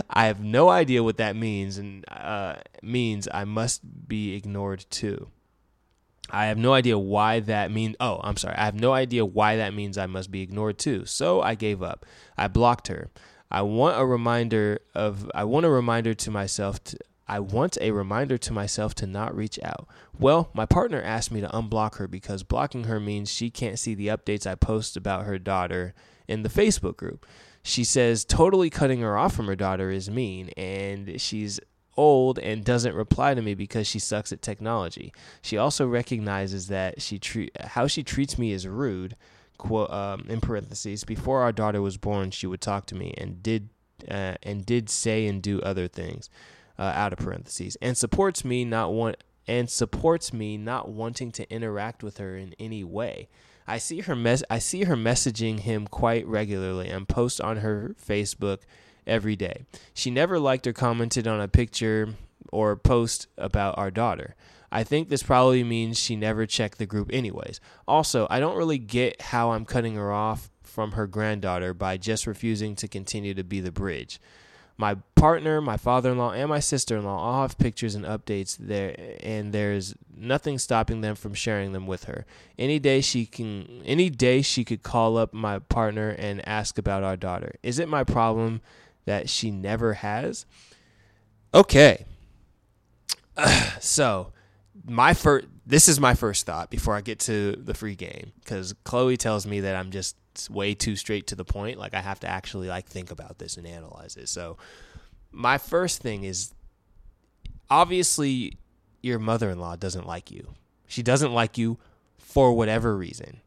I 0.09 0.25
have 0.25 0.41
no 0.41 0.71
idea 0.71 1.03
what 1.03 1.19
that 1.19 1.37
means, 1.37 1.77
and 1.77 2.03
uh, 2.11 2.57
means 2.83 3.29
I 3.33 3.45
must 3.45 4.09
be 4.09 4.35
ignored 4.35 4.87
too. 4.89 5.29
I 6.31 6.47
have 6.47 6.57
no 6.57 6.73
idea 6.73 6.99
why 6.99 7.41
that 7.41 7.71
means. 7.71 7.95
Oh, 8.01 8.23
I'm 8.25 8.39
sorry. 8.39 8.57
I 8.57 8.65
have 8.65 8.75
no 8.75 8.95
idea 8.95 9.23
why 9.23 9.57
that 9.57 9.75
means 9.75 9.99
I 9.99 10.07
must 10.07 10.31
be 10.31 10.41
ignored 10.41 10.79
too. 10.79 11.05
So 11.05 11.43
I 11.43 11.57
gave 11.57 11.83
up. 11.83 12.07
I 12.39 12.49
blocked 12.49 12.89
her. 12.89 13.11
I 13.51 13.63
want 13.63 14.01
a 14.01 14.07
reminder 14.07 14.81
of. 14.95 15.31
I 15.35 15.45
want 15.45 15.67
a 15.67 15.71
reminder 15.71 16.15
to 16.15 16.31
myself 16.31 16.83
to, 16.85 16.99
I 17.29 17.41
want 17.41 17.77
a 17.81 17.91
reminder 17.91 18.39
to 18.39 18.53
myself 18.53 18.95
to 18.97 19.07
not 19.07 19.37
reach 19.37 19.59
out. 19.63 19.87
Well, 20.19 20.51
my 20.55 20.65
partner 20.65 21.03
asked 21.03 21.31
me 21.31 21.41
to 21.43 21.49
unblock 21.49 21.97
her 21.97 22.09
because 22.09 22.43
blocking 22.43 22.85
her 22.85 22.99
means 22.99 23.31
she 23.31 23.51
can't 23.51 23.79
see 23.79 23.95
the 23.95 24.09
updates 24.09 24.47
I 24.47 24.55
post 24.55 24.97
about 24.97 25.27
her 25.27 25.39
daughter 25.39 25.95
in 26.27 26.43
the 26.43 26.49
Facebook 26.49 26.97
group. 26.97 27.27
She 27.63 27.85
says 27.85 28.25
totally 28.25 28.71
cutting 28.71 29.01
her 29.01 29.19
off 29.19 29.35
from 29.35 29.47
her 29.47 29.57
daughter 29.57 29.91
is 29.91 30.09
mean, 30.09 30.49
and 30.57 31.21
she's 31.21 31.61
old 31.99 32.39
and 32.39 32.65
doesn't 32.65 32.95
reply 32.95 33.35
to 33.35 33.43
me 33.43 33.55
because 33.55 33.87
she 33.87 33.99
sucks 33.99 34.33
at 34.33 34.41
technology. 34.41 35.13
She 35.43 35.59
also 35.59 35.87
recognizes 35.87 36.69
that 36.69 37.03
she 37.03 37.19
treat 37.19 37.51
how 37.61 37.87
she 37.87 38.03
treats 38.03 38.39
me 38.39 38.53
is 38.53 38.67
rude. 38.67 39.17
Quote 39.59 39.91
um, 39.91 40.25
in 40.29 40.41
parentheses. 40.41 41.03
Before 41.03 41.43
our 41.43 41.51
daughter 41.51 41.83
was 41.83 41.97
born, 41.97 42.31
she 42.31 42.47
would 42.47 42.61
talk 42.61 42.87
to 42.87 42.95
me 42.95 43.13
and 43.19 43.43
did 43.43 43.71
uh, 44.09 44.35
and 44.45 44.65
did 44.65 44.89
say 44.89 45.27
and 45.27 45.43
do 45.43 45.61
other 45.63 45.89
things 45.89 46.31
uh, 46.79 46.93
out 46.95 47.13
of 47.13 47.19
parentheses, 47.19 47.77
and 47.83 47.97
supports 47.97 48.45
me 48.45 48.65
not 48.65 48.93
want 48.93 49.17
and 49.47 49.71
supports 49.71 50.33
me 50.33 50.59
not 50.59 50.91
wanting 50.91 51.33
to 51.33 51.51
interact 51.51 52.03
with 52.03 52.19
her 52.19 52.37
in 52.37 52.55
any 52.59 52.85
way. 52.85 53.29
I 53.67 53.79
see 53.79 54.01
her 54.01 54.15
mes- 54.15 54.45
I 54.51 54.59
see 54.59 54.85
her 54.85 54.97
messaging 54.97 55.61
him 55.61 55.87
quite 55.87 56.27
regularly 56.27 56.89
and 56.89 57.09
post 57.09 57.41
on 57.41 57.59
her 57.59 57.95
Facebook 58.03 58.61
every 59.07 59.37
day. 59.37 59.65
She 59.95 60.11
never 60.11 60.39
liked 60.39 60.67
or 60.67 60.73
commented 60.73 61.27
on 61.27 61.41
a 61.41 61.49
picture 61.49 62.15
or 62.53 62.77
post 62.77 63.27
about 63.37 63.77
our 63.79 63.91
daughter. 63.91 64.35
I 64.71 64.85
think 64.85 65.09
this 65.09 65.23
probably 65.23 65.65
means 65.65 65.99
she 65.99 66.15
never 66.15 66.45
checked 66.47 66.79
the 66.79 66.87
group 66.87 67.11
anyways. 67.13 67.61
Also, 67.87 68.27
I 68.31 68.39
don't 68.39 68.57
really 68.57 68.79
get 68.79 69.21
how 69.21 69.53
I'm 69.53 69.65
cutting 69.65 69.95
her 69.95 70.13
off 70.13 70.51
from 70.63 70.93
her 70.93 71.07
granddaughter 71.07 71.73
by 71.73 71.97
just 71.97 72.27
refusing 72.27 72.77
to 72.77 72.89
continue 72.89 73.35
to 73.35 73.45
be 73.45 73.61
the 73.61 73.73
bridge. 73.73 74.21
My 74.79 74.97
partner, 75.17 75.61
my 75.61 75.77
father 75.77 76.13
in 76.13 76.19
law, 76.19 76.31
and 76.31 76.49
my 76.49 76.61
sister 76.61 76.97
in 76.97 77.05
law 77.05 77.19
all 77.19 77.43
have 77.43 77.59
pictures 77.59 77.95
and 77.95 78.05
updates 78.05 78.57
there, 78.57 78.95
and 79.21 79.53
there's 79.53 79.95
nothing 80.17 80.57
stopping 80.59 81.01
them 81.01 81.17
from 81.17 81.35
sharing 81.35 81.73
them 81.73 81.87
with 81.87 82.05
her. 82.05 82.25
Any 82.57 82.79
day 82.79 83.01
she 83.01 83.27
can, 83.27 83.83
any 83.85 84.09
day 84.09 84.41
she 84.41 84.65
could 84.65 84.83
call 84.83 85.19
up 85.19 85.35
my 85.35 85.59
partner 85.59 86.11
and 86.11 86.47
ask 86.49 86.79
about 86.79 87.03
our 87.03 87.17
daughter. 87.17 87.57
Is 87.63 87.79
it 87.79 87.89
my 87.89 88.05
problem 88.05 88.61
that 89.05 89.29
she 89.29 89.51
never 89.51 89.95
has? 89.95 90.47
Okay. 91.53 92.05
so, 93.81 94.33
my 94.87 95.13
first 95.13 95.47
this 95.69 95.87
is 95.87 96.01
my 96.01 96.15
first 96.15 96.47
thought 96.47 96.71
before 96.71 96.97
I 96.97 97.03
get 97.03 97.19
to 97.21 97.53
the 97.53 97.75
free 97.75 97.95
game 97.95 98.33
because 98.41 98.75
Chloe 98.85 99.19
tells 99.19 99.47
me 99.47 99.61
that 99.61 99.77
I'm 99.77 99.91
just 99.91 100.17
way 100.51 100.75
too 100.75 100.97
straight 100.97 101.27
to 101.29 101.35
the 101.35 101.45
point. 101.45 101.79
Like 101.79 101.95
I 101.95 102.01
have 102.01 102.21
to 102.21 102.29
actually 102.29 102.69
like 102.69 102.87
think 102.87 103.11
about 103.11 103.39
this 103.39 103.57
and 103.57 103.67
analyze 103.67 104.17
it. 104.17 104.29
So 104.29 104.57
my 105.33 105.59
first 105.59 106.01
thing 106.01 106.25
is 106.25 106.53
obviously 107.71 108.59
your 109.03 109.19
mother-in-law 109.19 109.77
doesn't 109.77 110.07
like 110.07 110.31
you. 110.31 110.55
She 110.87 111.03
doesn't 111.03 111.33
like 111.33 111.59
you 111.59 111.79
for 112.19 112.53
whatever 112.53 112.97
reason. 112.97 113.41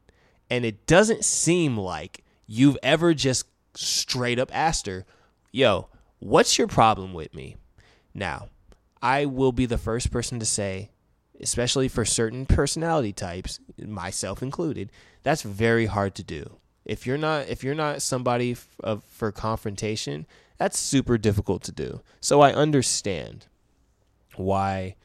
And 0.50 0.64
it 0.64 0.86
doesn't 0.86 1.24
seem 1.24 1.76
like 1.76 2.24
you've 2.46 2.78
ever 2.82 3.14
just 3.14 3.46
straight 3.74 4.38
up 4.38 4.50
asked 4.52 4.86
her, 4.86 5.06
"Yo, 5.50 5.88
what's 6.18 6.58
your 6.58 6.68
problem 6.68 7.14
with 7.14 7.34
me?" 7.34 7.56
Now, 8.12 8.48
I 9.00 9.24
will 9.24 9.52
be 9.52 9.66
the 9.66 9.78
first 9.78 10.10
person 10.10 10.38
to 10.40 10.46
say 10.46 10.90
especially 11.42 11.88
for 11.88 12.04
certain 12.04 12.46
personality 12.46 13.12
types, 13.12 13.58
myself 13.76 14.42
included, 14.42 14.90
that's 15.22 15.42
very 15.42 15.86
hard 15.86 16.14
to 16.14 16.22
do. 16.22 16.58
If 16.84 17.06
you're 17.06 17.18
not 17.18 17.48
if 17.48 17.62
you're 17.62 17.74
not 17.74 18.02
somebody 18.02 18.52
f- 18.52 19.02
for 19.08 19.30
confrontation, 19.32 20.26
that's 20.58 20.78
super 20.78 21.18
difficult 21.18 21.62
to 21.64 21.72
do. 21.72 22.00
So 22.20 22.40
I 22.40 22.52
understand 22.52 23.46
why 24.36 24.96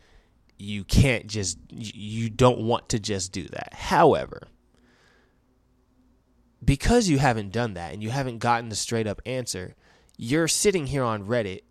you 0.57 0.83
can't 0.83 1.27
just 1.27 1.59
you 1.69 2.29
don't 2.29 2.59
want 2.59 2.89
to 2.89 2.99
just 2.99 3.31
do 3.31 3.43
that. 3.49 3.73
However, 3.73 4.47
because 6.63 7.09
you 7.09 7.19
haven't 7.19 7.51
done 7.51 7.75
that 7.75 7.93
and 7.93 8.01
you 8.01 8.09
haven't 8.09 8.39
gotten 8.39 8.69
the 8.69 8.75
straight 8.75 9.07
up 9.07 9.21
answer, 9.25 9.75
you're 10.17 10.47
sitting 10.47 10.87
here 10.87 11.03
on 11.03 11.27
Reddit 11.27 11.61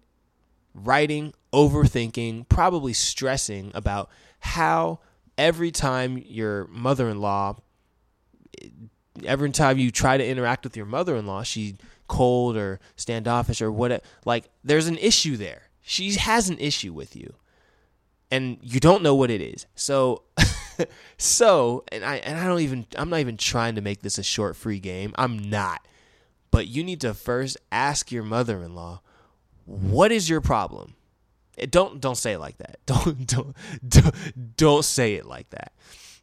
writing, 0.76 1.32
overthinking, 1.52 2.48
probably 2.48 2.92
stressing 2.92 3.72
about 3.74 4.11
how 4.40 5.00
every 5.38 5.70
time 5.70 6.18
your 6.18 6.66
mother 6.68 7.09
in 7.09 7.20
law, 7.20 7.57
every 9.25 9.51
time 9.51 9.79
you 9.79 9.91
try 9.91 10.17
to 10.17 10.27
interact 10.27 10.64
with 10.64 10.77
your 10.77 10.87
mother 10.87 11.17
in 11.17 11.27
law, 11.27 11.43
she 11.43 11.77
cold 12.09 12.57
or 12.57 12.81
standoffish 12.97 13.61
or 13.61 13.71
what 13.71 14.05
like 14.25 14.49
there's 14.64 14.87
an 14.87 14.99
issue 14.99 15.37
there. 15.37 15.62
She 15.83 16.12
has 16.14 16.49
an 16.49 16.59
issue 16.59 16.93
with 16.93 17.17
you. 17.17 17.35
And 18.31 18.59
you 18.61 18.81
don't 18.81 19.05
know 19.05 19.14
what 19.14 19.31
it 19.31 19.41
is. 19.41 19.67
So 19.77 20.23
so 21.17 21.85
and 21.93 22.05
I 22.05 22.17
and 22.17 22.39
I 22.39 22.47
don't 22.47 22.61
even 22.61 22.87
I'm 22.97 23.09
not 23.09 23.21
even 23.21 23.37
trying 23.37 23.77
to 23.77 23.81
make 23.81 24.03
this 24.03 24.19
a 24.19 24.23
short 24.23 24.57
free 24.57 24.81
game. 24.81 25.14
I'm 25.17 25.39
not. 25.39 25.87
But 26.51 26.67
you 26.69 26.83
need 26.83 27.01
to 27.03 27.14
first 27.14 27.57
ask 27.71 28.11
your 28.11 28.23
mother-in-law, 28.23 29.01
what 29.67 30.11
is 30.11 30.29
your 30.29 30.41
problem? 30.41 30.95
It, 31.57 31.71
don't 31.71 32.01
don't 32.01 32.17
say 32.17 32.33
it 32.33 32.39
like 32.39 32.59
that. 32.59 32.79
Don't 32.87 33.27
don't 33.27 33.57
don't 33.89 34.57
don't 34.57 34.85
say 34.85 35.14
it 35.14 35.25
like 35.25 35.51
that. 35.51 35.73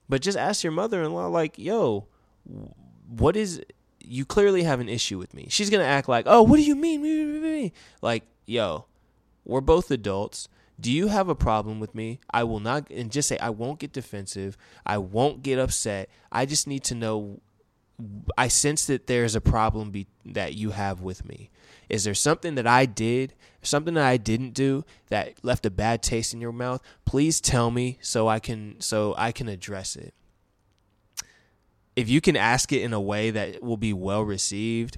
But 0.08 0.22
just 0.22 0.38
ask 0.38 0.64
your 0.64 0.74
mother-in-law 0.74 1.28
like, 1.28 1.58
"Yo, 1.58 2.08
what 3.08 3.36
is 3.36 3.62
you 4.00 4.26
clearly 4.26 4.64
have 4.64 4.80
an 4.80 4.90
issue 4.90 5.18
with 5.18 5.34
me." 5.34 5.48
She's 5.50 5.70
going 5.70 5.84
to 5.84 5.88
act 5.88 6.08
like, 6.08 6.26
"Oh, 6.28 6.44
what 6.44 6.58
do 6.58 6.64
you 6.64 6.76
mean?" 6.76 7.72
Like, 8.02 8.24
"Yo, 8.46 8.86
we're 9.46 9.62
both 9.62 9.92
adults. 9.92 10.48
Do 10.80 10.92
you 10.92 11.08
have 11.08 11.30
a 11.30 11.36
problem 11.36 11.80
with 11.80 11.94
me? 11.94 12.20
I 12.32 12.44
will 12.44 12.60
not 12.60 12.90
and 12.90 13.12
just 13.12 13.30
say 13.30 13.38
I 13.38 13.52
won't 13.52 13.80
get 13.80 13.94
defensive. 13.94 14.58
I 14.86 14.98
won't 14.98 15.44
get 15.44 15.60
upset. 15.60 16.10
I 16.32 16.46
just 16.46 16.68
need 16.68 16.84
to 16.86 16.96
know 16.96 17.42
I 18.38 18.48
sense 18.48 18.86
that 18.88 19.08
there's 19.08 19.36
a 19.36 19.42
problem 19.42 19.92
be, 19.92 20.08
that 20.26 20.56
you 20.56 20.72
have 20.72 21.02
with 21.02 21.26
me. 21.26 21.52
Is 21.90 22.04
there 22.04 22.16
something 22.16 22.56
that 22.56 22.66
I 22.66 22.86
did, 22.86 23.34
something 23.62 23.94
that 23.94 24.06
I 24.06 24.18
didn't 24.18 24.54
do 24.54 24.84
that 25.10 25.44
left 25.44 25.66
a 25.66 25.72
bad 25.72 26.02
taste 26.02 26.34
in 26.34 26.42
your 26.42 26.52
mouth? 26.52 26.82
Please 27.06 27.40
tell 27.40 27.70
me 27.70 28.00
so 28.02 28.28
I 28.28 28.40
can 28.40 28.82
so 28.82 29.14
I 29.18 29.32
can 29.32 29.48
address 29.48 29.96
it. 29.96 30.14
If 31.96 32.10
you 32.10 32.22
can 32.22 32.36
ask 32.36 32.72
it 32.72 32.82
in 32.82 32.94
a 32.94 33.02
way 33.02 33.32
that 33.32 33.62
will 33.62 33.78
be 33.78 33.94
well 33.94 34.24
received, 34.24 34.98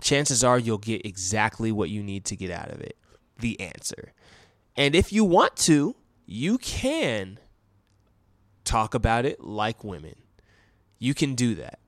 chances 0.00 0.42
are 0.42 0.58
you'll 0.58 0.78
get 0.78 1.04
exactly 1.04 1.72
what 1.72 1.90
you 1.90 2.02
need 2.02 2.24
to 2.26 2.36
get 2.36 2.50
out 2.50 2.70
of 2.70 2.80
it, 2.80 2.96
the 3.38 3.60
answer. 3.60 4.12
And 4.76 4.94
if 4.94 5.12
you 5.12 5.24
want 5.24 5.56
to, 5.56 5.96
you 6.26 6.58
can 6.58 7.38
talk 8.64 8.94
about 8.94 9.24
it 9.24 9.40
like 9.40 9.84
women. 9.84 10.16
You 10.98 11.14
can 11.14 11.34
do 11.34 11.54
that. 11.56 11.78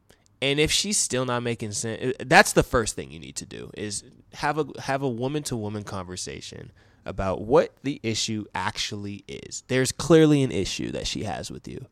And 0.40 0.60
if 0.60 0.70
she's 0.70 0.96
still 0.96 1.24
not 1.24 1.42
making 1.42 1.72
sense, 1.72 2.02
uh, 2.02 2.24
that's 2.24 2.52
the 2.52 2.62
first 2.62 2.94
thing 2.94 3.10
you 3.10 3.18
need 3.18 3.36
to 3.36 3.46
do 3.46 3.70
is 3.76 4.04
have 4.34 4.58
a 4.58 4.66
have 4.82 5.02
a 5.02 5.08
woman 5.08 5.42
to 5.44 5.56
woman 5.56 5.82
conversation 5.82 6.70
about 7.04 7.40
what 7.42 7.74
the 7.82 8.00
issue 8.02 8.44
actually 8.54 9.24
is. 9.26 9.64
There's 9.68 9.90
clearly 9.90 10.42
an 10.42 10.52
issue 10.52 10.92
that 10.92 11.06
she 11.06 11.24
has 11.24 11.50
with 11.50 11.66
you. 11.66 11.86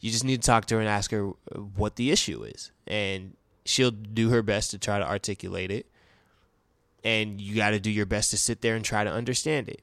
You 0.00 0.10
just 0.10 0.24
need 0.24 0.42
to 0.42 0.46
talk 0.46 0.66
to 0.66 0.76
her 0.76 0.80
and 0.80 0.88
ask 0.88 1.10
her 1.10 1.28
uh, 1.28 1.58
what 1.58 1.96
the 1.96 2.10
issue 2.10 2.44
is, 2.44 2.70
and 2.86 3.36
she'll 3.64 3.90
do 3.90 4.30
her 4.30 4.42
best 4.42 4.70
to 4.72 4.78
try 4.78 4.98
to 4.98 5.08
articulate 5.08 5.70
it. 5.70 5.86
And 7.04 7.40
you 7.40 7.54
got 7.54 7.70
to 7.70 7.80
do 7.80 7.90
your 7.90 8.06
best 8.06 8.30
to 8.32 8.36
sit 8.36 8.60
there 8.60 8.74
and 8.74 8.84
try 8.84 9.04
to 9.04 9.10
understand 9.10 9.68
it. 9.68 9.82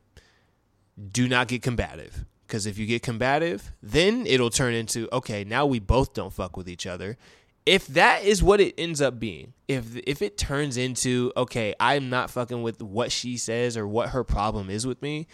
Do 1.12 1.28
not 1.28 1.48
get 1.48 1.62
combative. 1.62 2.26
Because 2.48 2.66
if 2.66 2.78
you 2.78 2.86
get 2.86 3.02
combative, 3.02 3.72
then 3.82 4.26
it'll 4.28 4.50
turn 4.50 4.74
into 4.74 5.10
okay, 5.12 5.44
now 5.44 5.66
we 5.66 5.80
both 5.80 6.14
don't 6.14 6.32
fuck 6.32 6.56
with 6.56 6.70
each 6.70 6.86
other. 6.86 7.18
If 7.66 7.88
that 7.88 8.24
is 8.24 8.44
what 8.44 8.62
it 8.62 8.76
ends 8.78 9.02
up 9.02 9.20
being, 9.20 9.54
if 9.68 9.98
if 10.06 10.22
it 10.22 10.38
turns 10.38 10.78
into 10.78 11.34
okay, 11.36 11.74
I'm 11.80 12.10
not 12.10 12.30
fucking 12.30 12.62
with 12.62 12.82
what 12.82 13.12
she 13.12 13.38
says 13.38 13.76
or 13.76 13.88
what 13.88 14.10
her 14.10 14.24
problem 14.24 14.70
is 14.70 14.86
with 14.86 15.02
me, 15.02 15.28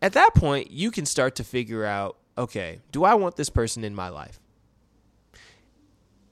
at 0.00 0.12
that 0.12 0.34
point 0.34 0.70
you 0.70 0.92
can 0.92 1.06
start 1.06 1.34
to 1.36 1.44
figure 1.44 1.84
out 1.84 2.16
okay, 2.36 2.80
do 2.92 3.04
I 3.04 3.14
want 3.14 3.36
this 3.36 3.50
person 3.50 3.84
in 3.84 3.94
my 3.94 4.08
life? 4.08 4.40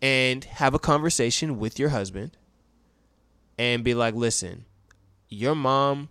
And 0.02 0.44
have 0.44 0.74
a 0.74 0.78
conversation 0.78 1.58
with 1.58 1.78
your 1.78 1.88
husband 1.88 2.36
and 3.58 3.82
be 3.82 3.94
like, 3.94 4.14
listen, 4.14 4.66
your 5.28 5.54
mom 5.54 6.10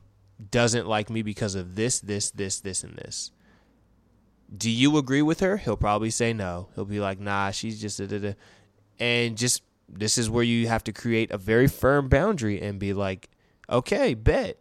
doesn't 0.50 0.88
like 0.88 1.10
me 1.10 1.22
because 1.22 1.54
of 1.54 1.76
this, 1.76 2.00
this, 2.00 2.32
this, 2.32 2.60
this, 2.60 2.84
and 2.84 2.96
this 2.96 3.32
do 4.56 4.70
you 4.70 4.98
agree 4.98 5.22
with 5.22 5.40
her? 5.40 5.58
He'll 5.58 5.78
probably 5.78 6.10
say 6.10 6.34
no. 6.34 6.70
He'll 6.76 6.86
be 6.86 7.00
like, 7.00 7.20
nah, 7.20 7.52
she's 7.52 7.82
just 7.82 8.00
a, 8.00 8.08
da, 8.08 8.20
da. 8.20 8.34
and 9.00 9.38
just 9.38 9.64
this 9.90 10.18
is 10.18 10.30
where 10.30 10.44
you 10.44 10.68
have 10.68 10.84
to 10.86 10.94
create 10.94 11.32
a 11.32 11.38
very 11.38 11.68
firm 11.68 12.08
boundary 12.08 12.62
and 12.62 12.80
be 12.80 12.94
like, 12.94 13.30
okay, 13.70 14.14
bet 14.14 14.60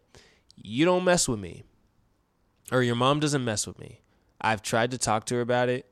you 0.57 0.85
don't 0.85 1.05
mess 1.05 1.29
with 1.29 1.41
me, 1.41 1.65
or 2.71 2.83
your 2.83 2.95
mom 2.95 3.21
doesn't 3.21 3.45
mess 3.45 3.67
with 3.67 3.79
me. 3.79 4.02
I've 4.43 4.61
tried 4.61 4.91
to 4.91 4.99
talk 4.99 5.25
to 5.27 5.37
her 5.37 5.41
about 5.41 5.69
it, 5.69 5.87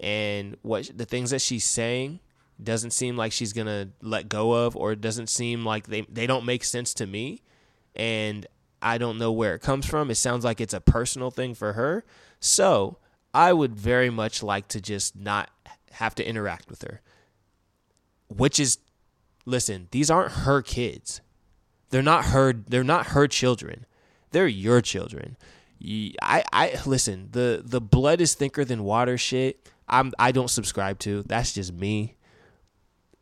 and 0.00 0.56
what 0.62 0.90
the 0.94 1.04
things 1.04 1.30
that 1.30 1.42
she's 1.42 1.64
saying 1.64 2.20
doesn't 2.62 2.92
seem 2.92 3.16
like 3.16 3.32
she's 3.32 3.52
gonna 3.52 3.90
let 4.00 4.28
go 4.28 4.52
of, 4.52 4.76
or 4.76 4.92
it 4.92 5.00
doesn't 5.00 5.28
seem 5.28 5.64
like 5.64 5.88
they 5.88 6.02
they 6.02 6.26
don't 6.26 6.46
make 6.46 6.64
sense 6.64 6.94
to 6.94 7.06
me, 7.06 7.42
and 7.94 8.46
I 8.80 8.98
don't 8.98 9.18
know 9.18 9.32
where 9.32 9.54
it 9.54 9.62
comes 9.62 9.86
from. 9.86 10.10
It 10.10 10.16
sounds 10.16 10.44
like 10.44 10.60
it's 10.60 10.74
a 10.74 10.80
personal 10.80 11.30
thing 11.30 11.54
for 11.54 11.74
her. 11.74 12.04
So 12.40 12.98
I 13.32 13.52
would 13.52 13.74
very 13.74 14.10
much 14.10 14.42
like 14.42 14.68
to 14.68 14.80
just 14.80 15.16
not 15.16 15.50
have 15.92 16.14
to 16.16 16.26
interact 16.26 16.68
with 16.68 16.82
her. 16.82 17.00
Which 18.28 18.58
is 18.58 18.78
listen, 19.46 19.88
these 19.90 20.10
aren't 20.10 20.32
her 20.32 20.62
kids. 20.62 21.20
They're 21.90 22.02
not 22.02 22.26
her 22.26 22.52
they're 22.52 22.84
not 22.84 23.08
her 23.08 23.28
children. 23.28 23.86
They're 24.30 24.48
your 24.48 24.80
children. 24.80 25.36
I 25.84 26.44
I 26.52 26.80
listen, 26.86 27.28
the 27.32 27.62
the 27.64 27.80
blood 27.80 28.20
is 28.20 28.34
thicker 28.34 28.64
than 28.64 28.84
water 28.84 29.18
shit. 29.18 29.68
I'm 29.88 30.12
I 30.18 30.32
don't 30.32 30.50
subscribe 30.50 30.98
to. 31.00 31.22
That's 31.24 31.52
just 31.52 31.72
me. 31.72 32.16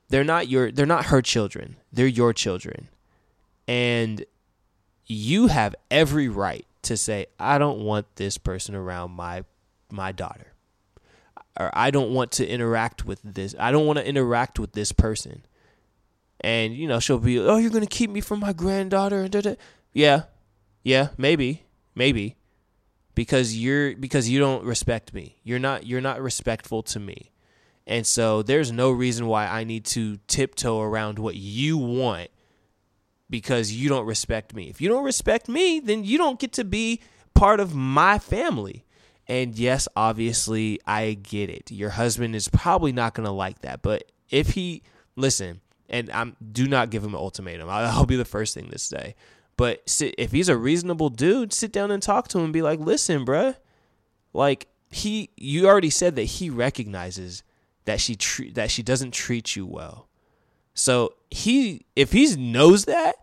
They're 0.09 0.25
not 0.25 0.49
your 0.49 0.71
they're 0.71 0.87
not 0.87 1.07
her 1.07 1.23
children. 1.23 1.77
They're 1.93 2.07
your 2.07 2.33
children. 2.33 2.89
And 3.67 4.25
you 5.07 5.47
have 5.47 5.75
every 5.91 6.29
right 6.29 6.67
to 6.83 6.97
say 6.97 7.27
I 7.39 7.59
don't 7.59 7.81
want 7.81 8.17
this 8.17 8.37
person 8.37 8.75
around 8.75 9.13
my 9.13 9.45
my 9.91 10.13
daughter. 10.13 10.53
Or 11.59 11.71
I 11.73 11.91
don't 11.91 12.13
want 12.13 12.33
to 12.33 12.49
interact 12.49 13.05
with 13.05 13.21
this. 13.23 13.55
I 13.59 13.73
don't 13.73 13.87
want 13.87 13.99
to 13.99 14.07
interact 14.07 14.59
with 14.59 14.73
this 14.73 14.93
person. 14.93 15.45
And 16.41 16.75
you 16.75 16.89
know, 16.89 17.01
she'll 17.01 17.19
be, 17.19 17.39
"Oh, 17.39 17.57
you're 17.57 17.71
going 17.71 17.87
to 17.87 17.89
keep 17.89 18.11
me 18.11 18.21
from 18.21 18.41
my 18.41 18.53
granddaughter." 18.53 19.29
Yeah. 19.93 20.23
Yeah, 20.83 21.09
maybe. 21.19 21.65
Maybe. 21.95 22.37
Because 23.15 23.57
you're 23.57 23.97
because 23.97 24.29
you 24.29 24.39
don't 24.39 24.65
respect 24.65 25.13
me. 25.13 25.37
You're 25.43 25.59
not 25.59 25.87
you're 25.87 26.01
not 26.01 26.21
respectful 26.21 26.83
to 26.85 27.01
me. 27.01 27.31
And 27.87 28.07
so 28.07 28.43
there's 28.43 28.71
no 28.71 28.91
reason 28.91 29.27
why 29.27 29.47
I 29.47 29.65
need 29.65 29.85
to 29.87 30.19
tiptoe 30.29 30.81
around 30.81 31.19
what 31.19 31.35
you 31.35 31.77
want 31.77 32.31
because 33.29 33.73
you 33.73 33.89
don't 33.89 34.07
respect 34.07 34.55
me. 34.55 34.69
If 34.69 34.81
you 34.81 34.89
don't 34.89 35.05
respect 35.05 35.49
me, 35.49 35.81
then 35.81 36.05
you 36.05 36.19
don't 36.19 36.39
get 36.39 36.53
to 36.55 36.65
be 36.65 37.01
part 37.35 37.61
of 37.61 37.75
my 37.75 38.19
family. 38.19 38.85
And 39.27 39.57
yes, 39.57 39.87
obviously, 39.95 40.81
I 40.87 41.15
get 41.15 41.51
it. 41.51 41.71
Your 41.71 41.91
husband 41.91 42.35
is 42.35 42.49
probably 42.49 42.93
not 42.93 43.15
going 43.15 43.27
to 43.27 43.33
like 43.33 43.61
that. 43.61 43.81
But 43.83 44.11
if 44.29 44.51
he, 44.51 44.83
listen, 45.15 45.61
and 45.89 46.11
I'm 46.11 46.37
do 46.53 46.67
not 46.67 46.91
give 46.91 47.05
him 47.05 47.15
an 47.15 47.21
ultimatum. 47.21 47.69
I'll 47.69 48.07
be 48.07 48.17
the 48.17 48.25
first 48.25 48.55
thing 48.55 48.71
to 48.71 48.79
say. 48.79 49.15
But 49.61 49.83
if 50.17 50.33
he's 50.33 50.49
a 50.49 50.57
reasonable 50.57 51.11
dude, 51.11 51.53
sit 51.53 51.71
down 51.71 51.91
and 51.91 52.03
talk 52.03 52.29
to 52.29 52.39
him 52.39 52.45
and 52.45 52.53
be 52.53 52.63
like, 52.63 52.81
listen, 52.81 53.27
bruh, 53.27 53.57
like 54.33 54.69
he, 54.91 55.29
you 55.37 55.67
already 55.67 55.91
said 55.91 56.17
that 56.17 56.23
he 56.23 56.49
recognizes 56.49 57.43
that 57.85 58.01
she 58.01 58.17
tre- 58.17 58.53
that 58.53 58.71
she 58.71 58.83
doesn't 58.83 59.11
treat 59.11 59.57
you 59.57 59.67
well. 59.67 60.09
So 60.73 61.13
he 61.31 61.85
if 61.95 62.13
he 62.13 62.35
knows 62.37 62.87
that 62.87 63.17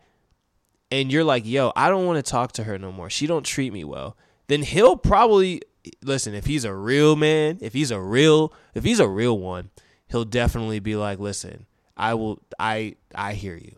and 0.92 1.12
you're 1.12 1.24
like, 1.24 1.44
"Yo, 1.44 1.72
I 1.76 1.90
don't 1.90 2.06
want 2.06 2.24
to 2.24 2.32
talk 2.32 2.52
to 2.52 2.66
her 2.66 2.78
no 2.78 2.92
more. 2.92 3.10
She 3.10 3.26
don't 3.26 3.44
treat 3.44 3.74
me 3.74 3.84
well." 3.84 4.16
Then 4.46 4.62
he'll 4.62 4.96
probably 4.96 5.64
listen, 6.04 6.36
if 6.36 6.46
he's 6.46 6.66
a 6.66 6.74
real 6.76 7.16
man, 7.16 7.58
if 7.62 7.74
he's 7.74 7.90
a 7.90 8.00
real 8.00 8.54
if 8.76 8.84
he's 8.84 9.00
a 9.00 9.08
real 9.08 9.40
one, 9.40 9.72
he'll 10.08 10.24
definitely 10.24 10.82
be 10.82 10.96
like, 10.96 11.18
"Listen, 11.18 11.66
I 11.96 12.14
will 12.14 12.44
I 12.60 12.98
I 13.16 13.34
hear 13.34 13.56
you. 13.56 13.78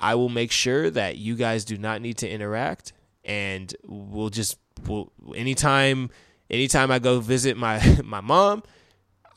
I 0.00 0.14
will 0.14 0.28
make 0.28 0.52
sure 0.52 0.90
that 0.90 1.16
you 1.16 1.36
guys 1.36 1.64
do 1.64 1.78
not 1.78 2.00
need 2.02 2.18
to 2.18 2.28
interact 2.28 2.92
and 3.26 3.74
we'll 3.84 4.30
just 4.30 4.56
we'll 4.86 5.12
anytime 5.34 6.10
anytime 6.48 6.90
I 6.90 6.98
go 6.98 7.20
visit 7.20 7.56
my 7.56 8.00
my 8.04 8.20
mom, 8.20 8.62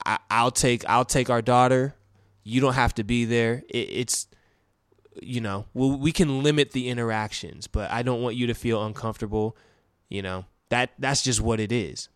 I, 0.06 0.44
will 0.44 0.52
take 0.52 0.88
I'll 0.88 1.06
take 1.06 1.30
our 1.30 1.42
daughter. 1.42 1.96
You 2.44 2.62
don't 2.62 2.74
have 2.74 2.94
to 2.96 3.04
be 3.04 3.26
there. 3.26 3.64
It, 3.68 3.90
it's 3.92 4.28
you 5.22 5.42
know 5.42 5.66
we 5.74 5.90
we 5.90 6.12
can 6.12 6.44
limit 6.44 6.72
the 6.72 6.88
interactions, 6.88 7.68
but 7.68 7.92
I 7.92 8.04
don't 8.04 8.22
want 8.22 8.36
you 8.36 8.48
to 8.48 8.54
feel 8.54 8.86
uncomfortable. 8.86 9.58
You 10.08 10.22
know 10.22 10.46
that 10.70 10.92
that's 11.00 11.24
just 11.24 11.42
what 11.42 11.60
it 11.60 11.72
is. 11.72 12.10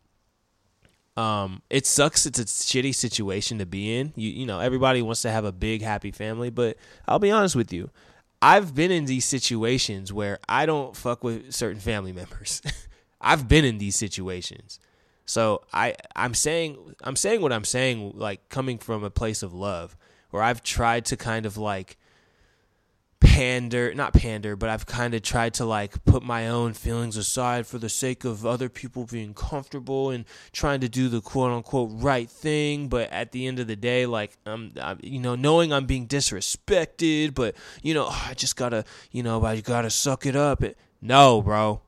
Um, 1.15 1.61
it 1.69 1.85
sucks. 1.85 2.25
It's 2.25 2.39
a 2.39 2.45
shitty 2.45 2.95
situation 2.95 3.59
to 3.59 3.65
be 3.65 3.97
in. 3.97 4.13
You 4.15 4.29
you 4.29 4.45
know 4.45 4.59
everybody 4.59 5.01
wants 5.01 5.23
to 5.23 5.31
have 5.31 5.45
a 5.45 5.51
big 5.51 5.81
happy 5.81 6.11
family, 6.11 6.49
but 6.49 6.77
I'll 7.07 7.19
be 7.19 7.31
honest 7.31 7.55
with 7.55 7.73
you. 7.73 7.89
I've 8.43 8.75
been 8.75 8.91
in 8.91 9.05
these 9.05 9.23
situations 9.23 10.11
where 10.11 10.37
I 10.49 10.65
don't 10.65 10.97
fuck 10.97 11.23
with 11.23 11.53
certain 11.53 11.79
family 11.79 12.11
members. 12.11 12.61
I've 13.21 13.47
been 13.47 13.63
in 13.63 13.77
these 13.77 13.95
situations. 13.95 14.81
So 15.25 15.61
I 15.71 15.95
I'm 16.13 16.33
saying 16.33 16.95
I'm 17.03 17.15
saying 17.15 17.39
what 17.39 17.53
I'm 17.53 17.63
saying 17.63 18.11
like 18.15 18.49
coming 18.49 18.79
from 18.79 19.05
a 19.05 19.09
place 19.09 19.43
of 19.43 19.53
love 19.53 19.95
where 20.31 20.43
I've 20.43 20.61
tried 20.61 21.05
to 21.05 21.15
kind 21.15 21.45
of 21.45 21.55
like 21.55 21.97
pander 23.33 23.93
not 23.93 24.13
pander 24.13 24.55
but 24.55 24.69
I've 24.69 24.85
kind 24.85 25.13
of 25.13 25.21
tried 25.21 25.55
to 25.55 25.65
like 25.65 26.03
put 26.05 26.23
my 26.23 26.47
own 26.47 26.73
feelings 26.73 27.17
aside 27.17 27.65
for 27.65 27.77
the 27.77 27.89
sake 27.89 28.23
of 28.23 28.45
other 28.45 28.69
people 28.69 29.05
being 29.05 29.33
comfortable 29.33 30.09
and 30.09 30.25
trying 30.51 30.81
to 30.81 30.89
do 30.89 31.09
the 31.09 31.21
quote 31.21 31.51
unquote 31.51 31.89
right 31.93 32.29
thing 32.29 32.87
but 32.87 33.11
at 33.11 33.31
the 33.31 33.47
end 33.47 33.59
of 33.59 33.67
the 33.67 33.75
day 33.75 34.05
like 34.05 34.37
I'm, 34.45 34.73
I'm 34.79 34.99
you 35.01 35.19
know 35.19 35.35
knowing 35.35 35.73
I'm 35.73 35.85
being 35.85 36.07
disrespected 36.07 37.33
but 37.33 37.55
you 37.81 37.93
know 37.93 38.05
oh, 38.05 38.25
I 38.29 38.33
just 38.35 38.55
got 38.55 38.69
to 38.69 38.85
you 39.11 39.23
know 39.23 39.43
I 39.43 39.61
got 39.61 39.81
to 39.81 39.89
suck 39.89 40.25
it 40.25 40.35
up 40.35 40.63
it, 40.63 40.77
no 41.01 41.41
bro 41.41 41.81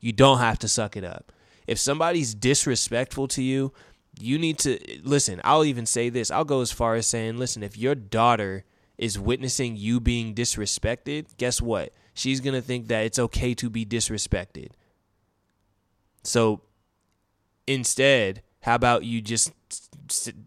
you 0.00 0.12
don't 0.12 0.38
have 0.38 0.58
to 0.60 0.68
suck 0.68 0.96
it 0.96 1.04
up 1.04 1.32
if 1.66 1.78
somebody's 1.78 2.34
disrespectful 2.34 3.28
to 3.28 3.42
you, 3.42 3.72
you 4.20 4.38
need 4.38 4.58
to 4.60 4.78
listen. 5.02 5.40
I'll 5.44 5.64
even 5.64 5.86
say 5.86 6.08
this. 6.08 6.30
I'll 6.30 6.44
go 6.44 6.60
as 6.60 6.70
far 6.70 6.94
as 6.94 7.06
saying, 7.06 7.38
listen, 7.38 7.62
if 7.62 7.76
your 7.76 7.94
daughter 7.94 8.64
is 8.98 9.18
witnessing 9.18 9.76
you 9.76 10.00
being 10.00 10.34
disrespected, 10.34 11.36
guess 11.36 11.60
what? 11.60 11.92
She's 12.14 12.40
going 12.40 12.54
to 12.54 12.62
think 12.62 12.88
that 12.88 13.04
it's 13.04 13.18
okay 13.18 13.54
to 13.54 13.68
be 13.68 13.84
disrespected. 13.84 14.70
So 16.22 16.62
instead, 17.66 18.42
how 18.60 18.74
about 18.74 19.04
you 19.04 19.20
just 19.20 19.52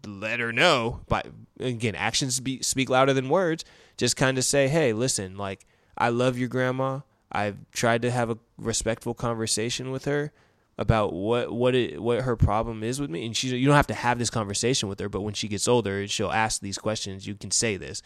let 0.06 0.40
her 0.40 0.52
know 0.52 1.00
by 1.08 1.22
again 1.60 1.94
actions 1.94 2.36
speak, 2.36 2.64
speak 2.64 2.90
louder 2.90 3.12
than 3.12 3.28
words. 3.28 3.64
Just 3.96 4.16
kind 4.16 4.38
of 4.38 4.44
say 4.44 4.68
hey 4.68 4.92
listen 4.92 5.36
like 5.36 5.66
i 5.96 6.08
love 6.08 6.38
your 6.38 6.48
grandma. 6.48 7.00
I've 7.30 7.58
tried 7.72 8.02
to 8.02 8.10
have 8.10 8.30
a 8.30 8.38
respectful 8.56 9.14
conversation 9.14 9.90
with 9.90 10.06
her 10.06 10.32
about 10.78 11.12
what 11.12 11.52
what 11.52 11.74
it 11.74 12.00
what 12.00 12.22
her 12.22 12.36
problem 12.36 12.82
is 12.82 13.00
with 13.00 13.10
me. 13.10 13.26
And 13.26 13.36
she 13.36 13.48
you 13.56 13.66
don't 13.66 13.76
have 13.76 13.86
to 13.88 13.94
have 13.94 14.18
this 14.18 14.30
conversation 14.30 14.88
with 14.88 15.00
her 15.00 15.08
but 15.08 15.20
when 15.20 15.34
she 15.34 15.48
gets 15.48 15.68
older 15.68 16.06
she'll 16.08 16.30
ask 16.30 16.60
these 16.60 16.78
questions. 16.78 17.26
You 17.26 17.34
can 17.34 17.50
say 17.50 17.76
this 17.76 18.02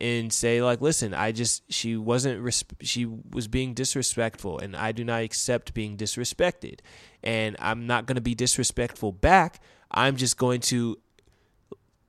and 0.00 0.32
say 0.32 0.62
like 0.62 0.80
listen 0.80 1.14
i 1.14 1.30
just 1.32 1.62
she 1.72 1.96
wasn't 1.96 2.42
resp- 2.42 2.74
she 2.80 3.06
was 3.06 3.48
being 3.48 3.74
disrespectful 3.74 4.58
and 4.58 4.76
i 4.76 4.92
do 4.92 5.04
not 5.04 5.22
accept 5.22 5.74
being 5.74 5.96
disrespected 5.96 6.80
and 7.22 7.56
i'm 7.58 7.86
not 7.86 8.06
going 8.06 8.16
to 8.16 8.22
be 8.22 8.34
disrespectful 8.34 9.12
back 9.12 9.60
i'm 9.90 10.16
just 10.16 10.36
going 10.36 10.60
to 10.60 10.98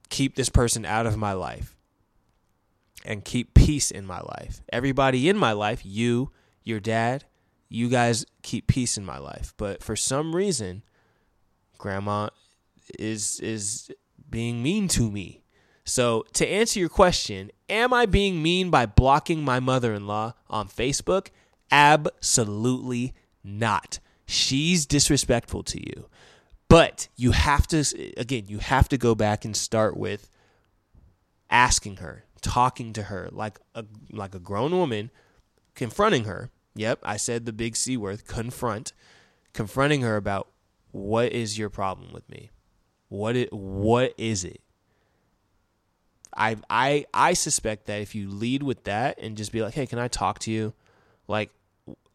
keep 0.10 0.36
this 0.36 0.50
person 0.50 0.86
out 0.86 1.06
of 1.06 1.18
my 1.18 1.34
life 1.34 1.76
and 3.04 3.24
keep 3.24 3.54
peace 3.54 3.92
in 3.92 4.06
my 4.06 4.20
life 4.20 4.62
everybody 4.72 5.30
in 5.30 5.38
my 5.38 5.52
life 5.52 5.82
you 5.84 6.32
your 6.64 6.80
dad 6.80 7.26
you 7.70 7.90
guys 7.90 8.26
keep 8.42 8.68
peace 8.68 8.98
in 8.98 9.06
my 9.06 9.18
life. 9.18 9.54
But 9.58 9.84
for 9.84 9.96
some 9.96 10.36
reason, 10.36 10.84
grandma 11.78 12.30
is 13.00 13.40
is 13.40 13.92
being 14.30 14.62
mean 14.62 14.88
to 14.90 15.12
me. 15.12 15.44
So, 15.86 16.26
to 16.34 16.48
answer 16.48 16.80
your 16.80 16.90
question, 16.90 17.52
am 17.70 17.94
I 17.94 18.06
being 18.06 18.42
mean 18.42 18.70
by 18.70 18.86
blocking 18.86 19.44
my 19.44 19.60
mother-in-law 19.60 20.34
on 20.50 20.68
Facebook? 20.68 21.28
Absolutely 21.72 23.14
not. 23.44 24.00
She's 24.26 24.86
disrespectful 24.86 25.64
to 25.64 25.80
you. 25.80 26.08
But 26.68 27.08
you 27.16 27.32
have 27.32 27.68
to 27.68 27.86
again, 28.18 28.46
you 28.48 28.58
have 28.58 28.90
to 28.90 28.98
go 28.98 29.14
back 29.14 29.46
and 29.46 29.56
start 29.56 29.96
with 29.96 30.30
asking 31.52 31.98
her, 31.98 32.26
talking 32.42 32.92
to 32.94 33.04
her 33.04 33.30
like 33.32 33.60
a 33.76 33.86
like 34.12 34.34
a 34.34 34.40
grown 34.40 34.76
woman, 34.76 35.12
confronting 35.76 36.24
her 36.24 36.50
Yep, 36.76 37.00
I 37.04 37.18
said 37.18 37.46
the 37.46 37.54
big 37.54 37.76
C 37.78 37.96
word, 37.96 38.28
confront, 38.28 38.92
confronting 39.54 40.02
her 40.02 40.18
about 40.18 40.50
what 40.92 41.32
is 41.32 41.58
your 41.58 41.70
problem 41.70 42.12
with 42.14 42.30
me? 42.30 42.52
What 43.08 43.36
it 43.36 43.52
what 43.54 44.14
is 44.18 44.44
it? 44.44 44.62
I 46.36 46.58
I 46.70 47.06
I 47.14 47.34
suspect 47.34 47.86
that 47.88 48.02
if 48.02 48.16
you 48.16 48.30
lead 48.30 48.64
with 48.64 48.84
that 48.86 49.20
and 49.20 49.38
just 49.38 49.52
be 49.52 49.62
like, 49.62 49.74
"Hey, 49.74 49.86
can 49.86 50.00
I 50.00 50.08
talk 50.08 50.40
to 50.40 50.52
you?" 50.52 50.74
Like 51.28 51.52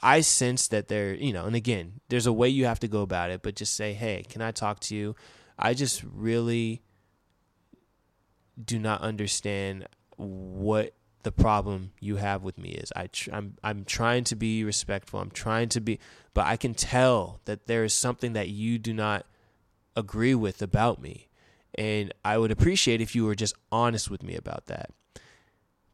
I 0.03 0.21
sense 0.21 0.69
that 0.69 0.89
there, 0.89 1.15
you 1.15 1.33
know, 1.33 1.47
and 1.47 1.57
again, 1.57 2.01
there's 2.09 2.27
a 2.27 2.33
way 2.33 2.49
you 2.49 2.67
have 2.67 2.81
to 2.81 2.89
go 2.89 3.03
about 3.03 3.31
it, 3.31 3.43
but 3.43 3.57
just 3.57 3.75
say, 3.75 3.93
"Hey, 3.93 4.25
can 4.29 4.43
I 4.43 4.51
talk 4.51 4.81
to 4.81 4.97
you?" 4.97 5.15
I 5.59 5.75
just 5.75 6.03
really 6.05 6.83
do 8.63 8.79
not 8.79 9.01
understand 9.01 9.87
what 10.17 10.95
the 11.23 11.33
problem 11.33 11.93
you 12.01 12.17
have 12.17 12.43
with 12.43 12.59
me 12.59 12.71
is. 12.71 12.93
I 12.97 13.09
tr- 13.09 13.31
I'm 13.33 13.57
I'm 13.63 13.85
trying 13.85 14.25
to 14.25 14.37
be 14.37 14.65
respectful. 14.65 15.21
I'm 15.21 15.31
trying 15.31 15.69
to 15.71 15.81
be, 15.81 15.99
but 16.35 16.47
I 16.47 16.57
can 16.57 16.75
tell 16.75 17.41
that 17.45 17.67
there 17.67 17.85
is 17.85 17.93
something 17.93 18.33
that 18.33 18.49
you 18.49 18.79
do 18.79 18.93
not 18.93 19.27
agree 19.97 20.35
with 20.35 20.63
about 20.63 21.01
me, 21.01 21.29
and 21.77 22.13
I 22.25 22.39
would 22.39 22.51
appreciate 22.51 23.01
if 23.01 23.15
you 23.15 23.25
were 23.25 23.35
just 23.35 23.55
honest 23.71 24.11
with 24.11 24.23
me 24.23 24.37
about 24.37 24.67
that. 24.67 24.91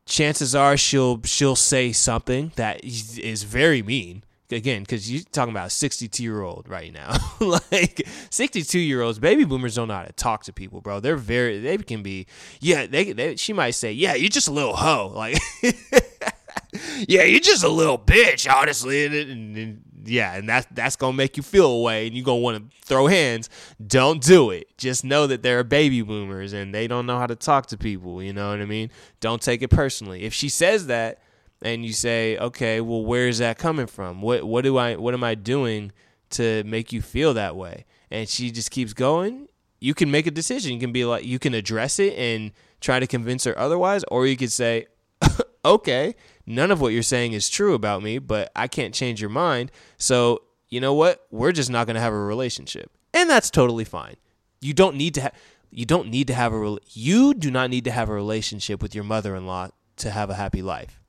Chances 0.06 0.54
are 0.54 0.76
she'll 0.76 1.20
she'll 1.24 1.56
say 1.56 1.92
something 1.92 2.52
that 2.56 2.84
is 2.84 3.42
very 3.42 3.82
mean, 3.82 4.22
again 4.52 4.82
because 4.82 5.10
you're 5.10 5.22
talking 5.32 5.52
about 5.52 5.68
a 5.68 5.70
62 5.70 6.22
year 6.22 6.42
old 6.42 6.68
right 6.68 6.92
now. 6.92 7.16
Like 7.38 8.06
62 8.30 8.78
year 8.78 9.02
olds 9.02 9.18
baby 9.18 9.44
boomers 9.44 9.74
don't 9.74 9.88
know 9.88 9.94
how 9.94 10.04
to 10.04 10.12
talk 10.12 10.44
to 10.44 10.52
people 10.52 10.80
bro. 10.80 11.00
They're 11.00 11.16
very 11.16 11.60
they 11.60 11.76
can 11.78 12.02
be 12.02 12.26
yeah 12.60 12.86
they, 12.86 13.12
they 13.12 13.36
she 13.36 13.52
might 13.52 13.72
say 13.72 13.92
yeah 13.92 14.14
you're 14.14 14.30
just 14.30 14.48
a 14.48 14.52
little 14.52 14.76
hoe. 14.76 15.12
Like 15.16 15.38
yeah 17.08 17.22
you're 17.24 17.40
just 17.40 17.64
a 17.64 17.68
little 17.68 17.98
bitch 17.98 18.52
honestly. 18.52 19.06
And, 19.06 19.14
and, 19.14 19.56
and 19.56 19.82
yeah 20.06 20.34
and 20.34 20.48
that's 20.48 20.66
that's 20.72 20.96
gonna 20.96 21.16
make 21.16 21.36
you 21.36 21.42
feel 21.42 21.70
away 21.70 22.06
and 22.06 22.16
you're 22.16 22.24
gonna 22.24 22.38
want 22.38 22.70
to 22.70 22.76
throw 22.86 23.06
hands 23.06 23.50
don't 23.86 24.22
do 24.22 24.50
it 24.50 24.68
just 24.78 25.04
know 25.04 25.26
that 25.26 25.42
there 25.42 25.58
are 25.58 25.64
baby 25.64 26.02
boomers 26.02 26.52
and 26.52 26.74
they 26.74 26.86
don't 26.86 27.06
know 27.06 27.18
how 27.18 27.26
to 27.26 27.36
talk 27.36 27.66
to 27.66 27.76
people 27.76 28.22
you 28.22 28.32
know 28.32 28.50
what 28.50 28.60
i 28.60 28.64
mean 28.64 28.90
don't 29.20 29.42
take 29.42 29.62
it 29.62 29.68
personally 29.68 30.22
if 30.22 30.32
she 30.32 30.48
says 30.48 30.86
that 30.86 31.20
and 31.62 31.84
you 31.84 31.92
say, 31.92 32.36
okay, 32.38 32.80
well, 32.80 33.04
where 33.04 33.28
is 33.28 33.38
that 33.38 33.58
coming 33.58 33.86
from? 33.86 34.20
What 34.22 34.44
what 34.44 34.62
do 34.62 34.76
I 34.76 34.96
what 34.96 35.14
am 35.14 35.24
I 35.24 35.34
doing 35.34 35.92
to 36.30 36.62
make 36.64 36.92
you 36.92 37.02
feel 37.02 37.34
that 37.34 37.56
way? 37.56 37.84
And 38.10 38.28
she 38.28 38.50
just 38.50 38.70
keeps 38.70 38.92
going. 38.92 39.48
You 39.80 39.94
can 39.94 40.10
make 40.10 40.26
a 40.26 40.30
decision. 40.30 40.74
You 40.74 40.80
can 40.80 40.92
be 40.92 41.04
like, 41.04 41.24
you 41.24 41.38
can 41.38 41.54
address 41.54 41.98
it 41.98 42.14
and 42.16 42.52
try 42.80 43.00
to 43.00 43.06
convince 43.06 43.44
her 43.44 43.58
otherwise, 43.58 44.04
or 44.08 44.26
you 44.26 44.36
could 44.36 44.52
say, 44.52 44.86
okay, 45.64 46.14
none 46.46 46.70
of 46.70 46.80
what 46.80 46.92
you're 46.92 47.02
saying 47.02 47.32
is 47.32 47.48
true 47.48 47.74
about 47.74 48.02
me, 48.02 48.18
but 48.18 48.50
I 48.54 48.68
can't 48.68 48.94
change 48.94 49.20
your 49.20 49.30
mind. 49.30 49.70
So 49.98 50.42
you 50.68 50.80
know 50.80 50.94
what? 50.94 51.26
We're 51.30 51.52
just 51.52 51.70
not 51.70 51.86
going 51.86 51.94
to 51.94 52.00
have 52.00 52.12
a 52.12 52.18
relationship, 52.18 52.90
and 53.12 53.28
that's 53.28 53.50
totally 53.50 53.84
fine. 53.84 54.16
You 54.60 54.72
don't 54.72 54.96
need 54.96 55.14
to 55.14 55.20
have. 55.22 55.34
You 55.70 55.84
don't 55.84 56.08
need 56.08 56.26
to 56.28 56.34
have 56.34 56.52
a. 56.52 56.78
You 56.92 57.34
do 57.34 57.50
not 57.50 57.70
need 57.70 57.84
to 57.84 57.90
have 57.90 58.08
a 58.08 58.14
relationship 58.14 58.82
with 58.82 58.94
your 58.94 59.04
mother-in-law 59.04 59.70
to 59.96 60.10
have 60.10 60.30
a 60.30 60.34
happy 60.34 60.62
life. 60.62 61.00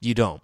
You 0.00 0.14
don't. 0.14 0.42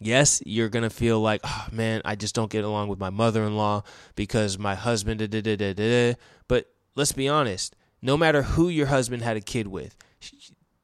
Yes, 0.00 0.42
you're 0.46 0.68
going 0.68 0.84
to 0.84 0.90
feel 0.90 1.20
like, 1.20 1.40
oh 1.44 1.66
man, 1.72 2.02
I 2.04 2.14
just 2.14 2.34
don't 2.34 2.50
get 2.50 2.64
along 2.64 2.88
with 2.88 3.00
my 3.00 3.10
mother 3.10 3.42
in 3.44 3.56
law 3.56 3.82
because 4.14 4.58
my 4.58 4.76
husband, 4.76 5.18
da, 5.18 5.26
da, 5.26 5.56
da, 5.56 5.72
da, 5.72 6.14
but 6.46 6.70
let's 6.94 7.12
be 7.12 7.28
honest, 7.28 7.74
no 8.00 8.16
matter 8.16 8.42
who 8.42 8.68
your 8.68 8.86
husband 8.86 9.22
had 9.22 9.36
a 9.36 9.40
kid 9.40 9.66
with, 9.66 9.96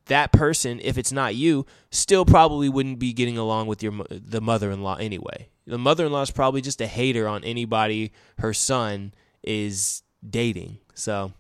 that 0.06 0.32
person, 0.32 0.80
if 0.82 0.98
it's 0.98 1.12
not 1.12 1.34
you, 1.34 1.66
still 1.90 2.24
probably 2.24 2.68
wouldn't 2.68 2.98
be 2.98 3.12
getting 3.12 3.38
along 3.38 3.66
with 3.66 3.82
your 3.82 3.92
the 4.10 4.40
mother-in-law 4.40 4.96
anyway. 4.96 5.48
The 5.66 5.78
mother-in-law 5.78 6.22
is 6.22 6.30
probably 6.30 6.60
just 6.60 6.80
a 6.80 6.86
hater 6.86 7.26
on 7.26 7.42
anybody 7.44 8.12
her 8.38 8.52
son 8.52 9.14
is 9.42 10.02
dating. 10.28 10.78
So, 10.94 11.32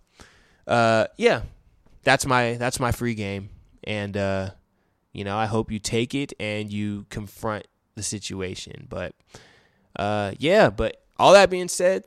uh, 0.66 1.06
yeah, 1.16 1.42
that's 2.02 2.24
my 2.26 2.54
that's 2.54 2.80
my 2.80 2.92
free 2.92 3.14
game, 3.14 3.50
and 3.82 4.16
uh, 4.16 4.50
you 5.12 5.24
know, 5.24 5.36
I 5.36 5.46
hope 5.46 5.70
you 5.70 5.78
take 5.78 6.14
it 6.14 6.32
and 6.40 6.72
you 6.72 7.06
confront 7.10 7.66
the 7.94 8.02
situation. 8.02 8.86
But 8.88 9.14
uh, 9.96 10.32
yeah, 10.38 10.70
but 10.70 11.02
all 11.18 11.32
that 11.32 11.50
being 11.50 11.68
said, 11.68 12.04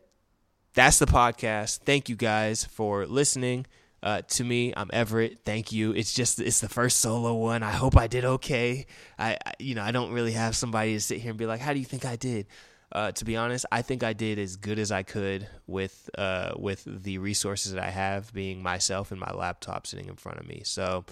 that's 0.73 0.99
the 0.99 1.05
podcast. 1.05 1.79
Thank 1.79 2.09
you 2.09 2.15
guys 2.15 2.65
for 2.65 3.05
listening. 3.05 3.65
Uh, 4.01 4.21
to 4.21 4.43
me, 4.43 4.73
I'm 4.77 4.89
Everett. 4.93 5.39
Thank 5.43 5.71
you. 5.71 5.91
It's 5.91 6.13
just 6.13 6.39
it's 6.39 6.61
the 6.61 6.69
first 6.69 6.99
solo 6.99 7.33
one. 7.35 7.63
I 7.63 7.71
hope 7.71 7.97
I 7.97 8.07
did 8.07 8.25
okay. 8.25 8.85
I, 9.17 9.37
I 9.45 9.53
you 9.59 9.75
know 9.75 9.83
I 9.83 9.91
don't 9.91 10.11
really 10.11 10.33
have 10.33 10.55
somebody 10.55 10.93
to 10.93 11.01
sit 11.01 11.19
here 11.19 11.31
and 11.31 11.37
be 11.37 11.45
like, 11.45 11.59
how 11.59 11.73
do 11.73 11.79
you 11.79 11.85
think 11.85 12.05
I 12.05 12.15
did? 12.15 12.47
Uh, 12.91 13.11
to 13.11 13.25
be 13.25 13.35
honest, 13.35 13.65
I 13.71 13.81
think 13.81 14.03
I 14.03 14.13
did 14.13 14.39
as 14.39 14.55
good 14.55 14.79
as 14.79 14.91
I 14.91 15.03
could 15.03 15.47
with 15.65 16.09
uh, 16.17 16.53
with 16.57 16.83
the 16.85 17.17
resources 17.17 17.73
that 17.73 17.83
I 17.83 17.89
have, 17.89 18.31
being 18.33 18.61
myself 18.61 19.11
and 19.11 19.19
my 19.19 19.31
laptop 19.31 19.87
sitting 19.87 20.07
in 20.07 20.15
front 20.15 20.39
of 20.39 20.47
me. 20.47 20.61
So 20.63 21.03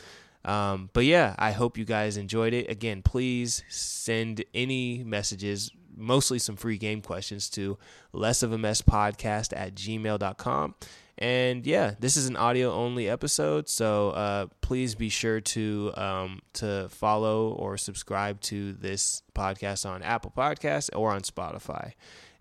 um, 0.45 0.91
but 0.93 1.05
yeah, 1.05 1.35
I 1.37 1.51
hope 1.51 1.77
you 1.77 1.85
guys 1.85 2.17
enjoyed 2.17 2.53
it. 2.53 2.69
Again, 2.69 3.01
please 3.01 3.63
send 3.67 4.43
any 4.53 5.03
messages, 5.03 5.71
mostly 5.97 6.37
some 6.37 6.55
free 6.55 6.77
game 6.77 7.01
questions 7.01 7.49
to 7.51 7.79
less 8.13 8.43
of 8.43 8.53
a 8.53 8.57
mess 8.57 8.81
podcast 8.81 9.53
at 9.57 9.73
gmail.com. 9.73 10.75
And 11.17 11.65
yeah, 11.65 11.95
this 11.97 12.17
is 12.17 12.27
an 12.27 12.35
audio 12.35 12.73
only 12.73 13.09
episode, 13.09 13.69
so 13.69 14.09
uh, 14.09 14.47
please 14.59 14.95
be 14.95 15.07
sure 15.07 15.39
to 15.39 15.93
um, 15.95 16.41
to 16.53 16.89
follow 16.89 17.51
or 17.53 17.77
subscribe 17.77 18.41
to 18.41 18.73
this 18.73 19.23
podcast 19.33 19.89
on 19.89 20.03
Apple 20.03 20.33
Podcasts 20.35 20.89
or 20.93 21.11
on 21.11 21.21
Spotify. 21.21 21.93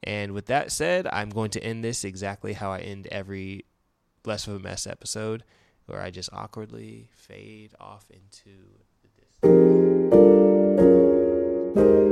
And 0.03 0.33
with 0.33 0.47
that 0.47 0.73
said, 0.73 1.07
I'm 1.07 1.31
going 1.31 1.51
to 1.53 1.63
end 1.63 1.85
this 1.85 2.05
exactly 2.05 2.53
how 2.53 2.73
I 2.73 2.81
end 2.81 3.07
every 3.13 3.65
less 4.25 4.49
of 4.49 4.57
a 4.57 4.59
mess 4.59 4.89
episode 4.89 5.45
where 5.87 6.01
I 6.01 6.11
just 6.11 6.31
awkwardly 6.33 7.11
fade 7.15 7.75
off 7.79 8.11
into 8.11 8.59
the 9.03 9.09
distance. 11.79 12.04